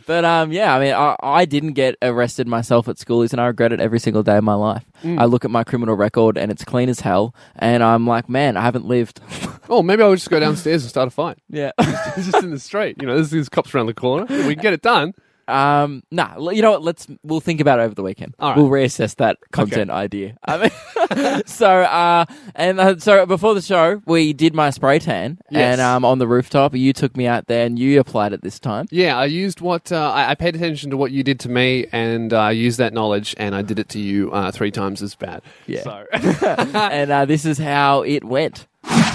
but 0.07 0.25
um, 0.25 0.53
yeah, 0.53 0.75
I 0.75 0.81
mean, 0.81 0.95
I, 0.95 1.17
I 1.23 1.45
didn't 1.45 1.73
get 1.75 1.97
arrested 2.03 2.47
myself 2.47 2.89
at 2.89 2.97
schoolies 2.97 3.33
and 3.33 3.41
I 3.41 3.47
regret 3.47 3.73
it 3.73 3.81
every 3.81 4.01
single 4.01 4.23
day 4.23 4.37
of 4.37 4.45
my 4.45 4.55
life. 4.55 4.85
Mm. 5.03 5.21
I 5.21 5.25
look 5.27 5.45
at 5.45 5.51
my 5.51 5.63
criminal 5.65 5.95
record 5.95 6.37
and 6.39 6.51
it's 6.51 6.65
clean 6.65 6.89
as 6.89 7.01
hell. 7.01 7.35
And 7.57 7.83
I'm 7.83 8.07
like, 8.07 8.29
man, 8.29 8.57
I 8.57 8.63
haven't 8.63 8.87
lived. 8.87 9.21
oh, 9.69 9.83
maybe 9.83 10.03
I 10.03 10.09
would 10.09 10.19
just 10.19 10.31
go 10.31 10.41
downstairs 10.41 10.83
and 10.83 10.91
start 10.91 11.09
a 11.09 11.11
fight. 11.11 11.39
yeah. 11.49 11.71
Just 12.17 12.37
in 12.43 12.51
the 12.51 12.59
street. 12.59 12.97
You 13.01 13.07
know, 13.07 13.15
there's, 13.15 13.31
there's 13.31 13.49
cops 13.49 13.75
around 13.75 13.87
the 13.87 13.95
corner. 13.95 14.27
We 14.47 14.55
can 14.55 14.63
get 14.63 14.73
it 14.73 14.83
done. 14.83 15.15
Um, 15.49 16.03
nah, 16.11 16.51
you 16.51 16.63
know 16.63 16.73
what? 16.73 16.83
Let's 16.83 17.07
we'll 17.23 17.41
think 17.41 17.61
about 17.61 17.79
it 17.79 17.83
over 17.83 17.95
the 17.95 18.03
weekend. 18.03 18.35
All 18.39 18.51
right. 18.51 18.57
We'll 18.57 18.69
reassess 18.69 19.17
that 19.17 19.39
content 19.53 19.91
idea. 19.91 20.37
I 20.45 20.59
mean, 20.59 21.43
so 21.47 21.69
uh, 21.69 22.25
and 22.55 22.81
uh, 22.81 22.99
so 22.99 23.27
before 23.27 23.55
the 23.55 23.63
show, 23.63 24.03
we 24.07 24.33
did 24.33 24.55
my 24.55 24.71
spray 24.71 24.99
tan, 24.99 25.39
Yes. 25.51 25.73
and 25.73 25.81
um, 25.81 26.05
on 26.05 26.19
the 26.19 26.27
rooftop, 26.27 26.75
you 26.75 26.93
took 26.93 27.17
me 27.17 27.27
out 27.27 27.47
there, 27.47 27.67
and 27.67 27.79
you 27.79 28.01
applied 28.01 28.33
it 28.33 28.43
this 28.43 28.59
time. 28.59 28.87
Yeah, 28.91 29.17
I 29.17 29.27
used 29.27 29.61
what 29.61 29.93
uh, 29.93 30.11
I, 30.11 30.31
I 30.31 30.35
paid 30.35 30.57
attention 30.57 30.91
to 30.91 30.97
what 30.97 31.13
you 31.13 31.23
did 31.23 31.41
to 31.41 31.49
me, 31.49 31.87
and 31.93 32.33
I 32.33 32.51
used 32.51 32.79
that 32.79 32.93
knowledge, 32.93 33.35
and 33.39 33.55
I 33.55 33.63
did 33.63 33.79
it 33.79 33.89
to 33.91 34.01
you 34.01 34.33
uh, 34.33 34.51
three 34.51 34.71
times 34.71 35.03
as 35.03 35.15
bad. 35.15 35.43
Yeah. 35.67 35.83
So. 35.83 36.07
and 36.13 37.11
uh, 37.11 37.25
this 37.25 37.45
is 37.45 37.59
how 37.59 38.03
it 38.03 38.25
went. 38.25 38.67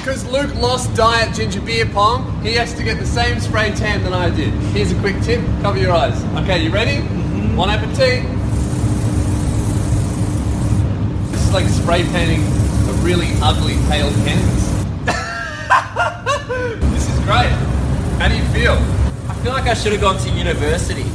Because 0.02 0.26
Luke 0.32 0.54
lost 0.56 0.96
diet 0.96 1.36
ginger 1.36 1.62
beer 1.62 1.86
pong, 1.86 2.42
he 2.42 2.54
has 2.54 2.74
to 2.74 2.84
get 2.84 2.98
the 2.98 3.06
same 3.06 3.40
spray 3.40 3.70
tan 3.70 4.02
that 4.02 4.14
I 4.14 4.32
did. 4.32 4.52
Here's 4.74 4.92
a 4.92 5.00
quick 5.00 5.22
tip: 5.22 5.46
cover 5.62 5.78
your 5.78 5.92
eyes. 5.92 6.20
Okay, 6.42 6.64
you 6.64 6.72
ready? 6.72 7.04
Mm-hmm. 7.04 7.56
Bon 7.56 7.70
appetit. 7.70 8.24
This 11.32 11.44
is 11.44 11.54
like 11.54 11.68
spray 11.68 12.02
painting 12.06 12.42
a 12.42 12.94
really 13.04 13.28
ugly 13.44 13.76
pale 13.90 14.10
canvas. 14.26 14.72
this 16.92 17.08
is 17.08 17.20
great. 17.20 17.52
How 18.18 18.28
do 18.28 18.36
you 18.36 18.46
feel? 18.46 18.74
I 19.30 19.36
feel 19.44 19.54
like 19.54 19.68
I 19.68 19.76
should 19.76 19.92
have 19.92 20.02
gone 20.02 20.18
to 20.18 20.30
university. 20.32 21.06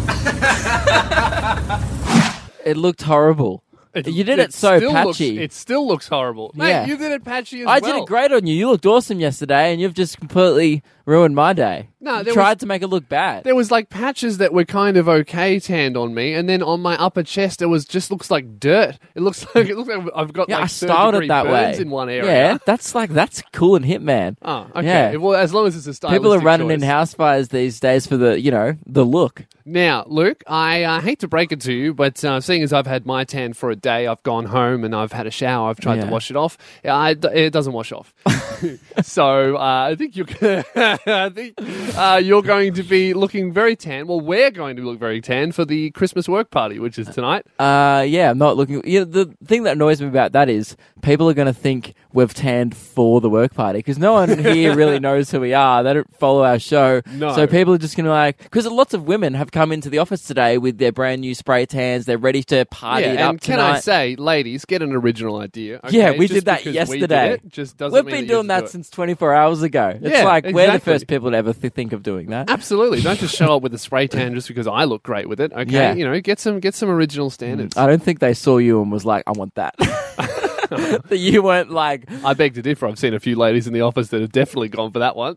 it 2.64 2.76
looked 2.76 3.02
horrible. 3.02 3.64
You 4.04 4.24
did 4.24 4.38
it, 4.38 4.52
so 4.52 4.78
still 4.78 4.92
looks- 4.92 5.18
patchy. 5.18 5.38
it 5.38 5.52
still 5.52 5.86
looks 5.86 6.08
horrible. 6.08 6.52
Mate, 6.54 6.68
Yeah. 6.68 6.86
you 6.86 6.96
did 6.96 7.12
it 7.12 7.24
patchy 7.24 7.60
as 7.60 7.66
well. 7.66 7.74
I 7.74 7.78
well. 7.80 7.92
did 7.94 8.02
it 8.02 8.06
great 8.06 8.32
on 8.32 8.46
you. 8.46 8.54
You 8.54 8.68
looked 8.70 8.84
awesome 8.86 9.20
yesterday, 9.20 9.72
and 9.72 9.80
you've 9.80 9.94
just 9.94 10.18
completely 10.18 10.82
ruined 11.06 11.34
my 11.36 11.52
day. 11.52 11.88
No, 12.00 12.18
you 12.20 12.32
tried 12.32 12.54
was- 12.54 12.58
to 12.58 12.66
make 12.66 12.82
it 12.82 12.88
look 12.88 13.08
bad. 13.08 13.44
There 13.44 13.54
was 13.54 13.70
like 13.70 13.88
patches 13.90 14.38
that 14.38 14.52
were 14.52 14.64
kind 14.64 14.96
of 14.96 15.08
okay 15.08 15.58
tanned 15.60 15.96
on 15.96 16.14
me, 16.14 16.34
and 16.34 16.48
then 16.48 16.62
on 16.62 16.80
my 16.80 16.96
upper 17.00 17.22
chest, 17.22 17.62
it 17.62 17.66
was 17.66 17.84
just 17.84 18.10
looks 18.10 18.30
like 18.30 18.58
dirt. 18.60 18.98
It 19.14 19.22
looks 19.22 19.46
like 19.54 19.68
it 19.68 19.76
looks 19.76 19.88
like 19.88 20.06
I've 20.14 20.32
got 20.32 20.48
yeah, 20.48 20.56
like 20.56 20.64
I 20.64 20.66
styled 20.68 21.14
it 21.14 21.28
that 21.28 21.46
way. 21.46 21.76
in 21.78 21.90
one 21.90 22.08
area. 22.10 22.24
Yeah, 22.24 22.58
that's 22.66 22.94
like 22.94 23.10
that's 23.10 23.42
cool 23.52 23.76
and 23.76 23.84
hip, 23.84 24.02
man. 24.02 24.36
Oh, 24.42 24.66
okay. 24.76 24.84
Yeah. 24.86 25.16
Well, 25.16 25.34
as 25.38 25.54
long 25.54 25.66
as 25.66 25.76
it's 25.76 25.86
a 25.86 25.94
stylistic 25.94 26.20
People 26.22 26.34
are 26.34 26.40
running 26.40 26.68
choice. 26.68 26.74
in 26.74 26.82
house 26.82 27.14
fires 27.14 27.48
these 27.48 27.78
days 27.80 28.06
for 28.06 28.16
the, 28.16 28.40
you 28.40 28.50
know, 28.50 28.74
the 28.86 29.04
look. 29.04 29.44
Now, 29.68 30.04
Luke, 30.06 30.44
I 30.46 30.84
uh, 30.84 31.00
hate 31.00 31.18
to 31.20 31.28
break 31.28 31.50
it 31.50 31.60
to 31.62 31.72
you, 31.72 31.92
but 31.92 32.24
uh, 32.24 32.40
seeing 32.40 32.62
as 32.62 32.72
I've 32.72 32.86
had 32.86 33.04
my 33.04 33.24
tan 33.24 33.52
for 33.52 33.68
a 33.70 33.74
day, 33.74 34.06
I've 34.06 34.22
gone 34.22 34.44
home 34.44 34.84
and 34.84 34.94
I've 34.94 35.10
had 35.10 35.26
a 35.26 35.30
shower. 35.32 35.68
I've 35.70 35.80
tried 35.80 35.96
to 35.96 36.02
Yeah. 36.02 36.10
wash 36.10 36.30
it 36.30 36.36
off. 36.36 36.56
Yeah, 36.84 36.94
I, 36.94 37.10
it 37.34 37.50
doesn't 37.52 37.72
wash 37.72 37.90
off. 37.90 38.14
so 39.02 39.56
uh, 39.56 39.88
I 39.90 39.96
think 39.96 40.16
you're. 40.16 40.26
I 40.76 41.30
think 41.30 41.54
uh, 41.98 42.20
you're 42.22 42.42
going 42.42 42.74
to 42.74 42.84
be 42.84 43.12
looking 43.12 43.52
very 43.52 43.74
tan. 43.74 44.06
Well, 44.06 44.20
we're 44.20 44.52
going 44.52 44.76
to 44.76 44.82
look 44.82 45.00
very 45.00 45.20
tan 45.20 45.50
for 45.50 45.64
the 45.64 45.90
Christmas 45.90 46.28
work 46.28 46.52
party, 46.52 46.78
which 46.78 46.96
is 46.96 47.08
tonight. 47.08 47.44
Uh, 47.58 48.04
yeah, 48.06 48.30
I'm 48.30 48.38
not 48.38 48.56
looking. 48.56 48.86
You 48.88 49.00
know, 49.00 49.04
the 49.04 49.36
thing 49.44 49.64
that 49.64 49.72
annoys 49.72 50.00
me 50.00 50.06
about 50.06 50.30
that 50.32 50.48
is 50.48 50.76
people 51.02 51.28
are 51.28 51.34
going 51.34 51.46
to 51.46 51.52
think 51.52 51.94
we've 52.12 52.32
tanned 52.32 52.76
for 52.76 53.20
the 53.20 53.28
work 53.28 53.52
party 53.52 53.80
because 53.80 53.98
no 53.98 54.12
one 54.12 54.38
here 54.38 54.74
really 54.76 55.00
knows 55.00 55.30
who 55.30 55.40
we 55.40 55.54
are. 55.54 55.82
They 55.82 55.92
don't 55.92 56.14
follow 56.16 56.44
our 56.44 56.60
show. 56.60 57.02
No. 57.10 57.34
So 57.34 57.48
people 57.48 57.74
are 57.74 57.78
just 57.78 57.96
going 57.96 58.04
to 58.06 58.10
like, 58.10 58.38
because 58.38 58.66
lots 58.68 58.94
of 58.94 59.06
women 59.08 59.34
have 59.34 59.50
come 59.56 59.72
into 59.72 59.88
the 59.88 59.96
office 59.96 60.20
today 60.20 60.58
with 60.58 60.76
their 60.76 60.92
brand 60.92 61.22
new 61.22 61.34
spray 61.34 61.64
tans. 61.64 62.04
They're 62.04 62.18
ready 62.18 62.42
to 62.44 62.66
party 62.66 63.06
yeah, 63.06 63.12
it 63.12 63.20
and 63.20 63.40
can 63.40 63.56
tonight. 63.56 63.76
I 63.76 63.80
say, 63.80 64.14
ladies, 64.16 64.66
get 64.66 64.82
an 64.82 64.92
original 64.92 65.38
idea. 65.38 65.80
okay? 65.82 65.96
Yeah, 65.96 66.10
we 66.10 66.26
Just 66.28 66.34
did 66.34 66.44
that 66.44 66.58
because 66.58 66.88
we 66.90 66.98
yesterday. 66.98 67.38
did 67.38 67.52
just 67.52 67.78
doesn't 67.78 68.04
We've 68.04 68.14
been 68.14 68.26
doing 68.26 68.48
that 68.48 68.64
do 68.64 68.66
since 68.66 68.90
24 68.90 69.34
hours 69.34 69.62
ago. 69.62 69.98
It's 69.98 70.12
Yeah, 70.12 70.24
like 70.24 70.44
we're 70.44 70.70
the 70.70 70.78
first 70.78 71.06
people 71.06 71.30
to 71.30 71.36
ever 71.38 71.54
th- 71.54 71.72
think 71.72 71.94
of 71.94 72.02
doing 72.02 72.28
that. 72.30 72.50
Absolutely. 72.50 73.00
Don't 73.00 73.18
just 73.18 73.34
show 73.34 73.56
up 73.56 73.62
with 73.62 73.72
a 73.72 73.78
spray 73.78 74.06
tan 74.08 74.34
just 74.34 74.46
because 74.46 74.66
I 74.66 74.84
look 74.84 75.02
great 75.02 75.26
with 75.26 75.40
it. 75.40 75.54
Okay, 75.54 75.72
Yeah. 75.72 75.94
you 75.94 76.04
know, 76.04 76.20
get 76.20 76.38
some 76.38 76.60
get 76.60 76.74
some 76.74 76.90
original 76.90 77.30
mm. 77.30 77.32
standards. 77.32 77.78
I 77.78 77.86
don't 77.86 78.02
think 78.02 78.18
they 78.18 78.34
saw 78.34 78.58
you 78.58 78.82
and 78.82 78.92
was 78.92 79.06
like, 79.06 79.24
I 79.26 79.32
want 79.32 79.54
that. 79.54 79.74
that 80.68 81.16
you 81.16 81.42
weren't 81.42 81.70
like, 81.70 82.10
I 82.24 82.34
beg 82.34 82.54
to 82.54 82.62
differ. 82.62 82.88
I've 82.88 82.98
seen 82.98 83.14
a 83.14 83.20
few 83.20 83.36
ladies 83.36 83.66
in 83.66 83.72
the 83.72 83.82
office 83.82 84.08
that 84.08 84.20
have 84.20 84.32
definitely 84.32 84.68
gone 84.68 84.90
for 84.92 84.98
that 84.98 85.16
one. 85.16 85.36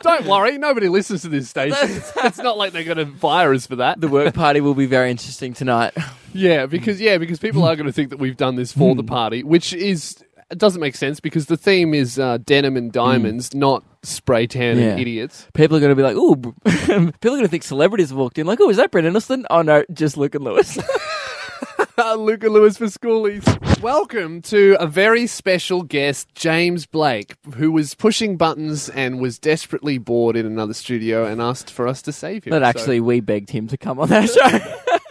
Don't 0.00 0.26
worry, 0.26 0.56
nobody 0.58 0.88
listens 0.88 1.22
to 1.22 1.28
this 1.28 1.48
station. 1.50 1.76
It's, 1.82 2.12
it's 2.16 2.38
not 2.38 2.56
like 2.56 2.72
they're 2.72 2.84
going 2.84 2.96
to 2.98 3.06
fire 3.18 3.52
us 3.52 3.66
for 3.66 3.76
that. 3.76 4.00
the 4.00 4.08
work 4.08 4.34
party 4.34 4.60
will 4.60 4.74
be 4.74 4.86
very 4.86 5.10
interesting 5.10 5.52
tonight. 5.52 5.92
Yeah, 6.32 6.66
because 6.66 7.00
yeah, 7.00 7.18
because 7.18 7.38
people 7.38 7.64
are 7.64 7.76
going 7.76 7.86
to 7.86 7.92
think 7.92 8.10
that 8.10 8.18
we've 8.18 8.36
done 8.36 8.56
this 8.56 8.72
for 8.72 8.94
the 8.94 9.04
party, 9.04 9.42
which 9.42 9.72
is 9.72 10.24
it 10.50 10.58
doesn't 10.58 10.80
make 10.80 10.96
sense 10.96 11.20
because 11.20 11.46
the 11.46 11.56
theme 11.56 11.94
is 11.94 12.18
uh, 12.18 12.38
denim 12.38 12.76
and 12.76 12.90
diamonds, 12.92 13.54
not 13.54 13.84
spray 14.02 14.46
tan 14.46 14.78
Yeah. 14.78 14.84
and 14.90 15.00
idiots. 15.00 15.46
People 15.54 15.76
are 15.76 15.80
going 15.80 15.90
to 15.90 15.96
be 15.96 16.02
like, 16.02 16.16
ooh, 16.16 16.36
people 16.64 17.32
are 17.32 17.36
going 17.36 17.42
to 17.42 17.48
think 17.48 17.62
celebrities 17.62 18.08
have 18.08 18.18
walked 18.18 18.38
in. 18.38 18.46
Like, 18.46 18.58
oh, 18.60 18.68
is 18.70 18.76
that 18.78 18.90
Brent 18.90 19.06
Eccleston? 19.06 19.46
Oh, 19.50 19.62
no, 19.62 19.84
just 19.92 20.16
Luke 20.16 20.34
and 20.34 20.42
Lewis. 20.44 20.76
Luca 22.16 22.48
Lewis 22.48 22.78
for 22.78 22.86
schoolies. 22.86 23.44
Welcome 23.80 24.42
to 24.42 24.76
a 24.78 24.86
very 24.86 25.26
special 25.26 25.82
guest, 25.82 26.28
James 26.34 26.84
Blake, 26.84 27.34
who 27.54 27.72
was 27.72 27.94
pushing 27.94 28.36
buttons 28.36 28.90
and 28.90 29.20
was 29.20 29.38
desperately 29.38 29.96
bored 29.96 30.36
in 30.36 30.44
another 30.44 30.74
studio 30.74 31.24
and 31.24 31.40
asked 31.40 31.70
for 31.70 31.88
us 31.88 32.02
to 32.02 32.12
save 32.12 32.44
him. 32.44 32.50
but 32.50 32.60
So- 32.60 32.66
actually, 32.66 33.00
we 33.00 33.20
begged 33.20 33.48
him 33.50 33.68
to 33.68 33.78
come 33.78 33.98
on 33.98 34.12
our 34.12 34.26
show. 34.26 34.58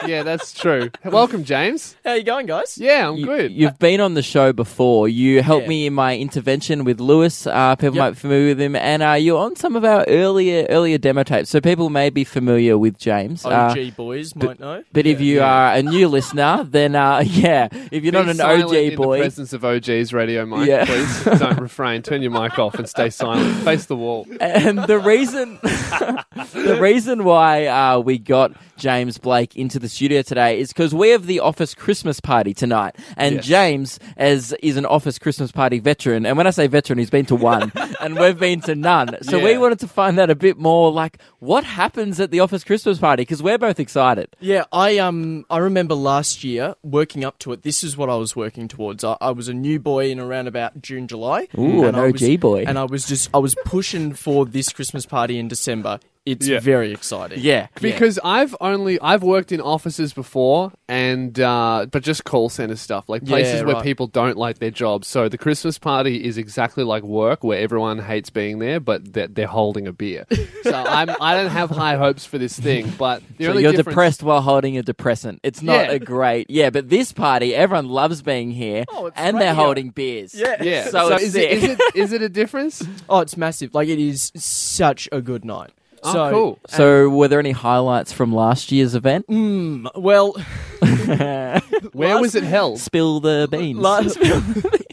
Yeah, 0.08 0.24
that's 0.24 0.54
true. 0.54 0.90
Welcome, 1.04 1.44
James. 1.44 1.96
How 2.06 2.14
you 2.14 2.24
going, 2.24 2.46
guys? 2.46 2.78
Yeah, 2.78 3.10
I'm 3.10 3.18
You- 3.18 3.26
good. 3.26 3.52
You've 3.52 3.80
been 3.80 4.00
on 4.02 4.14
the 4.14 4.22
show 4.22 4.54
before. 4.54 5.08
You 5.10 5.42
helped 5.42 5.64
Yeah. 5.64 5.70
me 5.70 5.86
in 5.88 5.94
my 5.94 6.18
intervention 6.18 6.84
with 6.84 7.00
Lewis. 7.00 7.46
Uh, 7.48 7.76
people 7.76 7.96
Yep. 7.96 8.04
might 8.04 8.10
be 8.12 8.16
familiar 8.16 8.48
with 8.50 8.62
him, 8.62 8.76
and 8.76 9.04
uh, 9.04 9.14
you're 9.14 9.38
on 9.40 9.56
some 9.56 9.76
of 9.76 9.84
our 9.84 10.06
earlier 10.08 10.66
earlier 10.70 10.98
demo 10.98 11.24
tapes, 11.24 11.50
so 11.50 11.60
people 11.62 11.90
may 11.90 12.10
be 12.10 12.24
familiar 12.24 12.78
with 12.78 12.98
James. 12.98 13.46
Uh, 13.46 13.50
OG 13.76 13.92
boys 13.96 14.36
might 14.36 14.60
know. 14.60 14.84
but 14.94 15.06
if 15.06 15.20
you 15.22 15.42
are 15.42 15.74
a 15.74 15.84
new 15.84 16.08
listener, 16.08 16.66
then 16.70 16.96
uh, 16.96 17.20
yeah, 17.26 17.68
if 17.92 18.04
you're 18.04 18.12
Be 18.12 18.18
not 18.18 18.30
an 18.30 18.36
silent 18.38 18.66
OG 18.66 18.74
in 18.76 18.90
the 18.92 18.96
boy, 18.96 19.20
presence 19.20 19.54
of 19.54 19.64
OG's 19.66 20.14
radio 20.14 20.46
mic, 20.46 20.68
Yeah. 20.68 20.86
please 20.86 21.24
don't 21.40 21.60
refrain. 21.60 22.02
Turn 22.02 22.22
your 22.22 22.32
mic 22.32 22.58
off 22.60 22.76
and 22.76 22.88
stay 22.88 23.10
silent. 23.10 23.56
Face 23.64 23.86
the 23.86 23.96
wall. 23.96 24.26
and 24.40 24.80
the 24.80 25.00
reason 25.00 25.60
the 25.64 26.78
reason 26.80 27.24
why 27.24 27.66
uh, 27.68 28.00
we 28.00 28.18
got 28.18 28.52
James 28.78 29.18
Blake 29.18 29.56
into 29.56 29.80
the 29.80 29.89
the 29.90 29.96
studio 29.96 30.22
today 30.22 30.60
is 30.60 30.70
because 30.70 30.94
we 30.94 31.10
have 31.10 31.26
the 31.26 31.40
office 31.40 31.74
Christmas 31.74 32.20
party 32.20 32.54
tonight, 32.54 32.96
and 33.18 33.36
Yes. 33.38 33.46
James 33.46 34.00
as 34.18 34.54
is 34.62 34.78
an 34.78 34.86
office 34.86 35.18
Christmas 35.18 35.52
party 35.52 35.80
veteran. 35.80 36.26
And 36.26 36.38
when 36.38 36.46
I 36.48 36.52
say 36.52 36.68
veteran, 36.68 37.00
he's 37.00 37.10
been 37.10 37.26
to 37.26 37.36
one, 37.36 37.72
and 38.00 38.18
we've 38.20 38.38
been 38.40 38.62
to 38.62 38.76
none. 38.76 39.18
So 39.24 39.44
we 39.44 39.58
wanted 39.58 39.80
to 39.80 39.88
find 39.88 40.20
out 40.20 40.30
a 40.30 40.36
bit 40.36 40.58
more, 40.58 40.92
like 40.92 41.20
what 41.40 41.64
happens 41.64 42.20
at 42.20 42.30
the 42.32 42.40
office 42.40 42.64
Christmas 42.64 43.00
party, 43.00 43.22
because 43.22 43.42
we're 43.42 43.58
both 43.58 43.80
excited. 43.80 44.36
Yeah, 44.40 44.66
I 44.72 44.98
um 45.00 45.46
I 45.50 45.58
remember 45.58 45.96
last 45.96 46.44
year 46.44 46.76
working 46.84 47.26
up 47.26 47.40
to 47.40 47.52
it. 47.54 47.64
This 47.64 47.84
is 47.84 47.98
what 47.98 48.10
I 48.10 48.16
was 48.16 48.36
working 48.36 48.68
towards. 48.68 49.04
I, 49.04 49.18
I 49.20 49.32
was 49.32 49.48
a 49.48 49.54
new 49.54 49.80
boy 49.80 50.12
in 50.12 50.20
around 50.20 50.48
about 50.48 50.82
June, 50.82 51.08
July. 51.08 51.48
Ooh, 51.58 51.86
and 51.86 51.96
an 51.98 52.04
OG 52.04 52.12
was- 52.22 52.38
boy. 52.38 52.64
And 52.68 52.78
I 52.78 52.84
was 52.84 53.06
just 53.08 53.30
I 53.34 53.38
was 53.40 53.56
pushing 53.66 54.14
for 54.14 54.46
this 54.46 54.70
Christmas 54.70 55.06
party 55.06 55.40
in 55.40 55.48
December. 55.48 56.00
It's 56.26 56.48
Yeah. 56.48 56.60
very 56.60 56.92
exciting. 56.92 57.40
Yeah, 57.42 57.68
Because 57.82 58.20
I've 58.24 58.56
only 58.62 59.00
I've 59.02 59.24
worked 59.24 59.52
in 59.52 59.62
offices 59.62 60.14
before 60.14 60.72
and 60.88 61.40
uh, 61.40 61.88
but 61.92 62.04
just 62.04 62.24
call 62.24 62.50
center 62.50 62.76
stuff 62.76 63.10
like 63.10 63.26
places 63.26 63.62
Yeah, 63.62 63.66
where 63.66 63.76
right. 63.76 63.84
people 63.84 64.06
don't 64.06 64.38
like 64.38 64.60
their 64.60 64.70
jobs. 64.70 65.08
So 65.08 65.28
the 65.30 65.38
Christmas 65.40 65.80
party 65.80 66.24
is 66.24 66.38
exactly 66.38 66.84
like 66.84 67.02
work 67.04 67.44
where 67.44 67.58
everyone 67.60 67.98
hates 68.00 68.30
being 68.30 68.60
there, 68.60 68.80
but 68.80 69.14
they're, 69.14 69.28
they're 69.28 69.48
holding 69.48 69.88
a 69.88 69.94
beer. 69.94 70.26
so 70.64 70.72
I'm 70.74 71.10
I 71.20 71.36
don't 71.36 71.50
have 71.50 71.70
high 71.72 71.96
hopes 71.96 72.26
for 72.26 72.38
this 72.38 72.60
thing, 72.60 72.92
but 72.98 73.24
the 73.38 73.46
So 73.46 73.50
only 73.52 73.64
you're 73.64 73.72
difference- 73.72 73.94
depressed 73.96 74.22
while 74.24 74.42
holding 74.42 74.78
a 74.78 74.84
depressant. 74.84 75.40
It's 75.42 75.64
not 75.64 75.88
Yeah. 75.88 75.94
a 75.94 76.00
great, 76.00 76.50
yeah. 76.52 76.70
But 76.70 76.90
this 76.90 77.12
party, 77.12 77.56
everyone 77.56 77.88
loves 77.90 78.22
being 78.22 78.52
here, 78.52 78.84
Oh, 78.90 79.08
it's 79.08 79.18
and 79.18 79.36
right 79.36 79.40
they're 79.46 79.56
here. 79.56 79.64
holding 79.64 79.90
beers. 79.90 80.36
Yeah. 80.36 80.62
Yeah. 80.62 80.90
So 80.90 81.14
it's 81.14 81.24
is 81.24 81.36
it, 81.36 81.80
is 81.96 82.14
it 82.14 82.22
a 82.22 82.30
difference? 82.30 82.84
Oh, 83.10 83.20
it's 83.22 83.36
massive. 83.38 83.74
Like 83.74 83.88
it 83.88 83.98
is 84.00 84.32
such 84.36 85.10
a 85.12 85.22
good 85.22 85.44
night. 85.44 85.72
Oh, 86.04 86.14
so, 86.14 86.32
cool. 86.32 86.60
So, 86.68 87.10
were 87.10 87.28
there 87.28 87.40
any 87.40 87.52
highlights 87.52 88.12
from 88.12 88.34
last 88.34 88.72
year's 88.72 88.96
event? 88.96 89.28
Mm, 89.28 89.90
well, 89.96 90.34
Where 91.94 92.20
was 92.20 92.36
it 92.36 92.44
held? 92.44 92.80
Spill 92.80 93.20
the 93.20 93.48
beans. 93.50 93.80
last, 93.80 94.18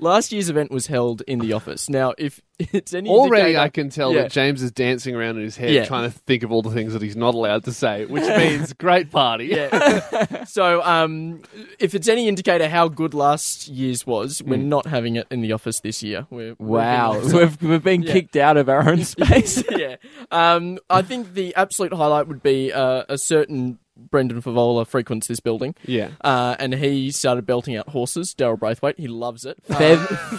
last 0.00 0.32
year's 0.32 0.50
event 0.50 0.70
was 0.70 0.86
held 0.88 1.22
in 1.22 1.38
the 1.38 1.52
office. 1.52 1.88
Now, 1.88 2.12
if 2.18 2.40
it's 2.58 2.94
any 2.94 3.08
Already, 3.10 3.56
I 3.56 3.68
can 3.68 3.88
tell 3.90 4.12
Yeah. 4.12 4.22
that 4.22 4.32
James 4.32 4.62
is 4.62 4.70
dancing 4.70 5.14
around 5.14 5.36
in 5.38 5.42
his 5.42 5.56
head, 5.56 5.70
Yeah. 5.70 5.84
trying 5.84 6.10
to 6.10 6.16
think 6.16 6.42
of 6.42 6.52
all 6.52 6.62
the 6.62 6.70
things 6.70 6.92
that 6.92 7.02
he's 7.02 7.16
not 7.16 7.34
allowed 7.34 7.64
to 7.64 7.72
say, 7.72 8.04
which 8.04 8.22
means 8.24 8.72
great 8.78 9.10
party. 9.10 9.46
Yeah. 9.46 10.44
so, 10.44 10.82
um, 10.82 11.42
if 11.78 11.94
it's 11.94 12.08
any 12.08 12.28
indicator 12.28 12.68
how 12.68 12.88
good 12.88 13.14
last 13.14 13.68
year's 13.68 14.06
was, 14.06 14.42
we're 14.44 14.56
not 14.56 14.86
having 14.86 15.16
it 15.16 15.26
in 15.30 15.40
the 15.40 15.52
office 15.52 15.80
this 15.80 16.02
year. 16.02 16.26
We're, 16.30 16.54
we're 16.58 16.78
wow, 16.80 17.20
being- 17.20 17.32
we've, 17.36 17.62
we've 17.62 17.82
been 17.84 18.02
Yeah. 18.02 18.12
kicked 18.12 18.36
out 18.36 18.56
of 18.56 18.68
our 18.68 18.88
own 18.88 19.04
space. 19.04 19.62
yeah. 19.70 19.96
Um, 20.30 20.78
I 20.88 21.02
think 21.02 21.34
the 21.34 21.54
absolute 21.56 21.92
highlight 21.92 22.28
would 22.28 22.42
be 22.42 22.72
uh, 22.72 23.04
a 23.08 23.18
certain 23.18 23.78
Brendan 23.96 24.42
Fevola 24.42 24.86
frequents 24.86 25.26
this 25.28 25.40
building. 25.40 25.74
Yeah. 25.84 26.10
Uh, 26.20 26.56
and 26.58 26.74
he 26.74 27.10
started 27.10 27.46
belting 27.46 27.76
out 27.76 27.88
horses. 27.90 28.34
Daryl 28.34 28.58
Braithwaite, 28.58 28.98
he 28.98 29.06
loves 29.08 29.44
it. 29.44 29.58
Fev, 29.68 29.98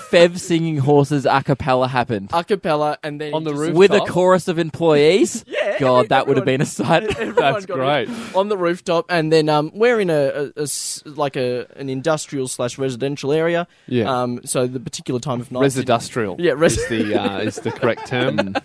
Fev 0.10 0.40
singing 0.40 0.78
horses 0.78 1.26
a 1.26 1.42
cappella 1.44 1.88
happened 1.88 2.30
a 2.34 2.44
cappella, 2.44 2.98
and 3.04 3.20
then 3.22 3.34
On 3.34 3.42
he 3.42 3.46
the 3.46 3.52
just- 3.52 3.62
roof? 3.62 3.74
with 3.76 3.92
a 3.92 4.00
chorus 4.02 4.48
of 4.48 4.60
employees. 4.60 5.44
Yeah, 5.66 5.80
God, 5.80 6.10
that 6.10 6.28
would 6.28 6.38
have 6.38 6.46
been 6.46 6.62
a 6.62 6.66
sight. 6.66 7.04
everyone 7.04 7.36
That's 7.36 7.66
got 7.66 7.74
great. 7.76 8.08
it 8.10 8.36
on 8.36 8.50
the 8.50 8.58
rooftop, 8.58 9.06
and 9.10 9.32
then 9.34 9.50
um, 9.50 9.72
we're 9.74 10.00
in 10.00 10.10
a, 10.12 10.52
a- 10.56 10.58
a 10.58 10.62
s- 10.64 11.02
like 11.06 11.36
a 11.36 11.66
an 11.76 11.90
industrial 11.90 12.48
slash 12.48 12.78
residential 12.78 13.32
area. 13.34 13.68
Yeah. 13.88 14.06
Um, 14.22 14.42
so 14.46 14.68
the 14.68 14.80
particular 14.80 15.20
time 15.20 15.42
of 15.42 15.52
night. 15.52 15.62
Residustrial. 15.62 16.36
Yeah, 16.40 16.54
res- 16.56 16.78
is 16.78 16.88
the 16.90 17.20
uh, 17.20 17.40
is 17.40 17.56
the 17.56 17.72
correct 17.72 18.06
term. 18.08 18.40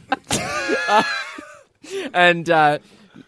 and 2.14 2.50
uh, 2.50 2.79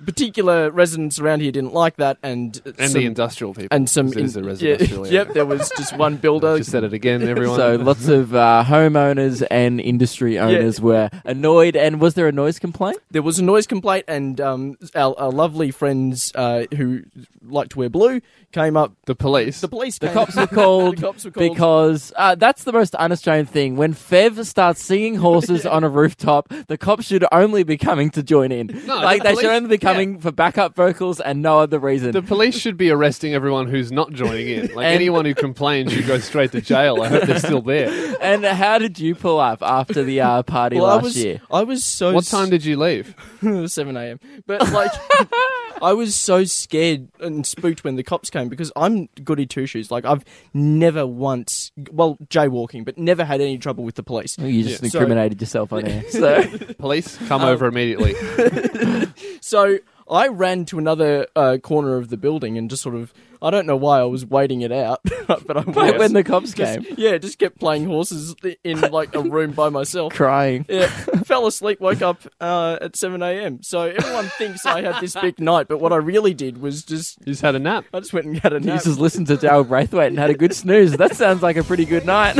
particular 0.04 0.70
residents 0.70 1.18
around 1.18 1.40
here 1.40 1.52
didn't 1.52 1.74
like 1.74 1.96
that, 1.96 2.18
and 2.22 2.60
and 2.78 2.90
some, 2.90 3.00
the 3.00 3.06
industrial 3.06 3.54
people. 3.54 3.68
and 3.70 3.88
some 3.88 4.12
in- 4.12 4.28
yeah, 4.28 4.40
residential 4.40 5.04
area. 5.06 5.12
yep, 5.12 5.32
there 5.34 5.46
was 5.46 5.70
just 5.76 5.96
one 5.96 6.16
builder. 6.24 6.58
Just 6.58 6.70
said 6.70 6.84
it 6.84 6.92
again, 6.92 7.22
everyone. 7.28 7.56
So 7.56 7.76
lots 7.76 8.08
of 8.08 8.34
uh, 8.34 8.64
homeowners 8.66 9.46
and 9.50 9.80
industry 9.80 10.38
owners 10.38 10.80
were 10.80 11.10
annoyed. 11.24 11.76
And 11.76 12.00
was 12.00 12.14
there 12.14 12.28
a 12.28 12.32
noise 12.32 12.58
complaint? 12.58 12.98
There 13.10 13.22
was 13.22 13.38
a 13.38 13.44
noise 13.44 13.66
complaint, 13.66 14.04
and 14.08 14.40
um, 14.40 14.76
our, 14.94 15.18
our 15.18 15.30
lovely 15.30 15.70
friends 15.70 16.32
uh, 16.34 16.64
who 16.76 17.02
like 17.44 17.70
to 17.70 17.78
wear 17.78 17.90
blue 17.90 18.20
came 18.52 18.76
up. 18.76 18.92
the 19.06 19.14
police. 19.14 19.60
The 19.62 19.68
police, 19.68 19.98
The 19.98 20.10
cops 20.10 20.36
were 20.36 20.42
up. 20.42 20.50
called, 20.50 20.98
the 20.98 21.02
cops 21.02 21.24
were 21.24 21.30
called 21.30 21.50
because 21.54 22.12
uh, 22.16 22.34
that's 22.34 22.64
the 22.64 22.72
most 22.72 22.94
un-Australian 22.98 23.46
thing. 23.46 23.76
When 23.76 23.94
Fev 23.94 24.44
starts 24.46 24.82
singing 24.82 25.14
horses 25.16 25.64
on 25.64 25.84
a 25.84 25.88
rooftop, 25.88 26.48
the 26.68 26.76
cops 26.76 27.06
should 27.06 27.24
only 27.32 27.62
be 27.62 27.78
coming 27.78 28.10
to 28.10 28.22
join 28.22 28.52
in. 28.52 28.66
No, 28.86 28.96
like 28.96 29.22
the 29.22 29.28
they 29.30 29.34
should 29.34 29.40
police- 29.44 29.56
only 29.56 29.68
be 29.72 29.78
coming 29.78 30.18
for 30.20 30.30
backup 30.32 30.74
vocals 30.76 31.20
and 31.20 31.42
no 31.42 31.58
other 31.60 31.78
reason. 31.78 32.12
the 32.12 32.22
police 32.22 32.56
should 32.58 32.76
be 32.76 32.90
arresting 32.90 33.34
everyone 33.34 33.66
who's 33.68 33.90
not 33.92 34.12
joining 34.12 34.48
in. 34.48 34.60
Like 34.74 34.86
And- 34.86 34.94
anyone 34.94 35.24
who 35.24 35.34
complains 35.34 35.92
should 35.92 36.06
go 36.06 36.18
straight 36.18 36.52
to 36.52 36.60
jail. 36.60 37.02
I 37.02 37.08
hope 37.08 37.24
they're 37.24 37.38
still 37.38 37.62
there. 37.62 38.16
and 38.20 38.44
how 38.44 38.78
did 38.78 38.98
you 38.98 39.14
pull 39.14 39.40
up 39.40 39.62
after 39.62 40.02
the 40.04 40.20
uh, 40.20 40.42
party 40.42 40.76
Well, 40.76 40.86
I 40.86 40.94
last 40.94 41.02
was, 41.04 41.16
year? 41.24 41.40
I 41.50 41.62
was 41.62 41.84
so 41.84 42.12
What 42.12 42.24
time 42.24 42.50
did 42.50 42.64
you 42.64 42.76
leave? 42.76 43.14
seven 43.70 43.96
a.m. 43.96 44.20
But 44.46 44.70
like, 44.72 44.92
I 45.80 45.92
was 45.92 46.14
so 46.14 46.44
scared 46.44 47.08
and 47.20 47.46
spooked 47.46 47.84
when 47.84 47.96
the 47.96 48.02
cops 48.02 48.28
came 48.30 48.48
because 48.48 48.70
I'm 48.76 49.08
goody 49.24 49.46
two 49.46 49.66
shoes. 49.66 49.90
Like 49.90 50.04
I've 50.04 50.24
never 50.52 51.06
once, 51.06 51.72
well, 51.90 52.16
jaywalking, 52.28 52.84
but 52.84 52.98
never 52.98 53.24
had 53.24 53.40
any 53.40 53.58
trouble 53.58 53.84
with 53.84 53.94
the 53.94 54.02
police. 54.02 54.36
You 54.38 54.64
just 54.64 54.82
Yeah. 54.82 54.90
So- 54.90 54.98
incriminated 54.98 55.40
yourself 55.40 55.72
on 55.72 55.86
air. 55.86 56.02
So 56.10 56.42
Police, 56.78 57.16
come 57.28 57.42
over 57.42 57.66
immediately. 57.66 58.14
So 59.40 59.78
I 60.08 60.28
ran 60.28 60.64
to 60.66 60.78
another 60.78 61.26
uh, 61.34 61.58
corner 61.62 61.96
of 61.96 62.08
the 62.10 62.16
building 62.16 62.56
and 62.56 62.70
just 62.70 62.82
sort 62.82 62.94
of, 62.94 63.12
I 63.42 63.50
don't 63.50 63.66
know 63.66 63.76
why 63.76 63.98
I 63.98 64.04
was 64.04 64.24
waiting 64.24 64.60
it 64.62 64.70
out, 64.72 65.00
but 65.26 65.56
I 65.56 65.60
was. 65.62 65.98
when 65.98 66.12
the 66.12 66.22
cops 66.22 66.52
Just- 66.52 66.80
came, 66.84 66.94
yeah, 66.96 67.18
just 67.18 67.38
kept 67.38 67.58
playing 67.58 67.86
horses 67.86 68.34
in 68.62 68.80
like 68.80 69.14
a 69.14 69.20
room 69.20 69.50
by 69.50 69.68
myself. 69.68 70.12
crying. 70.14 70.64
Yeah, 70.68 70.86
fell 71.24 71.46
asleep, 71.46 71.80
woke 71.80 72.02
up 72.02 72.20
uh, 72.40 72.78
at 72.80 72.94
7 72.96 73.20
a.m. 73.22 73.62
So 73.62 73.80
everyone 73.82 74.26
thinks 74.38 74.64
I 74.64 74.82
had 74.82 75.00
this 75.00 75.14
big 75.14 75.40
night, 75.40 75.66
but 75.68 75.78
what 75.78 75.92
I 75.92 75.96
really 75.96 76.34
did 76.34 76.58
was 76.62 76.84
just, 76.84 77.18
You 77.20 77.32
just 77.32 77.42
had 77.42 77.54
a 77.54 77.58
nap. 77.58 77.84
I 77.92 77.98
just 78.00 78.12
went 78.12 78.26
and 78.26 78.38
had 78.38 78.52
a 78.52 78.60
You 78.60 78.66
nap. 78.66 78.84
just 78.84 78.98
listened 79.00 79.26
to 79.26 79.36
Daryl 79.36 79.66
Braithwaite 79.66 80.08
and 80.10 80.18
had 80.18 80.30
a 80.30 80.34
good 80.34 80.54
snooze. 80.62 80.96
That 80.96 81.16
sounds 81.16 81.42
like 81.42 81.56
a 81.56 81.64
pretty 81.64 81.84
good 81.84 82.06
night. 82.06 82.36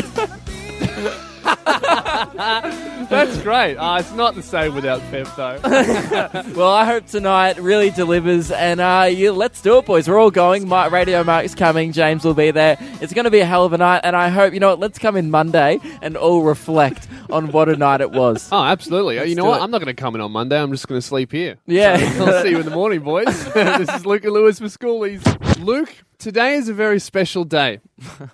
That's 3.13 3.43
great. 3.43 3.77
Uh, 3.77 3.99
it's 4.01 4.13
not 4.15 4.35
the 4.35 4.43
same 4.43 4.75
without 4.75 5.01
Fev, 5.03 5.37
though. 5.37 6.53
Well, 6.63 6.71
I 6.71 6.85
hope 6.87 7.07
tonight 7.07 7.59
really 7.61 7.91
delivers, 7.91 8.51
and 8.51 8.81
uh, 8.81 9.07
you, 9.11 9.33
let's 9.33 9.61
do 9.61 9.79
it, 9.79 9.87
boys. 9.87 10.09
We're 10.09 10.19
all 10.19 10.31
going. 10.31 10.67
My, 10.67 10.87
Radio 10.87 11.23
Mark's 11.23 11.55
coming. 11.55 11.93
James 11.93 12.25
will 12.25 12.35
be 12.35 12.51
there. 12.51 12.77
It's 13.01 13.13
going 13.13 13.25
to 13.25 13.31
be 13.31 13.41
a 13.41 13.45
hell 13.45 13.65
of 13.65 13.73
a 13.73 13.79
night, 13.79 14.01
and 14.05 14.17
I 14.17 14.29
hope 14.29 14.55
you 14.55 14.61
know 14.61 14.71
what. 14.71 14.81
Let's 14.81 14.99
come 14.99 15.17
in 15.17 15.31
Monday 15.31 15.79
and 16.01 16.17
all 16.17 16.43
reflect 16.43 17.07
on 17.31 17.53
what 17.53 17.69
a 17.69 17.77
night 17.77 18.01
it 18.01 18.11
was. 18.13 18.49
Oh, 18.51 18.63
absolutely. 18.65 19.19
Uh, 19.19 19.25
you 19.25 19.35
know 19.35 19.45
what? 19.45 19.61
it. 19.61 19.65
I'm 19.65 19.71
not 19.71 19.83
going 19.83 19.95
to 19.95 20.01
come 20.01 20.15
in 20.15 20.21
on 20.23 20.33
Monday. 20.33 20.59
I'm 20.59 20.73
just 20.73 20.89
going 20.89 21.01
to 21.01 21.07
sleep 21.07 21.33
here. 21.33 21.59
Yeah. 21.67 21.99
I'll 22.19 22.43
see 22.43 22.51
you 22.51 22.59
in 22.61 22.65
the 22.65 22.71
morning, 22.71 23.01
boys. 23.01 23.27
this 23.55 23.89
is 23.95 24.07
Luke 24.07 24.25
and 24.25 24.33
Lewis 24.33 24.59
for 24.59 24.67
Schoolies. 24.67 25.23
Luke, 25.63 25.95
today 26.19 26.55
is 26.55 26.69
a 26.69 26.75
very 26.75 26.99
special 26.99 27.45
day. 27.45 27.81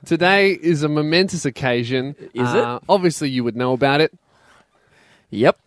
Today 0.06 0.52
is 0.52 0.82
a 0.84 0.88
momentous 0.88 1.44
occasion. 1.44 2.14
Is 2.34 2.48
Uh, 2.48 2.78
Obviously, 2.88 3.30
you 3.30 3.44
would 3.44 3.56
know 3.56 3.72
about 3.72 4.00
it 4.00 4.12
Yep. 5.30 5.58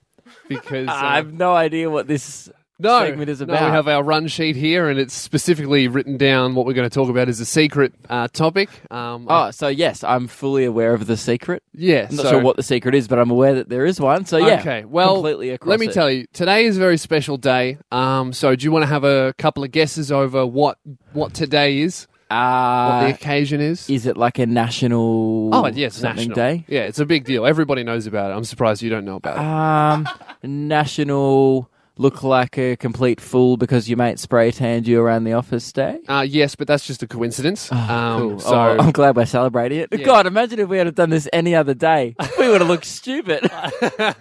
because 0.47 0.87
uh, 0.87 0.91
I 0.93 1.15
have 1.17 1.33
no 1.33 1.53
idea 1.53 1.89
what 1.89 2.07
this 2.07 2.49
no, 2.79 2.99
segment 3.01 3.29
is 3.29 3.41
about. 3.41 3.61
no, 3.61 3.67
we 3.67 3.71
have 3.73 3.87
our 3.87 4.03
run 4.03 4.27
sheet 4.27 4.55
here, 4.55 4.89
and 4.89 4.99
it's 4.99 5.13
specifically 5.13 5.87
written 5.87 6.17
down 6.17 6.55
what 6.55 6.65
we're 6.65 6.73
going 6.73 6.89
to 6.89 6.93
talk 6.93 7.09
about 7.09 7.29
is 7.29 7.39
a 7.39 7.45
secret 7.45 7.93
uh, 8.09 8.27
topic. 8.29 8.69
Um, 8.91 9.27
Oh, 9.29 9.51
so 9.51 9.67
yes, 9.67 10.03
I'm 10.03 10.27
fully 10.27 10.65
aware 10.65 10.93
of 10.95 11.05
the 11.05 11.15
secret. 11.15 11.61
yeah. 11.75 12.07
I'm 12.09 12.15
not 12.15 12.23
so- 12.23 12.31
sure 12.31 12.41
what 12.41 12.55
the 12.55 12.63
secret 12.63 12.95
is, 12.95 13.07
but 13.07 13.19
I'm 13.19 13.29
aware 13.29 13.53
that 13.55 13.69
there 13.69 13.85
is 13.85 13.99
one. 14.01 14.25
So 14.25 14.37
yeah, 14.37 14.59
Okay, 14.61 14.83
well, 14.85 15.13
completely 15.15 15.51
across 15.51 15.69
let 15.69 15.79
me 15.79 15.87
it. 15.87 15.93
tell 15.93 16.09
you, 16.09 16.25
today 16.33 16.65
is 16.65 16.77
a 16.77 16.79
very 16.79 16.97
special 16.97 17.37
day. 17.37 17.77
Um, 17.91 18.33
so 18.33 18.55
do 18.55 18.63
you 18.63 18.71
want 18.71 18.81
to 18.83 18.87
have 18.87 19.03
a 19.03 19.33
couple 19.37 19.63
of 19.63 19.69
guesses 19.71 20.11
over 20.11 20.43
what 20.45 20.79
what 21.13 21.35
today 21.35 21.79
is, 21.81 22.07
what 22.31 22.95
Uh, 22.95 23.03
the 23.07 23.13
occasion 23.13 23.61
is? 23.61 23.89
is 23.89 24.05
it 24.05 24.17
like 24.17 24.39
a 24.39 24.45
national? 24.45 25.49
oh, 25.53 25.67
yes, 25.67 25.95
something 25.95 26.29
national 26.29 26.35
day. 26.35 26.65
Yeah, 26.67 26.81
it's 26.81 26.99
a 26.99 27.05
big 27.05 27.25
deal. 27.25 27.45
Everybody 27.45 27.83
knows 27.83 28.07
about 28.07 28.31
it. 28.31 28.35
I'm 28.35 28.43
surprised 28.45 28.81
you 28.81 28.89
don't 28.89 29.05
know 29.05 29.17
about 29.17 29.37
it. 29.37 29.43
Um, 29.43 30.07
national 30.43 31.69
look 31.97 32.23
like 32.23 32.57
a 32.57 32.75
complete 32.77 33.21
fool 33.21 33.57
because 33.57 33.87
your 33.87 33.97
mate 33.97 34.17
spray 34.17 34.49
tanned 34.51 34.87
you 34.87 34.99
around 34.99 35.23
the 35.23 35.33
office 35.33 35.71
day. 35.71 35.99
Uh, 36.07 36.25
yes, 36.27 36.55
but 36.55 36.67
that's 36.67 36.87
just 36.87 37.03
a 37.03 37.07
coincidence. 37.07 37.71
um, 37.71 38.19
Cool. 38.21 38.39
So 38.39 38.55
oh, 38.55 38.77
I'm 38.79 38.91
glad 38.91 39.15
we're 39.15 39.25
celebrating 39.25 39.79
it. 39.81 39.89
Yeah. 39.91 40.05
God, 40.05 40.25
imagine 40.25 40.59
if 40.59 40.69
we 40.69 40.77
had 40.79 40.95
done 40.95 41.09
this 41.11 41.27
any 41.31 41.53
other 41.53 41.73
day. 41.75 42.15
We 42.39 42.49
would 42.49 42.61
have 42.61 42.69
looked 42.69 42.85
stupid. 42.85 43.47
uh, 43.51 44.13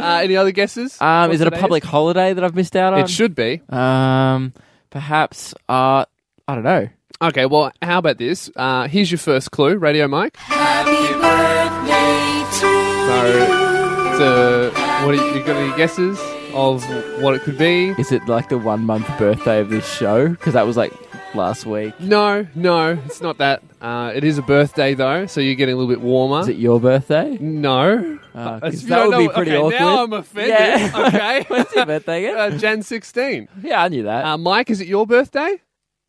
any 0.00 0.36
other 0.36 0.50
guesses? 0.50 1.00
Um, 1.00 1.28
What 1.28 1.34
is 1.34 1.40
it 1.40 1.46
a 1.46 1.50
today 1.50 1.60
public 1.60 1.84
holiday 1.84 2.32
that 2.32 2.42
I've 2.42 2.56
missed 2.56 2.74
out 2.74 2.94
on? 2.94 3.00
It 3.00 3.10
should 3.10 3.34
be. 3.36 3.60
Um, 3.68 4.52
perhaps. 4.90 5.54
Uh, 5.68 6.06
I 6.48 6.54
don't 6.54 6.64
know. 6.64 6.88
Okay, 7.20 7.46
well, 7.46 7.72
how 7.82 7.98
about 7.98 8.18
this? 8.18 8.48
Uh, 8.54 8.86
here's 8.86 9.10
your 9.10 9.18
first 9.18 9.50
clue, 9.50 9.76
Radio 9.76 10.06
Mike. 10.06 10.36
Happy 10.36 10.90
birthday 11.14 12.44
So, 12.52 14.12
it's 14.12 14.20
a, 14.20 15.04
what 15.04 15.14
are 15.14 15.16
you, 15.16 15.34
you 15.40 15.44
got 15.44 15.56
any 15.56 15.76
guesses? 15.76 16.18
of 16.54 16.82
what 17.22 17.34
it 17.34 17.42
could 17.42 17.58
be. 17.58 17.90
Is 17.98 18.10
it 18.10 18.26
like 18.26 18.48
the 18.48 18.56
one 18.56 18.84
month 18.84 19.06
birthday 19.18 19.60
of 19.60 19.68
this 19.68 19.86
show? 19.96 20.28
Because 20.28 20.54
that 20.54 20.64
was 20.66 20.76
like 20.78 20.92
last 21.34 21.66
week. 21.66 21.98
No, 22.00 22.46
no, 22.54 22.92
it's 23.04 23.20
not 23.20 23.36
that. 23.38 23.62
Uh, 23.82 24.12
it 24.14 24.24
is 24.24 24.38
a 24.38 24.42
birthday 24.42 24.94
though, 24.94 25.26
so 25.26 25.40
you're 25.42 25.54
getting 25.56 25.74
a 25.74 25.76
little 25.78 25.92
bit 25.92 26.00
warmer. 26.00 26.40
Is 26.40 26.48
it 26.48 26.56
your 26.56 26.80
birthday? 26.80 27.36
no, 27.38 28.18
Uh, 28.34 28.38
Uh, 28.38 28.60
'cause 28.60 28.82
that 28.86 28.96
don't 28.96 29.08
would 29.10 29.18
be 29.18 29.26
know- 29.26 29.32
pretty 29.34 29.50
okay, 29.52 29.58
awkward. 29.58 29.78
Now 29.80 30.02
I'm 30.04 30.12
offended. 30.14 30.50
Yeah. 30.58 30.90
Okay, 31.08 31.44
When's 31.48 31.72
your 31.74 31.86
birthday 31.86 32.24
again? 32.24 32.36
uh, 32.54 32.58
Jan 32.58 32.82
16. 32.82 33.48
yeah, 33.62 33.82
I 33.82 33.88
knew 33.88 34.04
that. 34.04 34.24
Uh, 34.24 34.38
Mike, 34.38 34.70
is 34.70 34.80
it 34.80 34.88
your 34.88 35.06
birthday? 35.06 35.60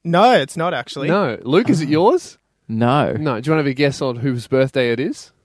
No, 0.03 0.33
it's 0.33 0.55
not 0.57 0.73
actually. 0.73 1.07
No. 1.09 1.37
Luke, 1.41 1.69
is 1.69 1.81
it 1.81 1.89
yours? 1.89 2.37
no. 2.67 3.13
No. 3.13 3.13
Do 3.13 3.23
you 3.23 3.33
want 3.33 3.43
to 3.43 3.51
have 3.55 3.65
a 3.67 3.73
guess 3.73 4.01
on 4.01 4.15
whose 4.17 4.47
birthday 4.47 4.91
it 4.91 4.99
is? 4.99 5.31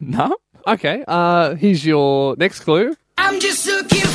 No? 0.00 0.36
Okay. 0.66 1.04
Uh, 1.06 1.54
here's 1.54 1.84
your 1.86 2.34
next 2.36 2.60
clue. 2.60 2.96
I'm 3.18 3.38
just 3.38 3.66
looking 3.66 3.86
for 3.86 3.96
a 3.96 4.00
kid. 4.02 4.09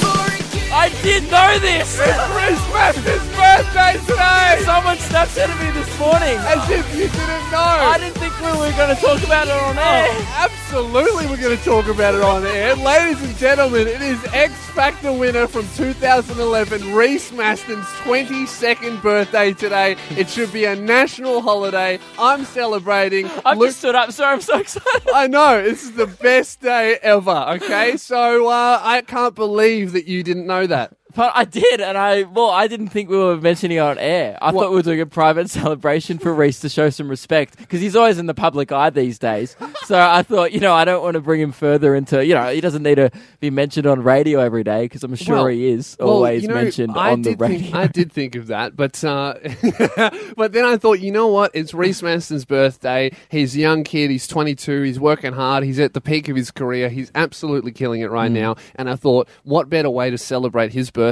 I 0.76 0.90
did 1.02 1.24
know 1.32 1.58
this! 1.60 1.96
Bruce 1.96 2.74
Master's 2.74 3.24
birthday 3.32 3.94
today. 4.06 4.62
Someone 4.66 4.98
snapped 4.98 5.32
Snapchatted 5.32 5.66
me 5.66 5.72
this 5.72 5.98
morning. 5.98 6.36
As 6.36 6.70
if 6.70 6.94
you 6.94 7.08
didn't 7.08 7.50
know. 7.50 7.60
I 7.60 7.98
didn't 7.98 8.18
think 8.18 8.38
we 8.42 8.48
were 8.48 8.76
going 8.76 8.94
to 8.94 9.02
talk 9.02 9.24
about 9.24 9.48
it 9.48 9.54
on 9.54 9.78
air. 9.78 10.08
Oh, 10.12 10.50
absolutely, 10.52 11.28
we're 11.28 11.42
going 11.42 11.58
to 11.58 11.64
talk 11.64 11.88
about 11.88 12.14
it 12.14 12.22
on 12.22 12.46
air. 12.46 12.76
Ladies 12.76 13.24
and 13.24 13.36
gentlemen, 13.38 13.88
it 13.88 14.02
is 14.02 14.22
X 14.34 14.54
Factor 14.76 15.14
winner 15.14 15.48
from 15.48 15.66
2011, 15.78 16.94
Reece 16.94 17.32
Mastin's 17.32 17.86
22nd 18.04 19.02
birthday 19.02 19.54
today. 19.54 19.96
It 20.10 20.28
should 20.30 20.52
be 20.52 20.66
a 20.66 20.76
national 20.76 21.42
holiday. 21.42 21.98
I'm 22.20 22.44
celebrating. 22.44 23.28
I've 23.46 23.58
Luke- 23.58 23.70
just 23.70 23.80
stood 23.80 23.96
up, 23.96 24.12
sorry, 24.12 24.34
I'm 24.34 24.42
so 24.42 24.58
excited. 24.60 25.10
I 25.14 25.28
know, 25.28 25.64
this 25.64 25.84
is 25.84 25.94
the 25.94 26.08
best 26.08 26.60
day 26.60 27.00
ever, 27.02 27.46
okay? 27.62 27.96
So 27.96 28.50
uh, 28.50 28.80
I 28.84 29.02
can't 29.02 29.34
believe 29.34 29.94
that 29.94 30.08
you 30.08 30.22
didn't 30.22 30.46
know 30.46 30.65
that. 30.68 30.96
But 31.16 31.32
I 31.34 31.46
did, 31.46 31.80
and 31.82 31.98
I 31.98 32.24
well, 32.24 32.50
I 32.50 32.68
didn't 32.68 32.90
think 32.90 33.10
we 33.10 33.18
were 33.18 33.38
mentioning 33.38 33.78
it 33.78 33.82
on 33.82 33.98
air. 33.98 34.38
I 34.42 34.52
thought 34.52 34.70
we 34.70 34.76
were 34.76 34.82
doing 34.82 35.00
a 35.02 35.06
private 35.06 35.50
celebration 35.62 36.18
for 36.20 36.34
Reece 36.34 36.60
to 36.60 36.70
show 36.70 36.90
some 36.90 37.08
respect 37.10 37.58
because 37.58 37.80
he's 37.82 37.96
always 37.96 38.18
in 38.20 38.26
the 38.26 38.34
public 38.34 38.72
eye 38.72 38.90
these 38.90 39.18
days. 39.20 39.56
So 39.86 40.00
I 40.00 40.24
thought, 40.24 40.52
you 40.52 40.60
know, 40.60 40.74
I 40.74 40.84
don't 40.84 41.04
want 41.04 41.14
to 41.14 41.20
bring 41.22 41.40
him 41.40 41.52
further 41.52 41.94
into, 41.94 42.26
you 42.26 42.34
know, 42.34 42.52
he 42.52 42.60
doesn't 42.60 42.82
need 42.82 42.96
to 42.96 43.12
be 43.40 43.52
mentioned 43.52 43.86
on 43.86 44.02
radio 44.02 44.40
every 44.40 44.64
day 44.64 44.86
because 44.86 45.04
I'm 45.04 45.14
sure 45.14 45.36
Well- 45.36 45.46
he 45.46 45.68
is 45.68 45.96
Well, 46.00 46.10
always 46.10 46.42
you 46.42 46.48
know, 46.48 46.56
mentioned 46.56 46.94
I 46.98 47.12
on 47.12 47.22
the 47.22 47.30
did 47.32 47.40
radio. 47.40 47.60
Think, 47.60 47.76
I 47.76 47.86
did 47.86 48.12
think 48.12 48.34
of 48.36 48.48
that, 48.48 48.76
but 48.76 49.04
uh, 49.04 49.36
but 50.36 50.54
then 50.54 50.66
I 50.66 50.78
thought, 50.78 51.02
you 51.02 51.12
know 51.12 51.28
what? 51.28 51.52
It's 51.54 51.72
Reece 51.76 52.02
Mastin's 52.02 52.46
birthday. 52.46 53.12
He's 53.30 53.56
a 53.56 53.60
young 53.60 53.84
kid. 53.84 54.10
He's 54.10 54.26
22. 54.26 54.82
He's 54.82 55.00
working 55.00 55.34
hard. 55.34 55.64
He's 55.64 55.80
at 55.80 55.94
the 55.94 56.02
peak 56.02 56.30
of 56.30 56.36
his 56.36 56.50
career. 56.50 56.90
He's 56.90 57.12
absolutely 57.14 57.72
killing 57.72 58.02
it 58.02 58.08
Hmm. 58.08 58.14
right 58.14 58.32
now. 58.32 58.56
And 58.78 58.90
I 58.90 58.96
thought, 58.96 59.28
what 59.44 59.70
better 59.70 59.92
way 59.92 60.10
to 60.10 60.18
celebrate 60.18 60.74
his 60.74 60.90
birthday 60.90 61.05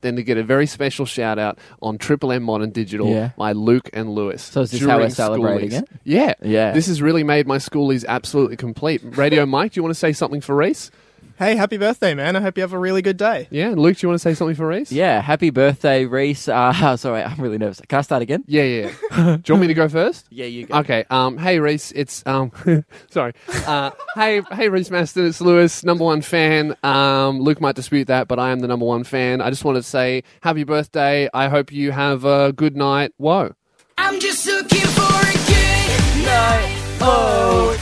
than 0.00 0.16
to 0.16 0.22
get 0.22 0.36
a 0.38 0.42
very 0.42 0.66
special 0.66 1.06
shout 1.06 1.38
out 1.38 1.58
on 1.80 1.98
Triple 1.98 2.32
M 2.32 2.42
Modern 2.42 2.70
Digital 2.70 3.08
Yeah. 3.08 3.30
by 3.36 3.52
Luke 3.52 3.90
and 3.92 4.10
Lewis. 4.10 4.42
So 4.42 4.62
is 4.62 4.70
this 4.70 4.80
how 4.82 4.98
we're 4.98 5.10
celebrating 5.10 5.70
schoolies. 5.70 5.82
it? 5.82 5.88
Yeah, 6.04 6.34
Yeah. 6.42 6.72
This 6.72 6.86
has 6.86 7.00
really 7.02 7.24
made 7.24 7.46
my 7.46 7.58
schoolies 7.58 8.04
absolutely 8.06 8.56
complete. 8.56 9.00
Radio 9.16 9.46
Mike, 9.46 9.72
do 9.72 9.78
you 9.78 9.82
want 9.82 9.94
to 9.94 9.98
say 9.98 10.12
something 10.12 10.40
for 10.40 10.54
Reece? 10.56 10.90
Hey, 11.42 11.56
happy 11.56 11.76
birthday, 11.76 12.14
man. 12.14 12.36
I 12.36 12.40
hope 12.40 12.56
you 12.56 12.60
have 12.60 12.72
a 12.72 12.78
really 12.78 13.02
good 13.02 13.16
day. 13.16 13.48
Yeah, 13.50 13.70
and 13.70 13.78
Luke, 13.80 13.96
do 13.96 14.04
you 14.04 14.08
want 14.10 14.20
to 14.20 14.22
say 14.22 14.32
something 14.32 14.54
for 14.54 14.68
Reece? 14.68 14.92
yeah, 14.92 15.20
happy 15.20 15.50
birthday, 15.50 16.04
Reece. 16.04 16.46
Uh, 16.46 16.96
sorry, 16.96 17.20
I'm 17.20 17.36
really 17.40 17.58
nervous. 17.58 17.80
Can 17.88 17.98
I 17.98 18.02
start 18.02 18.22
again? 18.22 18.44
yeah, 18.46 18.62
yeah. 18.62 18.92
yeah. 19.10 19.16
do 19.42 19.42
you 19.48 19.54
want 19.54 19.62
me 19.62 19.66
to 19.66 19.74
go 19.74 19.88
first? 19.88 20.28
Yeah, 20.30 20.46
you 20.46 20.66
go. 20.66 20.78
Okay. 20.78 21.04
Um. 21.10 21.38
Hey, 21.38 21.58
Reece. 21.58 21.90
It's 21.96 22.22
um. 22.26 22.52
sorry. 23.10 23.32
Uh. 23.66 23.90
Hey, 24.14 24.42
hey, 24.52 24.68
Reece 24.68 24.90
Mastin. 24.90 25.26
It's 25.26 25.40
Lewis, 25.40 25.82
number 25.82 26.04
one 26.04 26.22
fan. 26.22 26.76
Um. 26.84 27.40
Luke 27.40 27.60
might 27.60 27.74
dispute 27.74 28.06
that, 28.06 28.28
but 28.28 28.38
I 28.38 28.50
am 28.50 28.60
the 28.60 28.68
number 28.68 28.86
one 28.86 29.02
fan. 29.02 29.40
I 29.40 29.50
just 29.50 29.64
wanted 29.64 29.80
to 29.80 29.88
say 29.88 30.22
happy 30.42 30.62
birthday. 30.62 31.28
I 31.34 31.48
hope 31.48 31.72
you 31.72 31.90
have 31.90 32.24
a 32.24 32.52
good 32.52 32.76
night. 32.76 33.14
Whoa. 33.16 33.52
I'm 33.98 34.20
just 34.20 34.46
looking 34.46 34.78
for 34.78 35.02
a 35.02 35.32
good 35.48 36.24
night. 36.24 36.98
Oh. 37.00 37.76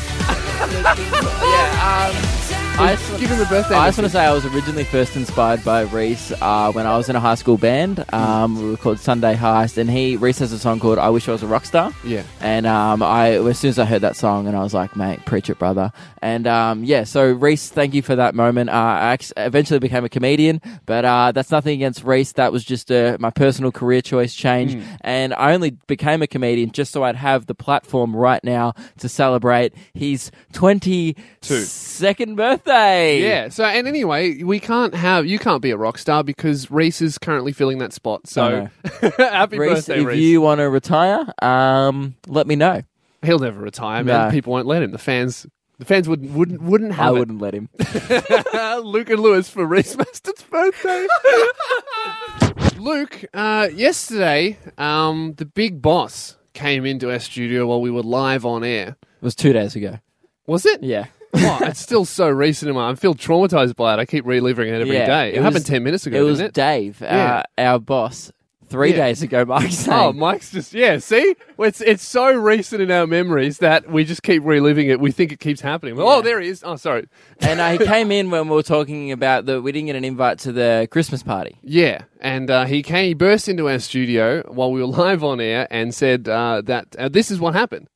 yeah, 1.42 2.24
um, 2.24 2.29
I 2.78 2.96
just, 2.96 3.20
Give 3.20 3.30
him 3.30 3.40
a 3.40 3.44
birthday. 3.44 3.74
I 3.74 3.88
just 3.88 3.98
want 3.98 4.06
to 4.06 4.11
say 4.11 4.24
I 4.24 4.33
was 4.33 4.46
originally 4.46 4.85
first 4.85 5.14
inspired 5.14 5.62
by 5.62 5.83
Reece 5.83 6.33
uh, 6.40 6.72
when 6.72 6.87
I 6.87 6.96
was 6.96 7.11
in 7.11 7.16
a 7.16 7.20
high 7.20 7.35
school 7.35 7.59
band. 7.59 8.02
Um, 8.14 8.56
we 8.56 8.70
were 8.70 8.76
called 8.78 8.98
Sunday 8.98 9.35
Heist, 9.35 9.76
and 9.76 9.90
he 9.90 10.16
Reece 10.16 10.38
has 10.38 10.52
a 10.52 10.59
song 10.59 10.80
called 10.80 10.98
"I 10.98 11.11
Wish 11.11 11.28
I 11.28 11.33
Was 11.33 11.42
a 11.42 11.46
Rock 11.46 11.66
Star." 11.66 11.92
Yeah. 12.02 12.22
And 12.40 12.66
um, 12.66 13.02
I, 13.02 13.33
as 13.33 13.59
soon 13.59 13.68
as 13.68 13.78
I 13.78 13.85
heard 13.85 14.00
that 14.00 14.16
song, 14.16 14.46
and 14.46 14.56
I 14.56 14.62
was 14.62 14.72
like, 14.72 14.96
"Mate, 14.96 15.26
preach 15.26 15.50
it, 15.50 15.59
brother!" 15.59 15.92
And 16.22 16.46
um, 16.46 16.83
yeah, 16.83 17.04
so 17.04 17.30
Reece, 17.30 17.68
thank 17.68 17.92
you 17.92 18.00
for 18.00 18.16
that 18.16 18.35
moment. 18.35 18.70
Uh, 18.70 18.72
I 18.72 19.18
eventually 19.37 19.78
became 19.78 20.06
a 20.06 20.09
comedian, 20.09 20.62
but 20.87 21.04
uh, 21.04 21.33
that's 21.33 21.50
nothing 21.50 21.74
against 21.74 22.02
Reece. 22.02 22.33
That 22.33 22.50
was 22.50 22.64
just 22.64 22.90
uh, 22.90 23.18
my 23.20 23.30
personal 23.30 23.72
career 23.72 24.00
choice 24.00 24.35
change, 24.35 24.83
and 25.02 25.35
I 25.35 25.52
only 25.52 25.72
became 25.87 26.22
a 26.22 26.26
comedian 26.26 26.70
just 26.70 26.92
so 26.92 27.02
I'd 27.02 27.16
have 27.16 27.44
the 27.44 27.54
platform 27.54 28.16
right 28.16 28.42
now 28.42 28.72
to 29.00 29.09
celebrate 29.11 29.74
his 29.92 30.30
twenty 30.54 31.14
second 31.42 32.37
birthday. 32.37 32.59
Yeah. 32.66 33.48
So, 33.48 33.64
and 33.64 33.86
anyway, 33.88 34.42
we 34.42 34.60
can't 34.60 34.94
have 34.94 35.26
you 35.26 35.38
can't 35.38 35.62
be 35.62 35.70
a 35.70 35.76
rock 35.76 35.98
star 35.98 36.22
because 36.24 36.70
Reece 36.70 37.00
is 37.02 37.18
currently 37.18 37.52
filling 37.52 37.78
that 37.78 37.92
spot. 37.92 38.26
So, 38.26 38.68
happy 39.18 39.58
Reece, 39.58 39.86
birthday, 39.86 40.00
if 40.00 40.06
Reece. 40.06 40.18
you 40.20 40.40
want 40.40 40.58
to 40.60 40.68
retire, 40.70 41.26
um, 41.42 42.14
let 42.28 42.46
me 42.46 42.56
know. 42.56 42.82
He'll 43.22 43.38
never 43.38 43.60
retire, 43.60 44.02
man. 44.04 44.28
No. 44.28 44.30
People 44.30 44.52
won't 44.52 44.66
let 44.66 44.82
him. 44.82 44.92
The 44.92 44.98
fans. 44.98 45.46
The 45.78 45.86
fans 45.86 46.08
wouldn't 46.08 46.32
wouldn't 46.32 46.60
wouldn't 46.60 46.92
have 46.92 47.14
I 47.14 47.16
it. 47.16 47.18
wouldn't 47.20 47.40
let 47.40 47.54
him. 47.54 47.70
Luke 48.84 49.08
and 49.08 49.20
Lewis 49.20 49.48
for 49.48 49.64
Reece 49.64 49.96
Mastin's 49.96 50.42
birthday. 50.42 51.06
Luke, 52.78 53.24
uh, 53.34 53.68
yesterday, 53.74 54.58
um, 54.78 55.34
the 55.36 55.44
big 55.46 55.80
boss 55.82 56.36
came 56.54 56.84
into 56.86 57.10
our 57.10 57.18
studio 57.18 57.66
while 57.66 57.80
we 57.80 57.90
were 57.90 58.02
live 58.02 58.44
on 58.44 58.64
air. 58.64 58.96
It 59.00 59.22
was 59.22 59.34
two 59.34 59.52
days 59.52 59.76
ago. 59.76 59.98
Was 60.46 60.66
it? 60.66 60.82
Yeah. 60.82 61.06
Oh, 61.32 61.58
it's 61.62 61.80
still 61.80 62.04
so 62.04 62.28
recent 62.28 62.68
in 62.68 62.74
my. 62.74 62.90
I 62.90 62.94
feel 62.96 63.14
traumatized 63.14 63.76
by 63.76 63.94
it. 63.94 63.98
I 63.98 64.04
keep 64.06 64.26
reliving 64.26 64.68
it 64.68 64.80
every 64.80 64.90
day. 64.92 65.06
Yeah, 65.06 65.22
It, 65.22 65.34
it 65.34 65.42
happened 65.42 65.54
was- 65.54 65.64
ten 65.64 65.82
minutes 65.84 66.06
ago. 66.06 66.18
it 66.18 66.22
was 66.22 66.38
didn't 66.38 66.48
it? 66.50 66.54
Dave, 66.54 66.98
Yeah. 67.00 67.42
uh, 67.58 67.60
our 67.60 67.78
boss, 67.78 68.32
three 68.68 68.90
Yeah. 68.90 68.96
days 68.96 69.22
ago. 69.22 69.44
Mike's 69.44 69.74
saying. 69.76 69.96
Oh, 70.00 70.12
Mike's 70.12 70.50
just 70.50 70.72
yeah. 70.74 70.98
See, 70.98 71.34
it's 71.58 71.80
it's 71.80 72.04
so 72.06 72.32
recent 72.32 72.82
in 72.82 72.90
our 72.90 73.06
memories 73.06 73.58
that 73.58 73.88
we 73.90 74.04
just 74.04 74.22
keep 74.24 74.42
reliving 74.44 74.88
it. 74.88 74.98
We 74.98 75.12
think 75.12 75.30
it 75.32 75.38
keeps 75.40 75.60
happening. 75.60 75.94
Oh, 75.98 76.20
there 76.20 76.40
he 76.40 76.48
is. 76.48 76.62
Oh, 76.64 76.74
sorry. 76.76 77.06
and 77.40 77.60
uh, 77.60 77.70
he 77.78 77.78
came 77.78 78.10
in 78.10 78.30
when 78.30 78.48
we 78.48 78.54
were 78.56 78.62
talking 78.64 79.12
about 79.12 79.46
the 79.46 79.62
we 79.62 79.70
didn't 79.72 79.86
get 79.86 79.96
an 79.96 80.04
invite 80.04 80.38
to 80.40 80.52
the 80.52 80.88
Christmas 80.90 81.22
party. 81.22 81.58
Yeah, 81.62 82.02
and 82.20 82.50
uh, 82.50 82.64
he 82.64 82.82
came. 82.82 83.06
He 83.06 83.14
burst 83.14 83.48
into 83.48 83.68
our 83.68 83.78
studio 83.78 84.42
while 84.48 84.72
we 84.72 84.80
were 84.80 84.86
live 85.04 85.22
on 85.22 85.40
air 85.40 85.68
and 85.70 85.94
said 85.94 86.28
uh, 86.28 86.60
that 86.64 86.94
uh, 86.98 87.08
this 87.08 87.30
is 87.30 87.38
what 87.38 87.54
happened. 87.54 87.86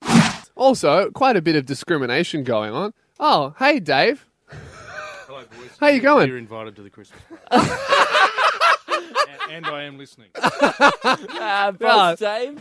Also, 0.56 1.10
quite 1.10 1.34
a 1.36 1.42
bit 1.42 1.56
of 1.56 1.66
discrimination 1.66 2.44
going 2.44 2.72
on. 2.72 2.94
Oh, 3.20 3.54
hey, 3.58 3.80
Dave. 3.80 4.26
Hello, 5.26 5.42
boys. 5.56 5.70
How 5.80 5.88
you 5.88 6.00
going? 6.00 6.28
You're 6.28 6.38
invited 6.38 6.76
to 6.76 6.82
the 6.82 6.90
Christmas 6.90 7.20
party. 7.48 7.70
and, 9.48 9.52
and 9.52 9.66
I 9.66 9.84
am 9.84 9.98
listening. 9.98 10.28
Uh, 11.44 11.72
boss 11.72 12.18
Dave. 12.18 12.58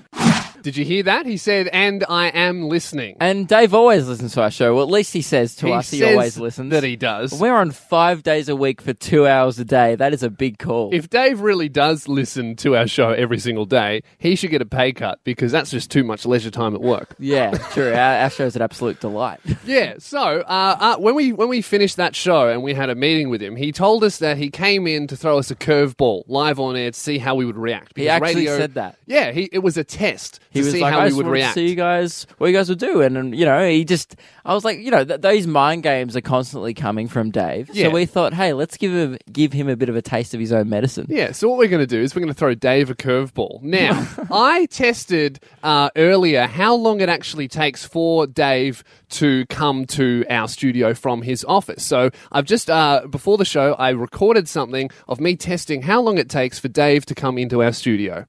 Did 0.61 0.77
you 0.77 0.85
hear 0.85 1.03
that? 1.03 1.25
He 1.25 1.37
said, 1.37 1.67
"And 1.73 2.03
I 2.07 2.27
am 2.27 2.69
listening." 2.69 3.17
And 3.19 3.47
Dave 3.47 3.73
always 3.73 4.07
listens 4.07 4.33
to 4.33 4.41
our 4.43 4.51
show. 4.51 4.75
Well, 4.75 4.83
at 4.83 4.89
least 4.89 5.13
he 5.13 5.21
says 5.21 5.55
to 5.57 5.67
he 5.67 5.73
us 5.73 5.89
he 5.91 5.99
says 5.99 6.11
always 6.13 6.37
listens. 6.37 6.71
That 6.71 6.83
he 6.83 6.95
does. 6.95 7.33
We're 7.33 7.55
on 7.55 7.71
five 7.71 8.23
days 8.23 8.49
a 8.49 8.55
week 8.55 8.81
for 8.81 8.93
two 8.93 9.27
hours 9.27 9.59
a 9.59 9.65
day. 9.65 9.95
That 9.95 10.13
is 10.13 10.23
a 10.23 10.29
big 10.29 10.59
call. 10.59 10.93
If 10.93 11.09
Dave 11.09 11.39
really 11.41 11.69
does 11.69 12.07
listen 12.07 12.55
to 12.57 12.75
our 12.75 12.87
show 12.87 13.09
every 13.09 13.39
single 13.39 13.65
day, 13.65 14.03
he 14.17 14.35
should 14.35 14.51
get 14.51 14.61
a 14.61 14.65
pay 14.65 14.91
cut 14.93 15.19
because 15.23 15.51
that's 15.51 15.71
just 15.71 15.89
too 15.91 16.03
much 16.03 16.25
leisure 16.25 16.51
time 16.51 16.73
at 16.75 16.81
work. 16.81 17.15
yeah, 17.19 17.51
true. 17.71 17.91
Our, 17.93 18.23
our 18.23 18.29
show's 18.29 18.55
an 18.55 18.61
absolute 18.61 18.99
delight. 18.99 19.39
Yeah. 19.65 19.95
So 19.99 20.19
uh, 20.19 20.77
uh, 20.79 20.97
when 20.97 21.15
we 21.15 21.31
when 21.31 21.47
we 21.47 21.61
finished 21.61 21.95
that 21.97 22.15
show 22.15 22.49
and 22.49 22.61
we 22.63 22.73
had 22.73 22.89
a 22.89 22.95
meeting 22.95 23.29
with 23.29 23.41
him, 23.41 23.55
he 23.55 23.71
told 23.71 24.03
us 24.03 24.17
that 24.17 24.37
he 24.37 24.49
came 24.49 24.87
in 24.87 25.07
to 25.07 25.15
throw 25.15 25.37
us 25.37 25.49
a 25.51 25.55
curveball 25.55 26.23
live 26.27 26.59
on 26.59 26.75
air 26.75 26.91
to 26.91 26.99
see 26.99 27.17
how 27.17 27.35
we 27.35 27.45
would 27.45 27.55
react. 27.55 27.93
He 27.95 28.09
actually 28.09 28.35
radio- 28.35 28.57
said 28.57 28.73
that. 28.73 28.97
Yeah. 29.05 29.31
He 29.31 29.47
it 29.53 29.59
was 29.59 29.77
a 29.77 29.83
test 29.83 30.39
He 30.53 30.59
to 30.61 30.65
was 30.65 30.73
see 30.73 30.81
like, 30.81 30.93
how 30.93 30.99
I 30.99 31.03
we 31.03 31.09
just 31.09 31.17
would 31.17 31.27
react. 31.27 31.55
to 31.55 31.59
see 31.59 31.69
you 31.69 31.75
guys, 31.75 32.27
what 32.37 32.47
you 32.47 32.53
guys 32.53 32.69
would 32.69 32.79
do. 32.79 33.01
And, 33.01 33.17
and, 33.17 33.35
you 33.35 33.45
know, 33.45 33.67
he 33.67 33.83
just, 33.83 34.15
I 34.45 34.53
was 34.53 34.63
like, 34.63 34.79
you 34.79 34.91
know, 34.91 35.03
th- 35.03 35.21
those 35.21 35.47
mind 35.47 35.83
games 35.83 36.15
are 36.15 36.21
constantly 36.21 36.73
coming 36.73 37.07
from 37.07 37.31
Dave. 37.31 37.69
Yeah. 37.73 37.87
So 37.87 37.91
we 37.91 38.05
thought, 38.05 38.33
hey, 38.33 38.53
let's 38.53 38.77
give 38.77 38.91
him, 38.91 39.17
give 39.31 39.51
him 39.51 39.67
a 39.67 39.75
bit 39.75 39.89
of 39.89 39.95
a 39.95 40.01
taste 40.01 40.33
of 40.33 40.39
his 40.39 40.51
own 40.53 40.69
medicine. 40.69 41.07
Yeah, 41.09 41.31
so 41.31 41.49
what 41.49 41.57
we're 41.57 41.67
going 41.67 41.81
to 41.81 41.87
do 41.87 42.01
is 42.01 42.15
we're 42.15 42.21
going 42.21 42.33
to 42.33 42.37
throw 42.37 42.53
Dave 42.53 42.89
a 42.89 42.95
curveball. 42.95 43.61
Now, 43.63 44.07
I 44.31 44.67
tested 44.67 45.39
uh, 45.63 45.89
earlier 45.95 46.45
how 46.45 46.75
long 46.75 47.01
it 47.01 47.09
actually 47.09 47.47
takes 47.47 47.83
for 47.83 48.27
Dave 48.27 48.83
to 49.09 49.45
come 49.47 49.85
to 49.85 50.23
our 50.29 50.47
studio 50.47 50.93
from 50.93 51.21
his 51.23 51.43
office. 51.45 51.83
So 51.83 52.09
I've 52.31 52.45
just, 52.45 52.69
uh, 52.69 53.07
before 53.09 53.37
the 53.37 53.45
show, 53.45 53.73
I 53.73 53.89
recorded 53.89 54.47
something 54.47 54.89
of 55.07 55.19
me 55.19 55.35
testing 55.35 55.81
how 55.81 56.01
long 56.01 56.17
it 56.17 56.29
takes 56.29 56.59
for 56.59 56.67
Dave 56.67 57.05
to 57.07 57.15
come 57.15 57.37
into 57.37 57.63
our 57.63 57.71
studio. 57.73 58.25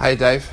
Hey, 0.00 0.14
Dave. 0.16 0.48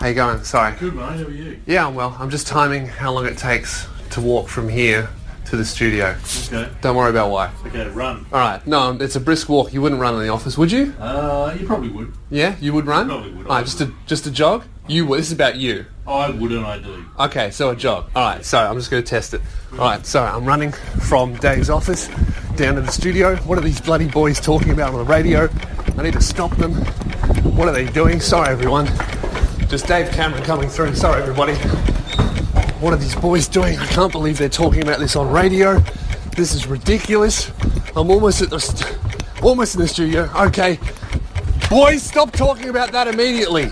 How 0.00 0.06
you 0.06 0.14
going? 0.14 0.44
Sorry. 0.44 0.76
Good, 0.78 0.94
mate. 0.94 1.02
How 1.02 1.24
are 1.24 1.30
you? 1.30 1.60
Yeah, 1.66 1.86
I'm 1.86 1.94
well. 1.94 2.16
I'm 2.20 2.30
just 2.30 2.46
timing 2.46 2.86
how 2.86 3.12
long 3.12 3.26
it 3.26 3.36
takes 3.36 3.86
to 4.10 4.20
walk 4.20 4.48
from 4.48 4.68
here 4.68 5.08
to 5.46 5.56
the 5.56 5.64
studio. 5.64 6.14
Okay. 6.52 6.68
Don't 6.82 6.94
worry 6.94 7.10
about 7.10 7.30
why. 7.30 7.50
Okay, 7.66 7.88
run. 7.88 8.26
All 8.32 8.38
right. 8.38 8.64
No, 8.66 8.92
it's 9.00 9.16
a 9.16 9.20
brisk 9.20 9.48
walk. 9.48 9.72
You 9.72 9.82
wouldn't 9.82 10.00
run 10.00 10.14
in 10.14 10.20
the 10.20 10.28
office, 10.28 10.56
would 10.56 10.70
you? 10.70 10.94
Uh, 11.00 11.56
you 11.58 11.66
probably 11.66 11.88
would. 11.88 12.12
Yeah, 12.30 12.54
you 12.60 12.72
would 12.74 12.86
run. 12.86 13.08
Probably 13.08 13.32
would. 13.32 13.46
All 13.46 13.56
right, 13.56 13.64
just 13.64 13.80
a 13.80 13.92
just 14.06 14.26
a 14.26 14.30
jog. 14.30 14.64
You 14.86 15.04
would. 15.06 15.18
This 15.18 15.26
is 15.26 15.32
about 15.32 15.56
you. 15.56 15.86
I 16.06 16.30
would 16.30 16.52
and 16.52 16.64
I 16.64 16.78
do. 16.78 17.04
Okay, 17.18 17.50
so 17.50 17.70
a 17.70 17.76
jog. 17.76 18.10
All 18.14 18.24
right, 18.34 18.44
so 18.44 18.58
I'm 18.58 18.76
just 18.76 18.90
going 18.90 19.02
to 19.02 19.08
test 19.08 19.34
it. 19.34 19.40
All 19.72 19.78
right, 19.78 20.06
so 20.06 20.22
I'm 20.22 20.44
running 20.44 20.72
from 20.72 21.34
Dave's 21.36 21.70
office 21.70 22.08
down 22.56 22.76
to 22.76 22.80
the 22.82 22.92
studio. 22.92 23.36
What 23.38 23.58
are 23.58 23.62
these 23.62 23.80
bloody 23.80 24.06
boys 24.08 24.38
talking 24.40 24.70
about 24.70 24.94
on 24.94 24.98
the 25.00 25.04
radio? 25.12 25.48
I 25.96 26.02
need 26.02 26.14
to 26.14 26.22
stop 26.22 26.54
them. 26.56 26.74
What 27.56 27.68
are 27.68 27.72
they 27.72 27.86
doing? 27.86 28.20
Sorry, 28.20 28.48
everyone. 28.48 28.86
Just 29.68 29.86
Dave 29.86 30.10
Cameron 30.12 30.42
coming 30.44 30.70
through. 30.70 30.94
Sorry, 30.94 31.20
everybody. 31.20 31.52
What 32.80 32.94
are 32.94 32.96
these 32.96 33.14
boys 33.14 33.46
doing? 33.46 33.78
I 33.78 33.86
can't 33.88 34.10
believe 34.10 34.38
they're 34.38 34.48
talking 34.48 34.82
about 34.82 34.98
this 34.98 35.14
on 35.14 35.30
radio. 35.30 35.78
This 36.34 36.54
is 36.54 36.66
ridiculous. 36.66 37.52
I'm 37.94 38.10
almost 38.10 38.40
at 38.40 38.48
the 38.48 38.60
st- 38.60 38.96
almost 39.42 39.74
in 39.74 39.82
the 39.82 39.88
studio. 39.88 40.30
Okay, 40.34 40.78
boys, 41.68 42.02
stop 42.02 42.32
talking 42.32 42.70
about 42.70 42.92
that 42.92 43.08
immediately. 43.08 43.70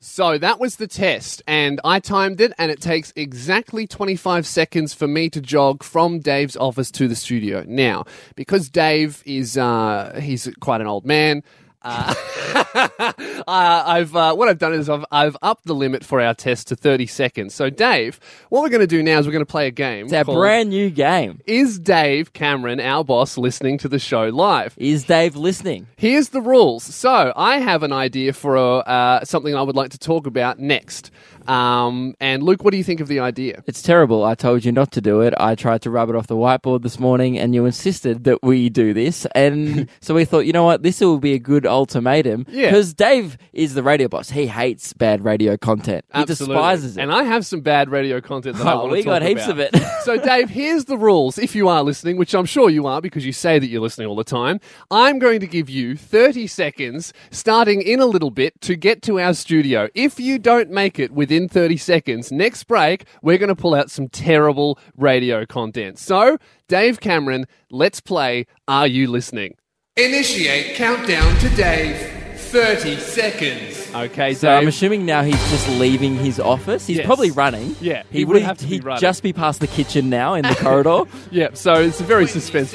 So 0.00 0.36
that 0.36 0.60
was 0.60 0.76
the 0.76 0.86
test, 0.86 1.40
and 1.46 1.80
I 1.82 1.98
timed 1.98 2.42
it, 2.42 2.52
and 2.58 2.70
it 2.70 2.82
takes 2.82 3.14
exactly 3.16 3.86
25 3.86 4.46
seconds 4.46 4.92
for 4.92 5.08
me 5.08 5.30
to 5.30 5.40
jog 5.40 5.82
from 5.82 6.18
Dave's 6.18 6.58
office 6.58 6.90
to 6.90 7.08
the 7.08 7.16
studio. 7.16 7.64
Now, 7.66 8.04
because 8.36 8.68
Dave 8.68 9.22
is 9.24 9.56
uh, 9.56 10.20
he's 10.22 10.46
quite 10.60 10.82
an 10.82 10.86
old 10.86 11.06
man. 11.06 11.42
Uh, 11.84 12.14
uh, 12.74 13.12
I've 13.46 14.14
uh, 14.14 14.34
what 14.34 14.48
I've 14.48 14.58
done 14.58 14.74
is 14.74 14.88
I've 14.88 15.04
I've 15.10 15.36
upped 15.42 15.64
the 15.66 15.74
limit 15.74 16.04
for 16.04 16.20
our 16.20 16.34
test 16.34 16.68
to 16.68 16.76
30 16.76 17.06
seconds. 17.06 17.54
So 17.54 17.70
Dave, 17.70 18.20
what 18.48 18.62
we're 18.62 18.68
going 18.68 18.80
to 18.80 18.86
do 18.86 19.02
now 19.02 19.18
is 19.18 19.26
we're 19.26 19.32
going 19.32 19.44
to 19.44 19.50
play 19.50 19.66
a 19.66 19.72
game. 19.72 20.06
It's 20.06 20.12
a 20.12 20.24
called 20.24 20.38
brand 20.38 20.70
new 20.70 20.90
game. 20.90 21.40
Is 21.46 21.78
Dave 21.78 22.32
Cameron, 22.32 22.80
our 22.80 23.04
boss, 23.04 23.36
listening 23.36 23.78
to 23.78 23.88
the 23.88 23.98
show 23.98 24.28
live? 24.28 24.74
Is 24.76 25.04
Dave 25.04 25.36
listening? 25.36 25.86
Here's 25.96 26.30
the 26.30 26.40
rules. 26.40 26.82
So 26.84 27.32
I 27.36 27.58
have 27.58 27.82
an 27.82 27.92
idea 27.92 28.32
for 28.32 28.56
a, 28.56 28.78
uh, 28.78 29.24
something 29.24 29.54
I 29.54 29.62
would 29.62 29.76
like 29.76 29.90
to 29.90 29.98
talk 29.98 30.26
about 30.26 30.58
next. 30.58 31.10
Um, 31.48 32.14
and 32.20 32.42
Luke, 32.42 32.64
what 32.64 32.70
do 32.72 32.76
you 32.76 32.84
think 32.84 33.00
of 33.00 33.08
the 33.08 33.20
idea? 33.20 33.62
It's 33.66 33.82
terrible. 33.82 34.24
I 34.24 34.34
told 34.34 34.64
you 34.64 34.72
not 34.72 34.92
to 34.92 35.00
do 35.00 35.20
it. 35.20 35.34
I 35.38 35.54
tried 35.54 35.82
to 35.82 35.90
rub 35.90 36.08
it 36.10 36.16
off 36.16 36.26
the 36.26 36.36
whiteboard 36.36 36.82
this 36.82 36.98
morning, 36.98 37.38
and 37.38 37.54
you 37.54 37.64
insisted 37.66 38.24
that 38.24 38.42
we 38.42 38.68
do 38.68 38.92
this. 38.94 39.26
And 39.34 39.88
so 40.00 40.14
we 40.14 40.24
thought, 40.24 40.40
you 40.46 40.52
know 40.52 40.64
what, 40.64 40.82
this 40.82 41.00
will 41.00 41.18
be 41.18 41.34
a 41.34 41.38
good 41.38 41.66
ultimatum. 41.66 42.46
Yeah. 42.48 42.66
Because 42.70 42.94
Dave 42.94 43.36
is 43.52 43.74
the 43.74 43.82
radio 43.82 44.08
boss. 44.08 44.30
He 44.30 44.46
hates 44.46 44.92
bad 44.92 45.24
radio 45.24 45.56
content. 45.56 46.04
He 46.14 46.20
Absolutely. 46.20 46.54
despises 46.56 46.96
it. 46.96 47.00
And 47.02 47.12
I 47.12 47.22
have 47.24 47.44
some 47.46 47.60
bad 47.60 47.88
radio 47.90 48.20
content 48.20 48.56
that 48.56 48.66
I 48.66 48.72
Oh, 48.72 48.78
want 48.80 48.92
we 48.92 48.98
to 48.98 49.04
talk 49.04 49.20
got 49.20 49.28
heaps 49.28 49.46
about. 49.46 49.74
of 49.74 49.74
it. 49.74 49.82
so, 50.04 50.16
Dave, 50.18 50.50
here's 50.50 50.86
the 50.86 50.96
rules. 50.96 51.38
If 51.38 51.54
you 51.54 51.68
are 51.68 51.82
listening, 51.82 52.16
which 52.16 52.34
I'm 52.34 52.46
sure 52.46 52.70
you 52.70 52.86
are 52.86 53.00
because 53.00 53.24
you 53.26 53.32
say 53.32 53.58
that 53.58 53.66
you're 53.66 53.80
listening 53.82 54.08
all 54.08 54.16
the 54.16 54.24
time, 54.24 54.60
I'm 54.90 55.18
going 55.18 55.40
to 55.40 55.46
give 55.46 55.68
you 55.68 55.96
30 55.96 56.46
seconds, 56.46 57.12
starting 57.30 57.82
in 57.82 58.00
a 58.00 58.06
little 58.06 58.30
bit, 58.30 58.60
to 58.62 58.76
get 58.76 59.02
to 59.02 59.20
our 59.20 59.34
studio. 59.34 59.88
If 59.94 60.18
you 60.20 60.38
don't 60.38 60.70
make 60.70 60.98
it 60.98 61.12
within 61.32 61.48
30 61.48 61.78
seconds, 61.78 62.30
next 62.30 62.64
break, 62.64 63.06
we're 63.22 63.38
going 63.38 63.48
to 63.48 63.56
pull 63.56 63.74
out 63.74 63.90
some 63.90 64.06
terrible 64.06 64.78
radio 64.98 65.46
content. 65.46 65.98
So, 65.98 66.36
Dave 66.68 67.00
Cameron, 67.00 67.46
let's 67.70 68.00
play 68.00 68.46
Are 68.68 68.86
You 68.86 69.06
Listening? 69.06 69.54
Initiate 69.96 70.76
countdown 70.76 71.34
to 71.38 71.48
Dave. 71.56 72.11
30 72.52 72.96
seconds. 72.98 73.90
Okay, 73.94 74.34
so 74.34 74.50
I'm 74.50 74.68
assuming 74.68 75.06
now 75.06 75.22
he's 75.22 75.34
just 75.50 75.66
leaving 75.78 76.16
his 76.16 76.38
office. 76.38 76.86
He's 76.86 76.98
Yes. 76.98 77.06
probably 77.06 77.30
running. 77.30 77.74
Yeah, 77.80 78.02
he 78.10 78.24
would 78.26 78.42
have 78.42 78.58
to 78.58 78.64
be 78.64 78.74
he'd 78.74 78.84
running. 78.84 79.00
just 79.00 79.22
be 79.22 79.32
past 79.32 79.60
the 79.60 79.66
kitchen 79.66 80.10
now 80.10 80.34
in 80.34 80.42
the 80.46 80.54
corridor. 80.54 81.04
Yeah, 81.30 81.48
so 81.54 81.74
it's 81.80 81.98
a 82.00 82.04
very 82.04 82.26
suspense. 82.26 82.74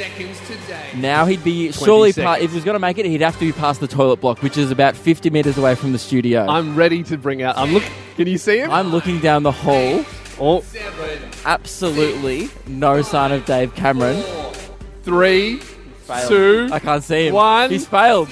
Now 0.96 1.26
he'd 1.26 1.44
be 1.44 1.72
surely 1.72 2.12
pa- 2.12 2.34
seconds. 2.34 2.44
if 2.46 2.50
he 2.52 2.56
was 2.56 2.64
going 2.66 2.74
to 2.76 2.80
make 2.80 2.98
it, 2.98 3.06
he'd 3.06 3.22
have 3.22 3.36
to 3.38 3.46
be 3.46 3.52
past 3.52 3.80
the 3.80 3.88
toilet 3.88 4.20
block, 4.20 4.42
which 4.42 4.58
is 4.58 4.72
about 4.72 4.96
50 4.96 5.30
meters 5.30 5.58
away 5.60 5.76
from 5.76 5.92
the 5.92 6.00
studio. 6.00 6.48
I'm 6.48 6.76
ready 6.76 7.04
to 7.04 7.18
bring 7.18 7.44
out. 7.44 7.56
I'm 7.58 7.72
look. 7.74 7.84
Can 8.16 8.28
you 8.28 8.40
see 8.40 8.58
him? 8.60 8.72
I'm 8.72 8.90
looking 8.90 9.20
down 9.20 9.44
the 9.44 9.52
hall. 9.52 10.04
Oh, 10.40 10.64
Absolutely 11.46 12.50
no 12.68 13.02
sign 13.02 13.32
of 13.32 13.46
Dave 13.46 13.74
Cameron. 13.76 14.24
three, 15.04 15.58
Failed. 16.08 16.28
two, 16.30 16.70
I 16.72 16.80
can't 16.80 17.04
see 17.04 17.28
him. 17.28 17.34
one. 17.36 17.70
He's 17.70 17.86
failed. 17.88 18.30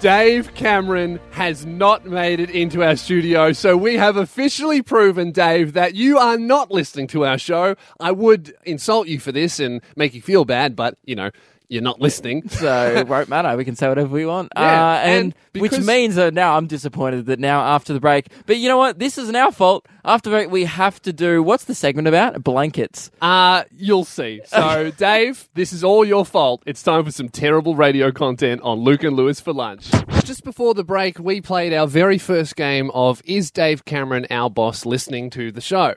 Dave 0.00 0.54
Cameron 0.54 1.18
has 1.32 1.66
not 1.66 2.06
made 2.06 2.38
it 2.38 2.50
into 2.50 2.84
our 2.84 2.94
studio, 2.94 3.50
so 3.50 3.76
we 3.76 3.96
have 3.96 4.16
officially 4.16 4.80
proven, 4.80 5.32
Dave, 5.32 5.72
that 5.72 5.96
you 5.96 6.18
are 6.18 6.38
not 6.38 6.70
listening 6.70 7.08
to 7.08 7.26
our 7.26 7.36
show. 7.36 7.74
I 7.98 8.12
would 8.12 8.54
insult 8.62 9.08
you 9.08 9.18
for 9.18 9.32
this 9.32 9.58
and 9.58 9.82
make 9.96 10.14
you 10.14 10.22
feel 10.22 10.44
bad, 10.44 10.76
but 10.76 10.96
you 11.04 11.16
know 11.16 11.30
you're 11.68 11.82
not 11.82 12.00
listening. 12.00 12.48
So 12.58 12.92
it 12.96 13.06
won't 13.06 13.28
matter. 13.28 13.56
We 13.56 13.64
can 13.64 13.76
say 13.76 13.88
whatever 13.88 14.08
we 14.08 14.26
want. 14.26 14.52
Yeah, 14.56 14.62
uh, 14.62 14.96
and, 14.98 15.34
and 15.54 15.62
which 15.62 15.78
means 15.78 16.16
that 16.16 16.34
now 16.34 16.56
I'm 16.56 16.66
disappointed 16.66 17.26
that 17.26 17.38
now 17.38 17.60
after 17.60 17.92
the 17.92 18.00
break. 18.00 18.26
But 18.46 18.56
you 18.56 18.68
know 18.68 18.78
what? 18.78 18.98
This 18.98 19.16
isn't 19.16 19.36
our 19.36 19.52
fault. 19.52 19.86
After 20.04 20.28
the 20.28 20.36
break, 20.36 20.50
we 20.50 20.64
have 20.64 21.00
to 21.02 21.12
do 21.12 21.40
what's 21.40 21.64
the 21.64 21.76
segment 21.76 22.08
about? 22.08 22.42
Blankets. 22.42 23.12
Uh, 23.20 23.62
you'll 23.70 24.04
see. 24.04 24.40
So, 24.46 24.90
Dave, 24.96 25.48
this 25.54 25.72
is 25.72 25.84
all 25.84 26.04
your 26.04 26.24
fault. 26.24 26.64
It's 26.66 26.82
time 26.82 27.04
for 27.04 27.12
some 27.12 27.28
terrible 27.28 27.76
radio 27.76 28.10
content 28.10 28.60
on 28.62 28.80
Luke 28.80 29.04
and 29.04 29.14
Lewis 29.14 29.40
for 29.40 29.52
lunch. 29.52 29.90
Just 30.24 30.42
before 30.42 30.74
the 30.74 30.84
break, 30.84 31.18
we 31.20 31.40
played 31.40 31.72
our 31.72 31.86
very 31.86 32.18
first 32.18 32.56
game 32.56 32.90
of 32.92 33.22
Is 33.24 33.52
Dave 33.52 33.84
Cameron, 33.84 34.26
our 34.30 34.50
boss, 34.50 34.84
listening 34.84 35.30
to 35.30 35.52
the 35.52 35.60
show? 35.60 35.94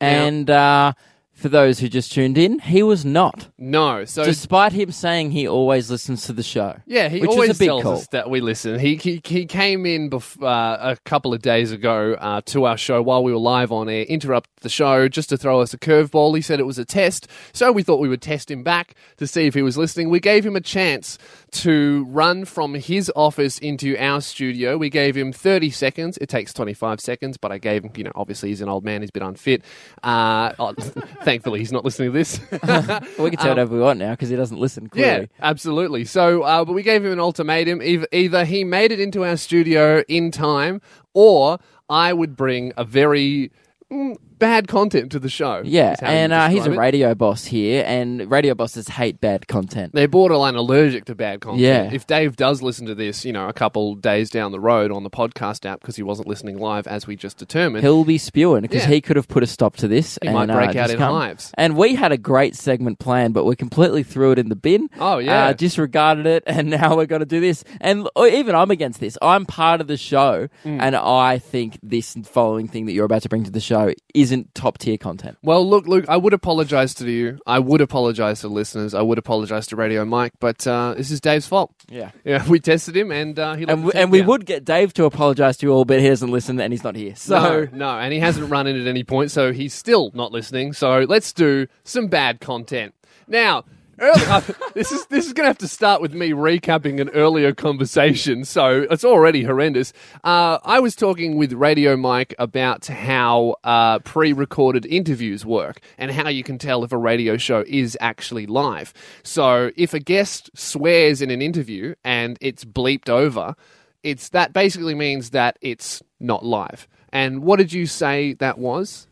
And 0.00 0.48
uh, 0.48 0.94
for 1.40 1.48
those 1.48 1.78
who 1.78 1.88
just 1.88 2.12
tuned 2.12 2.36
in, 2.36 2.58
he 2.58 2.82
was 2.82 3.04
not. 3.04 3.48
No. 3.58 4.04
So, 4.04 4.24
Despite 4.24 4.72
him 4.72 4.92
saying 4.92 5.30
he 5.30 5.48
always 5.48 5.90
listens 5.90 6.26
to 6.26 6.32
the 6.32 6.42
show. 6.42 6.76
Yeah, 6.86 7.08
he 7.08 7.20
which 7.20 7.30
always 7.30 7.50
is 7.50 7.56
a 7.56 7.58
big 7.58 7.68
tells 7.68 7.82
call. 7.82 7.92
us 7.94 8.06
that 8.08 8.28
we 8.28 8.40
listen. 8.40 8.78
He 8.78 8.96
he, 8.96 9.20
he 9.24 9.46
came 9.46 9.86
in 9.86 10.10
bef- 10.10 10.42
uh, 10.42 10.78
a 10.92 10.96
couple 11.04 11.32
of 11.32 11.40
days 11.40 11.72
ago 11.72 12.14
uh, 12.20 12.42
to 12.46 12.64
our 12.66 12.76
show 12.76 13.00
while 13.02 13.24
we 13.24 13.32
were 13.32 13.38
live 13.38 13.72
on 13.72 13.88
air, 13.88 14.02
interrupt 14.02 14.50
the 14.60 14.68
show 14.68 15.08
just 15.08 15.30
to 15.30 15.36
throw 15.38 15.60
us 15.60 15.72
a 15.72 15.78
curveball. 15.78 16.36
He 16.36 16.42
said 16.42 16.60
it 16.60 16.66
was 16.66 16.78
a 16.78 16.84
test, 16.84 17.26
so 17.52 17.72
we 17.72 17.82
thought 17.82 18.00
we 18.00 18.08
would 18.08 18.22
test 18.22 18.50
him 18.50 18.62
back 18.62 18.94
to 19.16 19.26
see 19.26 19.46
if 19.46 19.54
he 19.54 19.62
was 19.62 19.78
listening. 19.78 20.10
We 20.10 20.20
gave 20.20 20.44
him 20.44 20.56
a 20.56 20.60
chance 20.60 21.16
to 21.52 22.04
run 22.08 22.44
from 22.44 22.74
his 22.74 23.10
office 23.16 23.58
into 23.58 23.96
our 23.98 24.20
studio. 24.20 24.76
We 24.76 24.90
gave 24.90 25.16
him 25.16 25.32
30 25.32 25.70
seconds. 25.70 26.18
It 26.18 26.28
takes 26.28 26.52
25 26.52 27.00
seconds, 27.00 27.36
but 27.38 27.50
I 27.50 27.58
gave 27.58 27.84
him, 27.84 27.92
you 27.96 28.04
know, 28.04 28.12
obviously 28.14 28.50
he's 28.50 28.60
an 28.60 28.68
old 28.68 28.84
man, 28.84 29.00
he's 29.00 29.10
a 29.10 29.12
bit 29.12 29.22
unfit. 29.22 29.64
Uh, 30.02 30.52
thankfully, 31.30 31.60
he's 31.60 31.72
not 31.72 31.84
listening 31.84 32.08
to 32.10 32.18
this. 32.18 32.40
We 33.18 33.30
can 33.30 33.38
say 33.40 33.48
whatever 33.48 33.74
we 33.74 33.80
want 33.80 33.98
now 33.98 34.10
because 34.12 34.28
he 34.28 34.36
doesn't 34.36 34.58
listen. 34.58 34.84
Um, 34.84 34.90
Yeah, 34.94 35.04
Clearly. 35.10 35.28
absolutely. 35.40 36.04
So, 36.04 36.42
uh, 36.42 36.64
but 36.64 36.72
we 36.72 36.82
gave 36.82 37.04
him 37.04 37.12
an 37.12 37.20
ultimatum. 37.20 37.82
Either, 37.82 38.06
either 38.12 38.44
he 38.44 38.64
made 38.64 38.92
it 38.92 39.00
into 39.00 39.24
our 39.24 39.36
studio 39.36 40.02
in 40.08 40.30
time, 40.30 40.80
or 41.14 41.58
I 41.88 42.12
would 42.12 42.36
bring 42.36 42.72
a 42.76 42.84
very 42.84 43.50
mm, 43.92 44.16
bad 44.40 44.66
content 44.66 45.12
to 45.12 45.20
the 45.20 45.28
show. 45.28 45.62
Yeah, 45.64 45.92
is 45.92 45.98
and 46.02 46.32
uh, 46.32 46.48
he's 46.48 46.66
a 46.66 46.72
it. 46.72 46.76
radio 46.76 47.14
boss 47.14 47.44
here, 47.44 47.84
and 47.86 48.28
radio 48.28 48.54
bosses 48.56 48.88
hate 48.88 49.20
bad 49.20 49.46
content. 49.46 49.92
They're 49.94 50.08
borderline 50.08 50.56
allergic 50.56 51.04
to 51.04 51.14
bad 51.14 51.40
content. 51.40 51.60
Yeah. 51.62 51.90
If 51.92 52.08
Dave 52.08 52.34
does 52.34 52.62
listen 52.62 52.86
to 52.86 52.94
this, 52.96 53.24
you 53.24 53.32
know, 53.32 53.46
a 53.48 53.52
couple 53.52 53.94
days 53.94 54.30
down 54.30 54.50
the 54.50 54.58
road 54.58 54.90
on 54.90 55.04
the 55.04 55.10
podcast 55.10 55.64
app 55.64 55.80
because 55.80 55.94
he 55.94 56.02
wasn't 56.02 56.26
listening 56.26 56.58
live, 56.58 56.88
as 56.88 57.06
we 57.06 57.14
just 57.14 57.36
determined, 57.38 57.84
He'll 57.84 58.04
be 58.04 58.18
spewing 58.18 58.62
because 58.62 58.82
Yeah. 58.82 58.88
he 58.88 59.00
could 59.00 59.16
have 59.16 59.28
put 59.28 59.42
a 59.44 59.46
stop 59.46 59.76
to 59.76 59.86
this. 59.88 60.18
He 60.20 60.28
and, 60.28 60.34
might 60.36 60.50
uh, 60.50 60.54
break 60.54 60.74
out 60.74 60.90
in 60.90 60.96
come. 60.98 61.14
hives. 61.14 61.52
And 61.54 61.76
we 61.76 61.94
had 61.94 62.10
a 62.10 62.18
great 62.18 62.56
segment 62.56 62.98
planned, 62.98 63.34
but 63.34 63.44
we 63.44 63.54
completely 63.54 64.02
threw 64.02 64.32
it 64.32 64.38
in 64.40 64.48
the 64.48 64.56
bin. 64.56 64.88
Oh, 64.98 65.18
yeah. 65.18 65.46
uh, 65.46 65.52
disregarded 65.52 66.26
it, 66.26 66.42
and 66.48 66.70
now 66.70 66.96
we're 66.96 67.06
going 67.06 67.20
to 67.20 67.26
do 67.26 67.40
this. 67.40 67.62
And 67.80 68.08
even 68.18 68.54
I'm 68.54 68.70
against 68.70 68.98
this. 69.00 69.18
I'm 69.20 69.44
part 69.46 69.80
of 69.80 69.86
the 69.86 69.96
show, 69.98 70.48
Mm. 70.64 70.80
and 70.80 70.96
I 70.96 71.38
think 71.38 71.78
this 71.82 72.16
following 72.24 72.66
thing 72.68 72.86
that 72.86 72.92
you're 72.92 73.04
about 73.04 73.22
to 73.22 73.28
bring 73.28 73.44
to 73.44 73.50
the 73.50 73.60
show 73.60 73.92
isn't 74.30 74.54
top 74.54 74.78
tier 74.78 74.96
content. 74.96 75.36
Well, 75.42 75.68
look, 75.68 75.86
Luke, 75.86 76.04
I 76.08 76.16
would 76.16 76.32
apologise 76.32 76.94
to 76.94 77.10
you. 77.10 77.40
I 77.46 77.58
would 77.58 77.80
apologise 77.80 78.40
to 78.42 78.48
listeners. 78.48 78.94
I 78.94 79.02
would 79.02 79.18
apologise 79.18 79.66
to 79.68 79.76
Radio 79.76 80.04
Mike, 80.04 80.32
but 80.38 80.66
uh, 80.66 80.94
this 80.96 81.10
is 81.10 81.20
Dave's 81.20 81.46
fault. 81.46 81.72
Yeah. 81.88 82.12
Yeah, 82.24 82.46
we 82.48 82.60
tested 82.60 82.96
him, 82.96 83.10
and 83.10 83.38
uh, 83.38 83.54
he 83.54 83.64
And 83.64 83.84
we, 83.84 83.92
and 83.94 84.12
we 84.12 84.22
would 84.22 84.46
get 84.46 84.64
Dave 84.64 84.94
to 84.94 85.04
apologise 85.04 85.56
to 85.58 85.66
you 85.66 85.72
all, 85.72 85.84
but 85.84 86.00
he 86.00 86.08
doesn't 86.08 86.30
listen 86.30 86.60
and 86.60 86.72
he's 86.72 86.84
not 86.84 86.94
here. 86.94 87.16
So 87.16 87.38
no, 87.38 87.68
no, 87.72 87.98
and 87.98 88.12
he 88.12 88.20
hasn't 88.20 88.50
run 88.50 88.66
in 88.66 88.80
at 88.80 88.86
any 88.86 89.04
point, 89.04 89.30
so 89.30 89.52
he's 89.52 89.74
still 89.74 90.10
not 90.14 90.32
listening. 90.32 90.72
So 90.72 91.00
let's 91.00 91.32
do 91.32 91.66
some 91.84 92.06
bad 92.06 92.40
content 92.40 92.94
now. 93.26 93.64
Early, 94.00 94.24
uh, 94.28 94.40
this 94.72 94.92
is 94.92 95.04
this 95.06 95.26
is 95.26 95.34
going 95.34 95.44
to 95.44 95.48
have 95.48 95.58
to 95.58 95.68
start 95.68 96.00
with 96.00 96.14
me 96.14 96.30
recapping 96.30 97.02
an 97.02 97.10
earlier 97.10 97.52
conversation, 97.52 98.46
so 98.46 98.86
it's 98.90 99.04
already 99.04 99.42
horrendous. 99.42 99.92
Uh, 100.24 100.58
I 100.64 100.80
was 100.80 100.96
talking 100.96 101.36
with 101.36 101.52
Radio 101.52 101.98
Mike 101.98 102.34
about 102.38 102.86
how 102.86 103.56
uh, 103.62 103.98
pre-recorded 103.98 104.86
interviews 104.86 105.44
work 105.44 105.80
and 105.98 106.10
how 106.10 106.30
you 106.30 106.42
can 106.42 106.56
tell 106.56 106.82
if 106.82 106.92
a 106.92 106.96
radio 106.96 107.36
show 107.36 107.62
is 107.66 107.94
actually 108.00 108.46
live. 108.46 108.94
So 109.22 109.70
if 109.76 109.92
a 109.92 110.00
guest 110.00 110.48
swears 110.54 111.20
in 111.20 111.30
an 111.30 111.42
interview 111.42 111.94
and 112.02 112.38
it's 112.40 112.64
bleeped 112.64 113.10
over, 113.10 113.54
it's 114.02 114.30
that 114.30 114.54
basically 114.54 114.94
means 114.94 115.30
that 115.30 115.58
it's 115.60 116.02
not 116.18 116.42
live. 116.42 116.88
And 117.12 117.42
what 117.42 117.58
did 117.58 117.74
you 117.74 117.84
say 117.84 118.32
that 118.34 118.56
was? 118.56 119.08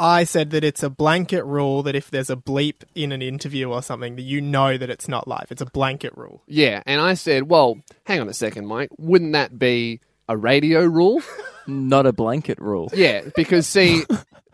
I 0.00 0.24
said 0.24 0.50
that 0.50 0.64
it's 0.64 0.82
a 0.82 0.88
blanket 0.88 1.44
rule 1.44 1.82
that 1.82 1.94
if 1.94 2.10
there's 2.10 2.30
a 2.30 2.36
bleep 2.36 2.84
in 2.94 3.12
an 3.12 3.20
interview 3.20 3.70
or 3.70 3.82
something, 3.82 4.16
that 4.16 4.22
you 4.22 4.40
know 4.40 4.78
that 4.78 4.88
it's 4.88 5.08
not 5.08 5.28
live. 5.28 5.48
It's 5.50 5.60
a 5.60 5.66
blanket 5.66 6.16
rule. 6.16 6.42
Yeah, 6.46 6.82
and 6.86 7.02
I 7.02 7.12
said, 7.12 7.50
well, 7.50 7.78
hang 8.04 8.18
on 8.18 8.28
a 8.28 8.32
second, 8.32 8.66
Mike. 8.66 8.88
Wouldn't 8.96 9.34
that 9.34 9.58
be 9.58 10.00
a 10.26 10.38
radio 10.38 10.84
rule? 10.84 11.20
Not 11.66 12.06
a 12.06 12.12
blanket 12.12 12.58
rule. 12.58 12.90
Yeah, 12.94 13.22
because 13.36 13.66
see, 13.66 14.02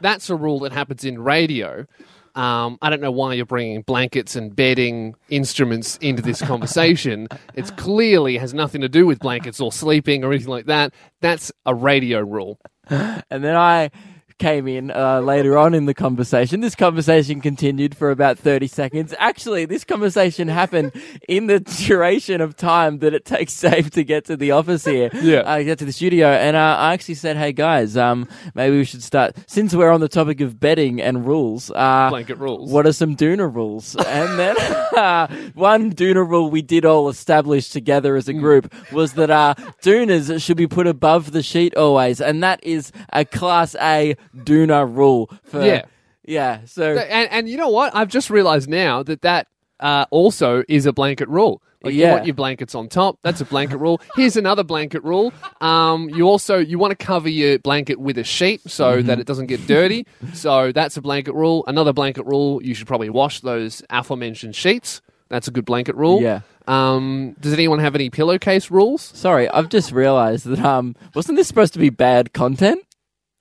that's 0.01 0.29
a 0.29 0.35
rule 0.35 0.59
that 0.61 0.73
happens 0.73 1.05
in 1.05 1.23
radio. 1.23 1.87
Um, 2.35 2.77
I 2.83 2.91
don't 2.91 3.01
know 3.01 3.13
why 3.13 3.35
you're 3.35 3.47
bringing 3.47 3.83
blankets 3.83 4.37
and 4.37 4.55
bedding 4.55 5.15
instruments 5.31 5.97
into 5.99 6.23
this 6.23 6.43
conversation. 6.43 7.29
it 7.55 7.75
clearly 7.77 8.37
has 8.37 8.53
nothing 8.53 8.81
to 8.81 8.89
do 8.89 9.07
with 9.07 9.21
blankets 9.21 9.61
or 9.61 9.73
sleeping 9.73 10.25
or 10.25 10.33
anything 10.33 10.51
like 10.51 10.67
that. 10.67 10.93
That's 11.21 11.53
a 11.65 11.75
radio 11.75 12.21
rule. 12.21 12.59
And 12.89 13.43
then 13.43 13.57
I 13.57 13.91
came 14.39 14.69
in 14.69 14.91
uh, 14.91 15.21
later 15.21 15.57
on 15.57 15.75
in 15.75 15.87
the 15.87 15.95
conversation. 15.95 16.61
This 16.61 16.75
conversation 16.75 17.41
continued 17.41 17.97
for 17.97 18.11
about 18.11 18.39
30 18.39 18.67
seconds. 18.67 19.15
Actually, 19.19 19.65
this 19.65 19.85
conversation 19.85 20.49
happened 20.49 20.93
in 21.29 21.47
the 21.47 21.61
duration 21.61 22.41
of 22.41 22.57
time 22.57 22.99
that 22.99 23.15
it 23.15 23.25
takes 23.25 23.59
Dave 23.61 23.91
to 23.93 24.05
get 24.05 24.25
to 24.27 24.37
the 24.37 24.51
office 24.53 24.85
here. 24.85 25.11
Yeah. 25.27 25.41
Uh, 25.41 25.63
get 25.63 25.79
to 25.81 25.85
the 25.85 25.93
studio. 25.93 26.29
And 26.29 26.57
uh, 26.57 26.77
I 26.79 26.93
actually 26.93 27.15
said, 27.15 27.37
hey 27.37 27.51
guys, 27.53 27.97
um, 27.97 28.29
maybe 28.55 28.77
we 28.77 28.85
should 28.85 29.03
start, 29.03 29.35
since 29.49 29.75
we're 29.75 29.91
on 29.91 30.01
the 30.01 30.09
topic 30.09 30.41
of 30.41 30.61
bedding 30.61 31.03
and 31.03 31.27
rules, 31.27 31.71
uh, 31.75 32.11
Blanket 32.11 32.39
rules. 32.39 32.71
what 32.71 32.87
are 32.87 32.93
some 32.93 33.17
doona 33.17 33.53
rules? 33.53 33.97
And 33.97 34.39
then 34.39 34.57
uh, 34.97 35.27
one 35.55 35.93
doona 35.93 36.29
rule 36.29 36.49
we 36.49 36.63
did 36.63 36.85
all 36.85 37.09
establish 37.09 37.71
together 37.71 38.15
as 38.15 38.29
a 38.29 38.35
group 38.35 38.73
was 38.93 39.15
that 39.15 39.31
uh, 39.31 39.55
doonas 39.83 40.41
should 40.41 40.57
be 40.57 40.69
put 40.69 40.87
above 40.87 41.33
the 41.33 41.43
sheet 41.43 41.75
always, 41.77 42.21
and 42.21 42.43
that 42.43 42.63
is 42.63 42.93
a 43.13 43.25
Class 43.25 43.75
A 43.81 44.15
doona 44.45 44.85
rule. 44.87 45.31
For, 45.45 45.63
Yeah. 45.65 45.83
yeah. 46.25 46.61
So 46.67 46.97
And, 46.97 47.31
and 47.31 47.49
you 47.49 47.57
know 47.57 47.69
what? 47.71 47.95
I've 47.95 48.09
just 48.09 48.31
realised 48.31 48.69
now 48.69 49.03
that 49.05 49.23
that 49.23 49.47
uh, 49.81 50.07
also 50.11 50.63
is 50.69 50.87
a 50.87 50.93
blanket 50.93 51.29
rule. 51.29 51.63
Like 51.83 51.95
you 51.95 52.09
want 52.09 52.27
your 52.27 52.35
blankets 52.35 52.75
on 52.75 52.89
top. 52.89 53.19
That's 53.23 53.41
a 53.41 53.45
blanket 53.45 53.77
rule. 53.77 54.01
Here's 54.17 54.37
another 54.37 54.65
blanket 54.65 55.05
rule. 55.05 55.33
Um, 55.61 56.09
you 56.11 56.27
also 56.27 56.57
you 56.59 56.81
want 56.81 56.91
to 56.99 57.05
cover 57.07 57.29
your 57.29 57.61
blanket 57.61 58.01
with 58.01 58.19
a 58.19 58.25
sheet 58.25 58.61
so 58.69 58.97
Mm-hmm. 58.97 59.07
that 59.07 59.21
it 59.21 59.27
doesn't 59.27 59.47
get 59.47 59.65
dirty. 59.69 60.05
So 60.33 60.73
that's 60.73 60.97
a 60.97 61.01
blanket 61.03 61.35
rule. 61.35 61.63
Another 61.69 61.93
blanket 61.93 62.27
rule. 62.27 62.61
You 62.61 62.75
should 62.75 62.89
probably 62.89 63.11
wash 63.11 63.41
those 63.41 63.83
aforementioned 63.89 64.57
sheets. 64.57 65.01
That's 65.29 65.47
a 65.47 65.53
good 65.53 65.65
blanket 65.65 65.95
rule. 65.95 66.21
Yeah. 66.23 66.41
Um, 66.67 67.37
does 67.41 67.53
anyone 67.53 67.79
have 67.79 67.95
any 67.95 68.11
pillowcase 68.11 68.69
rules? 68.71 69.03
sorry, 69.03 69.49
I've 69.49 69.69
just 69.69 69.93
realised 69.93 70.47
that 70.47 70.59
um, 70.59 70.97
wasn't 71.15 71.37
this 71.37 71.47
supposed 71.47 71.73
to 71.75 71.79
be 71.79 71.91
bad 71.91 72.33
content? 72.33 72.83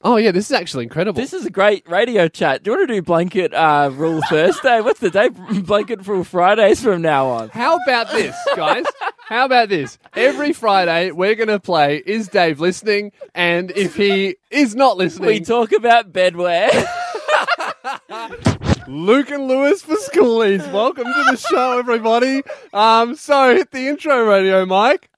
Oh 0.08 0.18
yeah, 0.18 0.30
this 0.30 0.46
is 0.46 0.52
actually 0.52 0.84
incredible. 0.84 1.20
This 1.20 1.34
is 1.34 1.48
a 1.48 1.50
great 1.50 1.90
radio 1.90 2.28
chat. 2.28 2.62
Do 2.62 2.70
you 2.70 2.78
want 2.78 2.90
to 2.90 2.94
do 2.94 3.02
blanket 3.02 3.52
uh, 3.56 3.90
rule 3.92 4.22
Thursday? 4.30 4.80
What's 4.80 5.00
the 5.00 5.10
day? 5.10 5.30
Blanket 5.30 6.06
rule 6.06 6.24
Fridays 6.24 6.80
from 6.80 7.02
now 7.02 7.26
on. 7.26 7.50
How 7.50 7.78
about 7.78 8.12
this, 8.12 8.36
guys? 8.56 8.86
How 9.28 9.46
about 9.46 9.70
this? 9.70 9.98
Every 10.14 10.54
Friday, 10.54 11.10
we're 11.10 11.34
going 11.34 11.48
to 11.48 11.60
play 11.60 12.04
Is 12.06 12.28
Dave 12.28 12.60
Listening? 12.60 13.14
And 13.34 13.72
if 13.72 13.96
he 13.96 14.36
is 14.52 14.76
not 14.76 14.96
listening, 14.96 15.28
We 15.28 15.40
talk 15.40 15.72
about 15.72 16.14
bedwear. 16.14 16.70
Luke 18.88 19.32
and 19.32 19.48
Lewis 19.48 19.82
for 19.82 19.96
Schoolies. 19.96 20.72
Welcome 20.72 21.06
to 21.06 21.24
the 21.32 21.36
show, 21.36 21.80
everybody. 21.80 22.44
Um, 22.76 23.16
so 23.16 23.56
hit 23.56 23.72
the 23.72 23.88
intro 23.88 24.30
radio, 24.30 24.68
Mike. 24.68 25.10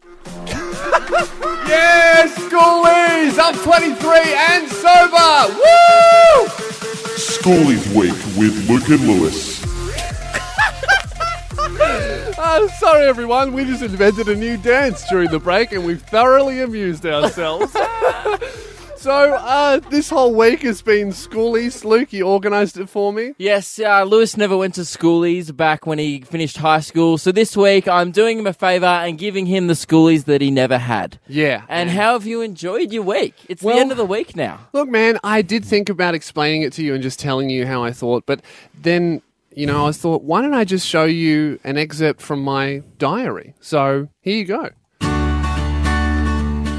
yes, 1.68 2.34
Schoolies! 2.38 3.38
I'm 3.42 3.56
23 3.64 4.34
and 4.52 4.68
sober! 4.70 5.54
Woo! 5.54 6.48
Schoolies 7.18 7.86
Week 7.96 8.14
with 8.38 8.70
Luke 8.70 8.90
and 8.90 9.08
Lewis. 9.08 9.58
Uh, 12.40 12.68
sorry, 12.70 13.06
everyone. 13.08 13.52
We 13.52 13.66
just 13.66 13.82
invented 13.82 14.30
a 14.30 14.36
new 14.36 14.58
dance 14.58 15.04
during 15.10 15.30
the 15.32 15.40
break 15.40 15.72
and 15.74 15.84
we've 15.86 16.02
thoroughly 16.02 16.62
amused 16.62 17.06
ourselves. 17.06 17.76
so, 19.08 19.36
uh, 19.36 19.80
this 19.90 20.10
whole 20.10 20.36
week 20.36 20.64
has 20.64 20.82
been 20.82 21.12
Schoolies. 21.12 21.86
Luke, 21.86 22.12
you 22.12 22.28
organised 22.28 22.76
it 22.76 22.90
for 22.90 23.14
me. 23.14 23.32
Yes, 23.38 23.80
uh, 23.80 24.04
Lewis 24.04 24.36
never 24.36 24.58
went 24.58 24.76
to 24.76 24.82
schoolies 24.82 25.56
back 25.56 25.88
when 25.88 25.98
he 25.98 26.20
finished 26.20 26.58
high 26.58 26.82
school. 26.82 27.18
So 27.18 27.32
this 27.32 27.56
week 27.56 27.88
I'm 27.88 28.12
doing 28.12 28.38
him 28.38 28.46
a 28.48 28.52
favour 28.52 28.86
and 28.86 29.18
giving 29.18 29.46
him 29.46 29.68
the 29.68 29.76
schoolies 29.76 30.26
that 30.26 30.42
he 30.42 30.52
never 30.52 30.78
had. 30.78 31.22
Yeah. 31.26 31.62
And 31.70 31.90
how 31.90 32.14
have 32.14 32.26
you 32.26 32.42
enjoyed 32.42 32.92
your 32.92 33.04
week? 33.04 33.34
It's 33.48 33.64
Well- 33.64 33.76
the 33.76 33.82
end 33.82 33.92
of 33.92 33.98
the 33.98 34.06
week 34.06 34.36
now. 34.36 34.68
Look, 34.74 34.90
man, 34.90 35.20
I 35.24 35.42
did 35.42 35.64
think 35.64 35.88
about 35.88 36.14
explaining 36.14 36.64
it 36.64 36.74
to 36.74 36.84
you 36.84 36.94
and 36.94 37.02
just 37.02 37.18
telling 37.18 37.50
you 37.50 37.66
how 37.66 37.82
I 37.86 37.94
thought, 37.94 38.26
but 38.26 38.42
then, 38.78 39.22
you 39.56 39.66
know, 39.68 39.88
I 39.88 39.94
thought, 39.94 40.24
why 40.24 40.42
don't 40.42 40.54
I 40.54 40.66
just 40.66 40.86
show 40.86 41.06
you 41.06 41.62
an 41.64 41.78
excerpt 41.78 42.22
from 42.22 42.44
my 42.44 42.84
diary? 42.98 43.54
So 43.62 44.10
here 44.20 44.36
you 44.36 44.44
go. 44.44 44.70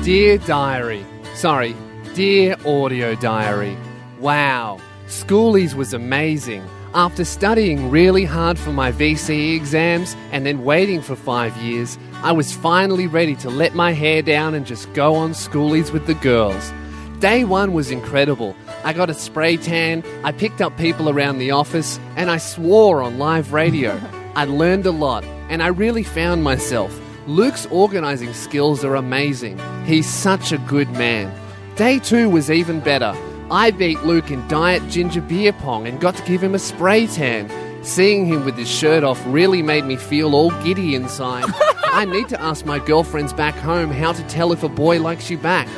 Dear 0.05 0.37
diary, 0.39 1.05
sorry, 1.35 1.75
dear 2.19 2.57
audio 2.67 3.15
diary. 3.15 3.79
Wow, 4.19 4.81
schoolies 5.07 5.75
was 5.75 5.95
amazing. 5.95 6.69
After 6.93 7.25
studying 7.25 7.93
really 7.93 8.25
hard 8.25 8.59
for 8.59 8.73
my 8.73 8.91
VCE 8.91 9.55
exams 9.55 10.17
and 10.33 10.45
then 10.45 10.65
waiting 10.65 11.01
for 11.01 11.15
five 11.15 11.57
years, 11.59 11.97
I 12.25 12.33
was 12.33 12.53
finally 12.53 13.07
ready 13.07 13.37
to 13.37 13.49
let 13.49 13.77
my 13.77 13.93
hair 13.93 14.21
down 14.21 14.55
and 14.55 14.67
just 14.67 14.93
go 14.95 15.15
on 15.15 15.31
schoolies 15.31 15.93
with 15.93 16.09
the 16.09 16.15
girls. 16.15 16.73
Day 17.21 17.45
one 17.45 17.73
was 17.73 17.93
incredible. 17.93 18.57
I 18.83 18.95
got 18.95 19.11
a 19.11 19.15
spray 19.15 19.57
tan, 19.57 20.03
I 20.25 20.33
picked 20.33 20.61
up 20.61 20.77
people 20.77 21.09
around 21.09 21.39
the 21.39 21.53
office, 21.53 22.01
and 22.17 22.33
I 22.33 22.39
swore 22.39 23.01
on 23.01 23.21
live 23.21 23.53
radio. 23.53 23.97
I 24.35 24.45
learned 24.45 24.87
a 24.87 24.91
lot, 24.91 25.23
and 25.51 25.63
I 25.63 25.69
really 25.69 26.03
found 26.03 26.43
myself. 26.43 27.01
Luke's 27.29 27.67
organizing 27.67 28.35
skills 28.35 28.85
are 28.85 28.97
amazing. 28.97 29.61
He's 29.85 30.09
such 30.09 30.51
a 30.51 30.59
good 30.59 30.91
man. 30.91 31.33
Day 31.79 32.01
two 32.01 32.29
was 32.29 32.51
even 32.51 32.81
better. 32.81 33.15
I 33.53 33.71
beat 33.71 34.03
Luke 34.03 34.33
in 34.33 34.47
Diet 34.49 34.83
Ginger 34.91 35.21
Beer 35.21 35.53
Pong 35.53 35.87
and 35.87 36.01
got 36.01 36.17
to 36.17 36.25
give 36.25 36.43
him 36.43 36.57
a 36.57 36.59
spray 36.59 37.07
tan. 37.07 37.49
Seeing 37.85 38.27
him 38.27 38.45
with 38.45 38.57
his 38.57 38.69
shirt 38.69 39.05
off 39.05 39.23
really 39.27 39.63
made 39.63 39.85
me 39.85 39.95
feel 39.95 40.35
all 40.35 40.51
giddy 40.65 40.97
inside. 40.97 41.45
I 41.93 42.05
need 42.05 42.29
to 42.31 42.43
ask 42.43 42.67
my 42.67 42.81
girlfriends 42.81 43.33
back 43.33 43.55
home 43.55 43.93
how 43.93 44.13
to 44.13 44.25
tell 44.25 44.51
if 44.51 44.65
a 44.65 44.69
boy 44.69 45.01
likes 45.01 45.31
you 45.31 45.39
back. 45.39 45.69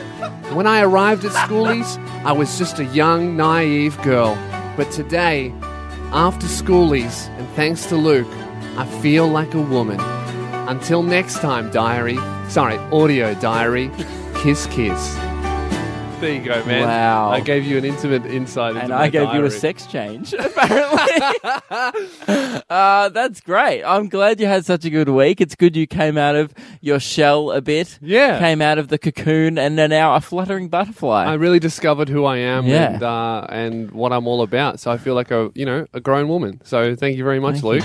When 0.54 0.66
I 0.66 0.80
arrived 0.80 1.26
at 1.26 1.32
schoolies, 1.32 1.98
I 2.24 2.32
was 2.32 2.56
just 2.56 2.78
a 2.78 2.86
young, 2.86 3.36
naive 3.36 4.00
girl. 4.00 4.36
But 4.78 4.90
today, 4.92 5.52
after 6.12 6.46
schoolies, 6.46 7.28
and 7.36 7.46
thanks 7.50 7.84
to 7.86 7.96
Luke, 7.96 8.32
I 8.78 8.86
feel 9.02 9.28
like 9.28 9.52
a 9.52 9.60
woman. 9.60 10.00
Until 10.66 11.02
next 11.02 11.40
time, 11.40 11.70
diary. 11.70 12.16
Sorry, 12.48 12.78
audio 12.90 13.34
diary. 13.34 13.90
Kiss, 14.36 14.66
kiss. 14.68 15.29
There 16.20 16.34
you 16.34 16.44
go, 16.44 16.62
man. 16.66 16.86
Wow. 16.86 17.30
I 17.30 17.40
gave 17.40 17.64
you 17.64 17.78
an 17.78 17.84
intimate 17.86 18.26
insight 18.26 18.72
into 18.72 18.82
And 18.82 18.90
my 18.90 19.04
I 19.04 19.08
gave 19.08 19.32
you 19.32 19.42
a 19.46 19.50
sex 19.50 19.86
change, 19.86 20.34
apparently. 20.38 21.38
uh, 22.68 23.08
that's 23.08 23.40
great. 23.40 23.82
I'm 23.84 24.08
glad 24.10 24.38
you 24.38 24.46
had 24.46 24.66
such 24.66 24.84
a 24.84 24.90
good 24.90 25.08
week. 25.08 25.40
It's 25.40 25.54
good 25.54 25.74
you 25.76 25.86
came 25.86 26.18
out 26.18 26.36
of 26.36 26.52
your 26.82 27.00
shell 27.00 27.50
a 27.52 27.62
bit. 27.62 27.98
Yeah. 28.02 28.38
Came 28.38 28.60
out 28.60 28.76
of 28.76 28.88
the 28.88 28.98
cocoon 28.98 29.56
and 29.58 29.78
are 29.80 29.88
now 29.88 30.14
a 30.14 30.20
fluttering 30.20 30.68
butterfly. 30.68 31.24
I 31.24 31.34
really 31.34 31.58
discovered 31.58 32.10
who 32.10 32.26
I 32.26 32.36
am 32.36 32.66
Yeah. 32.66 32.92
and 32.94 33.02
uh, 33.02 33.46
and 33.48 33.90
what 33.90 34.12
I'm 34.12 34.26
all 34.26 34.42
about. 34.42 34.78
So 34.78 34.90
I 34.90 34.98
feel 34.98 35.14
like 35.14 35.30
a 35.30 35.50
you 35.54 35.64
know 35.64 35.86
a 35.94 36.00
grown 36.00 36.28
woman. 36.28 36.60
So 36.64 36.94
thank 36.96 37.16
you 37.16 37.24
very 37.24 37.40
much, 37.40 37.62
Luke. 37.62 37.82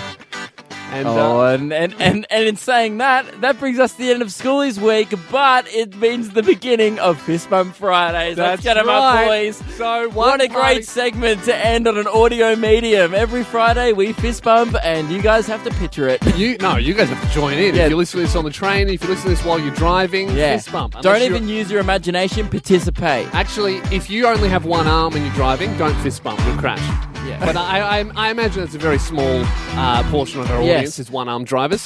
And 0.92 1.08
Oh, 1.08 1.42
uh, 1.42 1.54
and, 1.54 1.74
and, 1.74 1.94
and, 2.00 2.26
and 2.30 2.48
in 2.48 2.56
saying 2.56 3.00
that, 3.00 3.42
that 3.42 3.60
brings 3.60 3.80
us 3.80 3.92
to 3.94 3.98
the 3.98 4.12
end 4.12 4.22
of 4.22 4.30
Schoolies 4.30 4.78
Week, 4.80 5.14
but 5.30 5.68
it 5.68 5.96
means 5.98 6.30
the 6.30 6.44
beginning 6.44 7.00
of 7.00 7.20
Fist 7.22 7.50
Bump 7.50 7.76
Fridays. 7.76 8.38
That's 8.38 8.64
Let's 8.64 8.64
get 8.64 8.78
'em 8.78 8.88
up, 8.88 9.16
right. 9.16 9.26
boys. 9.28 9.62
So 9.78 10.10
What 10.10 10.42
a 10.42 10.48
great 10.48 10.86
segment 10.86 11.44
to 11.46 11.56
end 11.56 11.88
on 11.88 11.98
an 11.98 12.08
audio 12.08 12.56
medium. 12.56 13.14
Every 13.14 13.44
Friday 13.44 13.92
we 13.94 14.14
fist 14.14 14.44
bump, 14.44 14.76
and 14.84 15.10
you 15.10 15.22
guys 15.22 15.48
have 15.48 15.64
to 15.66 15.72
picture 15.72 16.08
it. 16.08 16.24
You 16.38 16.58
no, 16.60 16.78
you 16.78 16.94
guys 16.94 17.10
have 17.10 17.22
to 17.22 17.30
join 17.34 17.58
in. 17.58 17.76
Yeah. 17.76 17.86
If 17.86 17.90
you 17.90 17.98
listen 17.98 18.20
to 18.22 18.26
this 18.26 18.36
on 18.36 18.46
the 18.46 18.52
train, 18.52 18.88
if 18.88 19.04
you 19.04 19.10
listen 19.10 19.24
to 19.24 19.30
this 19.30 19.44
while 19.44 19.60
you're 19.60 19.74
driving, 19.76 20.30
Yeah. 20.30 20.56
fist 20.56 20.72
bump. 20.72 20.96
Unless 20.96 21.04
Don't 21.04 21.22
even 21.24 21.50
use 21.50 21.70
your 21.70 21.82
imagination. 21.82 22.48
Participate. 22.48 23.28
Actually, 23.34 23.78
if 23.92 24.10
you 24.10 24.28
only 24.28 24.48
have 24.50 24.66
one 24.66 24.88
arm 24.88 25.14
and 25.16 25.26
you're 25.26 25.36
driving, 25.36 25.76
don't 25.78 25.96
fist 26.02 26.24
bump. 26.24 26.40
You'll 26.46 26.58
crash. 26.58 27.15
Yeah. 27.26 27.44
But 27.44 27.56
I, 27.58 28.00
I, 28.02 28.12
I 28.16 28.30
imagine 28.32 28.64
it's 28.64 28.76
a 28.76 28.80
very 28.80 29.00
small 29.00 29.44
uh, 29.46 30.04
portion 30.12 30.42
of 30.42 30.52
our 30.52 30.62
Yes. 30.62 30.78
audience 30.78 31.00
is 31.00 31.10
one 31.12 31.28
armed 31.28 31.48
drivers. 31.48 31.86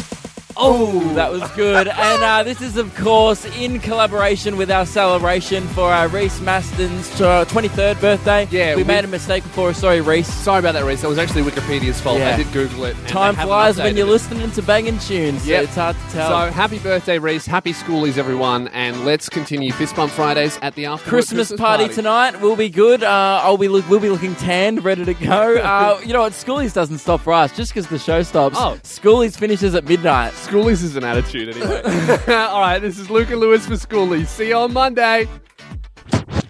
Oh, 0.61 1.13
that 1.15 1.31
was 1.31 1.49
good. 1.51 1.87
and 1.87 2.23
uh, 2.23 2.43
this 2.43 2.61
is, 2.61 2.77
of 2.77 2.93
course, 2.95 3.45
in 3.57 3.79
collaboration 3.79 4.57
with 4.57 4.69
our 4.69 4.85
celebration 4.85 5.65
for 5.69 5.91
uh, 5.91 6.07
Reece 6.09 6.39
Mastin's 6.41 7.09
uh, 7.21 7.45
23rd 7.45 8.01
birthday. 8.01 8.47
Yeah, 8.51 8.75
we 8.75 8.83
we- 8.83 8.87
made 8.87 9.05
a 9.05 9.07
mistake 9.07 9.43
before. 9.43 9.73
Sorry, 9.73 10.01
Reece. 10.01 10.27
Sorry 10.27 10.59
about 10.59 10.73
that, 10.73 10.83
Reece. 10.85 11.01
That 11.01 11.07
was 11.07 11.17
actually 11.17 11.43
Wikipedia's 11.43 12.01
fault. 12.01 12.19
Yeah. 12.19 12.33
I 12.33 12.37
did 12.37 12.51
Google 12.51 12.85
it. 12.85 12.95
Time 13.07 13.35
flies 13.35 13.77
when 13.77 13.95
you're 13.95 14.07
it. 14.07 14.11
listening 14.11 14.51
to 14.51 14.61
banging 14.61 14.99
tunes. 14.99 15.43
so 15.43 15.51
it's 15.51 15.75
hard 15.75 15.95
to 15.95 16.01
tell. 16.13 16.29
So 16.29 16.51
happy 16.51 16.79
birthday, 16.79 17.19
Reece. 17.19 17.45
Happy 17.45 17.73
schoolies, 17.73 18.17
everyone. 18.17 18.67
And 18.69 19.05
let's 19.05 19.29
continue 19.29 19.71
Fist 19.71 19.95
Bump 19.95 20.11
Fridays 20.11 20.59
at 20.61 20.75
the 20.75 20.85
after 20.87 21.09
Christmas, 21.09 21.51
party, 21.53 21.87
tonight 21.87 22.39
We'll 22.41 22.55
be 22.55 22.69
good. 22.69 23.03
Uh, 23.03 23.39
I'll 23.43 23.57
be 23.57 23.67
look, 23.67 23.87
we'll 23.89 23.99
be 23.99 24.09
looking 24.09 24.35
tanned, 24.35 24.83
ready 24.83 25.05
to 25.05 25.13
go. 25.13 25.57
Uh, 25.69 25.99
you 26.03 26.13
know 26.13 26.21
what? 26.21 26.33
Schoolies 26.33 26.73
doesn't 26.73 26.97
stop 26.97 27.21
for 27.21 27.31
us 27.31 27.55
just 27.55 27.71
because 27.71 27.87
the 27.87 27.99
show 27.99 28.23
stops. 28.23 28.55
Oh. 28.57 28.77
Schoolies 28.83 29.37
finishes 29.37 29.75
at 29.75 29.85
midnight. 29.85 30.33
Schoolies 30.49 30.83
is 30.83 30.95
an 30.95 31.03
attitude, 31.03 31.49
anyway. 31.49 31.81
All 32.27 32.59
right, 32.59 32.79
this 32.79 32.97
is 32.97 33.09
Luca 33.11 33.35
Lewis 33.35 33.67
for 33.67 33.75
Schoolies. 33.75 34.27
See 34.27 34.47
you 34.47 34.55
on 34.55 34.73
Monday. 34.73 35.27